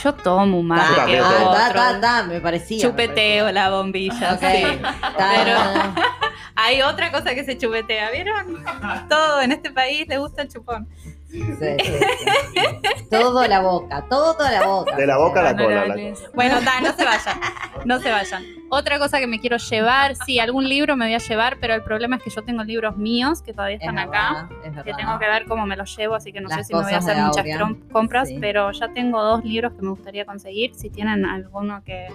Yo 0.02 0.12
tomo 0.14 0.58
un 0.60 0.66
mate 0.66 1.20
otro. 1.20 1.52
ta, 1.72 2.00
ta, 2.00 2.22
me 2.24 2.40
parecía. 2.40 2.76
me 2.78 2.82
Chupeteo 2.82 3.44
parecía. 3.44 3.52
la 3.52 3.70
bombilla. 3.70 4.32
Ok. 4.34 4.40
sí. 4.40 4.78
Ta, 5.16 5.30
Pero- 5.36 5.58
Hay 6.58 6.80
otra 6.80 7.12
cosa 7.12 7.34
que 7.34 7.44
se 7.44 7.58
chupetea, 7.58 8.10
¿vieron? 8.10 8.64
Todo 9.10 9.42
en 9.42 9.52
este 9.52 9.70
país 9.70 10.08
le 10.08 10.16
gusta 10.18 10.42
el 10.42 10.48
chupón. 10.48 10.88
Sí, 11.28 11.42
sí, 11.42 11.54
sí. 11.58 13.06
Todo 13.10 13.46
la 13.46 13.60
boca, 13.60 14.04
todo 14.08 14.36
la 14.50 14.66
boca. 14.66 14.96
De 14.96 15.06
la 15.06 15.16
boca 15.18 15.40
a 15.40 15.42
la 15.44 15.56
cola. 15.56 15.68
la 15.76 15.82
Honorables. 15.82 16.18
cola. 16.20 16.30
Bueno, 16.34 16.56
ta, 16.64 16.80
no 16.80 16.92
se 16.92 17.04
vayan. 17.04 17.40
No 17.84 18.00
se 18.00 18.10
vayan. 18.10 18.42
Otra 18.68 18.98
cosa 18.98 19.20
que 19.20 19.26
me 19.28 19.38
quiero 19.38 19.58
llevar, 19.58 20.16
sí, 20.26 20.40
algún 20.40 20.68
libro 20.68 20.96
me 20.96 21.04
voy 21.06 21.14
a 21.14 21.18
llevar, 21.18 21.58
pero 21.60 21.74
el 21.74 21.82
problema 21.82 22.16
es 22.16 22.22
que 22.24 22.30
yo 22.30 22.42
tengo 22.42 22.64
libros 22.64 22.96
míos 22.96 23.40
que 23.42 23.52
todavía 23.52 23.76
Es 23.76 23.82
están 23.82 23.94
verdad, 23.94 24.10
acá. 24.30 24.48
es 24.64 24.74
verdad. 24.74 24.84
Que 24.84 24.94
tengo 24.94 25.18
que 25.20 25.26
ver 25.28 25.44
cómo 25.46 25.66
me 25.66 25.76
los 25.76 25.96
llevo, 25.96 26.16
así 26.16 26.32
que 26.32 26.40
no 26.40 26.48
sé 26.48 26.64
si 26.64 26.74
me 26.74 26.82
voy 26.82 26.92
a 26.92 26.98
hacer 26.98 27.16
muchas 27.16 27.44
compras, 27.92 28.28
Sí. 28.28 28.38
pero 28.40 28.72
ya 28.72 28.88
tengo 28.92 29.22
dos 29.22 29.44
libros 29.44 29.72
que 29.74 29.82
me 29.82 29.90
gustaría 29.90 30.24
conseguir. 30.26 30.74
Si 30.74 30.90
tienen 30.90 31.24
alguno 31.24 31.82
que, 31.84 32.08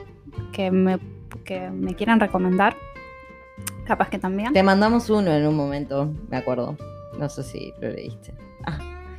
que, 0.52 0.72
me, 0.72 1.00
que 1.46 1.70
me 1.70 1.96
quieran 1.96 2.20
recomendar, 2.20 2.76
capaz 3.86 4.10
que 4.10 4.20
también. 4.20 4.52
Te 4.52 4.62
mandamos 4.64 5.10
uno 5.10 5.32
en 5.32 5.48
un 5.48 5.56
momento, 5.56 6.12
me 6.30 6.36
acuerdo. 6.38 6.76
No 7.18 7.30
sé 7.30 7.44
si 7.44 7.74
lo 7.80 7.90
leíste. 7.90 8.34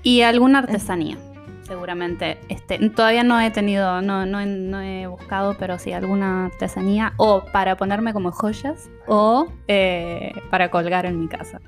Y 0.03 0.22
alguna 0.22 0.61
artesanía, 0.61 1.16
seguramente. 1.62 2.38
Este, 2.48 2.78
todavía 2.90 3.22
no 3.22 3.40
he 3.40 3.50
tenido, 3.50 4.03
no, 4.03 4.26
no, 4.26 4.40
he, 4.40 4.46
no 4.46 4.80
he 4.80 5.07
buscado, 5.07 5.57
pero 5.59 5.78
sí 5.78 5.92
alguna 5.92 6.46
artesanía. 6.46 7.12
O 7.16 7.44
para 7.53 7.76
ponerme 7.76 8.12
como 8.12 8.32
joyas, 8.32 8.90
o 9.07 9.46
eh, 9.68 10.32
para 10.50 10.70
colgar 10.70 11.07
en 11.07 11.20
mi 11.20 11.28
casa. 11.28 11.61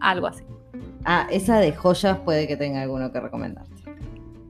Algo 0.00 0.26
así. 0.28 0.44
Ah, 1.04 1.26
esa 1.30 1.58
de 1.58 1.72
joyas 1.72 2.18
puede 2.18 2.46
que 2.46 2.56
tenga 2.56 2.82
alguno 2.82 3.10
que 3.10 3.20
recomendarte. 3.20 3.71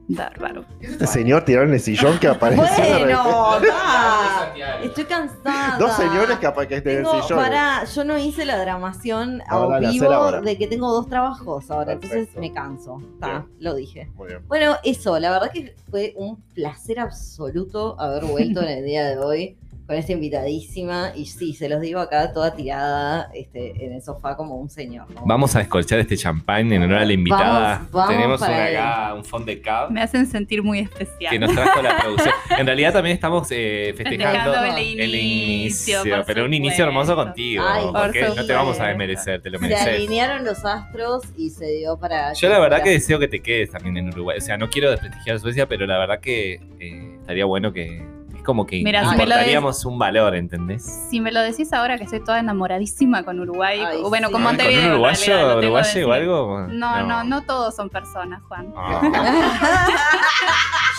Bárbaro. 0.07 0.65
Este 0.81 1.07
señor 1.07 1.45
tirado 1.45 1.65
en 1.65 1.73
el 1.73 1.79
sillón 1.79 2.19
que 2.19 2.27
apareció. 2.27 2.63
Bueno, 2.63 3.59
da. 3.61 4.53
estoy 4.83 5.05
cansada. 5.05 5.77
Dos 5.77 5.93
señores 5.93 6.37
que 6.39 6.45
aparecen 6.45 6.87
en 6.87 6.97
el 6.99 7.05
sillón. 7.05 7.39
pará, 7.39 7.85
yo 7.85 8.03
no 8.03 8.17
hice 8.17 8.45
la 8.45 8.57
dramación 8.59 9.41
a 9.47 9.79
vivo 9.79 10.41
de 10.41 10.57
que 10.57 10.67
tengo 10.67 10.91
dos 10.91 11.07
trabajos 11.07 11.71
ahora, 11.71 11.93
entonces 11.93 12.29
me 12.35 12.51
canso. 12.51 13.01
Está, 13.13 13.27
Bien. 13.27 13.45
lo 13.59 13.75
dije. 13.75 14.11
Muy 14.15 14.27
bien. 14.27 14.45
Bueno, 14.47 14.75
eso, 14.83 15.17
la 15.19 15.31
verdad 15.31 15.51
que 15.51 15.75
fue 15.89 16.13
un 16.17 16.41
placer 16.53 16.99
absoluto 16.99 17.99
haber 17.99 18.25
vuelto 18.25 18.61
en 18.61 18.69
el 18.69 18.85
día 18.85 19.07
de 19.07 19.17
hoy 19.17 19.57
con 19.85 19.95
esta 19.95 20.11
invitadísima. 20.13 21.11
Y 21.15 21.25
sí, 21.25 21.53
se 21.53 21.69
los 21.69 21.81
digo 21.81 21.99
acá 21.99 22.31
toda 22.33 22.55
tirada 22.55 23.29
este, 23.33 23.85
en 23.85 23.93
el 23.93 24.01
sofá 24.01 24.35
como 24.35 24.55
un 24.55 24.69
señor. 24.69 25.09
¿no? 25.13 25.23
Vamos 25.25 25.55
a 25.55 25.59
descorchar 25.59 25.99
este 25.99 26.17
champán 26.17 26.71
en 26.71 26.83
honor 26.83 26.99
a 26.99 27.05
la 27.05 27.13
invitada. 27.13 27.77
Vamos, 27.77 27.91
vamos 27.91 28.09
Tenemos 28.09 28.41
una 28.41 28.65
acá, 28.65 29.13
un 29.15 29.25
fond 29.25 29.45
de 29.45 29.61
cab 29.61 29.91
Me 29.91 30.01
hacen 30.01 30.25
sentir 30.25 30.63
muy 30.63 30.85
que 30.87 31.03
especial. 31.03 31.39
nos 31.39 31.53
trajo 31.53 31.81
la 31.81 31.97
producción. 31.99 32.33
En 32.57 32.65
realidad 32.65 32.93
también 32.93 33.13
estamos 33.15 33.47
eh, 33.51 33.93
festejando 33.97 34.53
Festejando 34.53 34.77
el 34.77 34.99
el 34.99 35.15
inicio, 35.15 36.01
pero 36.25 36.45
un 36.45 36.53
inicio 36.53 36.85
hermoso 36.85 37.15
contigo. 37.15 37.63
Ay, 37.67 37.83
por 37.85 37.93
porque 38.03 38.21
no 38.35 38.45
te 38.45 38.53
vamos 38.53 38.79
a 38.79 38.87
desmerecer, 38.87 39.41
te 39.41 39.49
lo 39.49 39.57
Se 39.59 39.63
mereces. 39.63 39.87
alinearon 39.87 40.45
los 40.45 40.63
astros 40.65 41.23
y 41.37 41.49
se 41.49 41.65
dio 41.67 41.97
para. 41.97 42.33
Yo 42.33 42.49
la 42.49 42.59
verdad 42.59 42.81
que 42.83 42.91
deseo 42.91 43.19
que 43.19 43.27
te 43.27 43.41
quedes 43.41 43.71
también 43.71 43.97
en 43.97 44.09
Uruguay. 44.09 44.37
O 44.37 44.41
sea, 44.41 44.57
no 44.57 44.69
quiero 44.69 44.89
desprestigiar 44.91 45.35
a 45.35 45.39
Suecia, 45.39 45.67
pero 45.67 45.85
la 45.85 45.97
verdad 45.97 46.19
que 46.19 46.59
eh, 46.79 47.15
estaría 47.19 47.45
bueno 47.45 47.73
que... 47.73 48.03
Como 48.43 48.65
que 48.65 48.81
Mira, 48.83 49.01
si 49.09 49.85
un 49.85 49.97
valor, 49.97 50.35
¿entendés? 50.35 51.07
Si 51.09 51.19
me 51.19 51.31
lo 51.31 51.41
decís 51.41 51.71
ahora 51.73 51.97
que 51.97 52.03
estoy 52.03 52.23
toda 52.23 52.39
enamoradísima 52.39 53.23
con 53.23 53.39
Uruguay, 53.39 53.79
Ay, 53.85 54.01
o 54.03 54.09
bueno, 54.09 54.27
sí. 54.27 54.33
con 54.33 54.41
Ay, 54.41 54.45
¿Con 54.47 54.55
Montevideo. 54.57 54.85
un 54.85 54.91
uruguayo, 54.91 55.33
realidad, 55.33 55.57
uruguayo 55.57 56.09
o 56.09 56.11
algo? 56.13 56.67
No, 56.69 57.03
no, 57.03 57.23
no 57.23 57.41
todos 57.43 57.75
son 57.75 57.89
personas, 57.89 58.41
Juan. 58.47 58.73
Ah, 58.75 58.99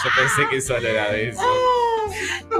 yo 0.05 0.11
pensé 0.17 0.49
que 0.51 0.61
solo 0.61 0.89
era 0.89 1.11
de 1.11 1.29
eso. 1.31 1.43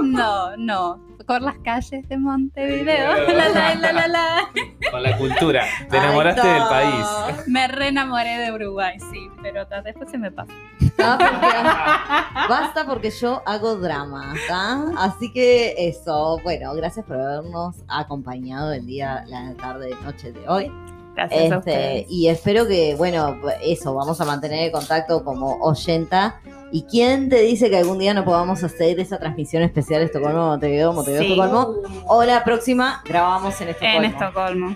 No, 0.03 0.55
no. 0.57 1.04
Por 1.25 1.41
las 1.41 1.55
calles 1.63 2.07
de 2.07 2.17
Montevideo. 2.17 3.27
La, 3.33 3.49
la, 3.49 3.75
la, 3.75 3.91
la, 3.93 4.07
la. 4.07 4.49
Con 4.91 5.01
la 5.03 5.17
cultura. 5.17 5.63
Te 5.89 5.97
Ay, 5.97 6.05
enamoraste 6.05 6.43
no. 6.43 6.53
del 6.53 6.63
país. 6.69 7.47
Me 7.47 7.67
reenamoré 7.67 8.37
de 8.37 8.51
Uruguay, 8.51 8.97
sí, 9.11 9.27
pero 9.41 9.65
después 9.83 10.09
se 10.11 10.17
me 10.17 10.31
pasa. 10.31 10.53
No, 10.97 11.17
porque- 11.17 12.49
Basta 12.49 12.85
porque 12.85 13.09
yo 13.09 13.41
hago 13.45 13.75
drama, 13.77 14.33
¿tá? 14.47 14.85
Así 14.97 15.31
que 15.31 15.73
eso, 15.77 16.39
bueno, 16.43 16.73
gracias 16.75 17.05
por 17.05 17.17
habernos 17.19 17.77
acompañado 17.87 18.71
el 18.73 18.85
día, 18.85 19.23
la 19.27 19.53
tarde, 19.55 19.91
noche 20.03 20.31
de 20.31 20.47
hoy. 20.47 20.71
Gracias 21.15 21.39
a 21.39 21.43
Este, 21.45 21.57
ustedes. 21.57 22.05
y 22.09 22.27
espero 22.27 22.67
que, 22.67 22.93
bueno, 22.95 23.37
eso, 23.63 23.95
vamos 23.95 24.19
a 24.19 24.25
mantener 24.25 24.65
el 24.65 24.71
contacto 24.71 25.23
como 25.23 25.57
oyenta. 25.61 26.39
¿Y 26.75 26.83
quién 26.83 27.29
te 27.29 27.39
dice 27.39 27.69
que 27.69 27.77
algún 27.77 27.99
día 27.99 28.13
no 28.13 28.25
podamos 28.25 28.61
hacer 28.61 28.99
esa 28.99 29.17
transmisión 29.17 29.63
especial 29.63 30.01
Estocolmo, 30.01 30.47
Montevideo, 30.47 30.91
Montevideo, 30.91 31.21
Sí. 31.23 31.31
Estocolmo? 31.31 31.73
O 32.05 32.21
la 32.25 32.43
próxima 32.43 33.01
grabamos 33.05 33.61
en 33.61 33.69
Estocolmo. 33.69 33.97
En 33.99 34.03
Estocolmo. 34.03 34.75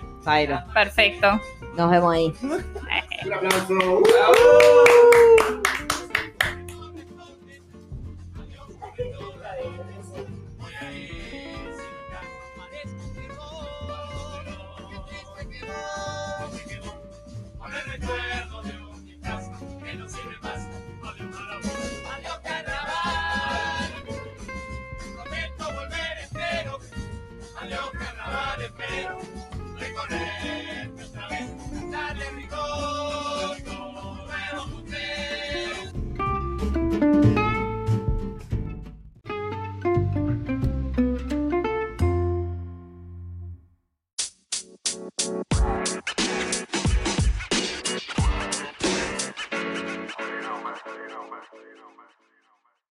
Perfecto. 0.72 1.38
nos 1.76 1.90
vemos 1.90 2.14
ahí. 2.14 2.32
Un 2.42 3.32
aplauso. 3.34 4.00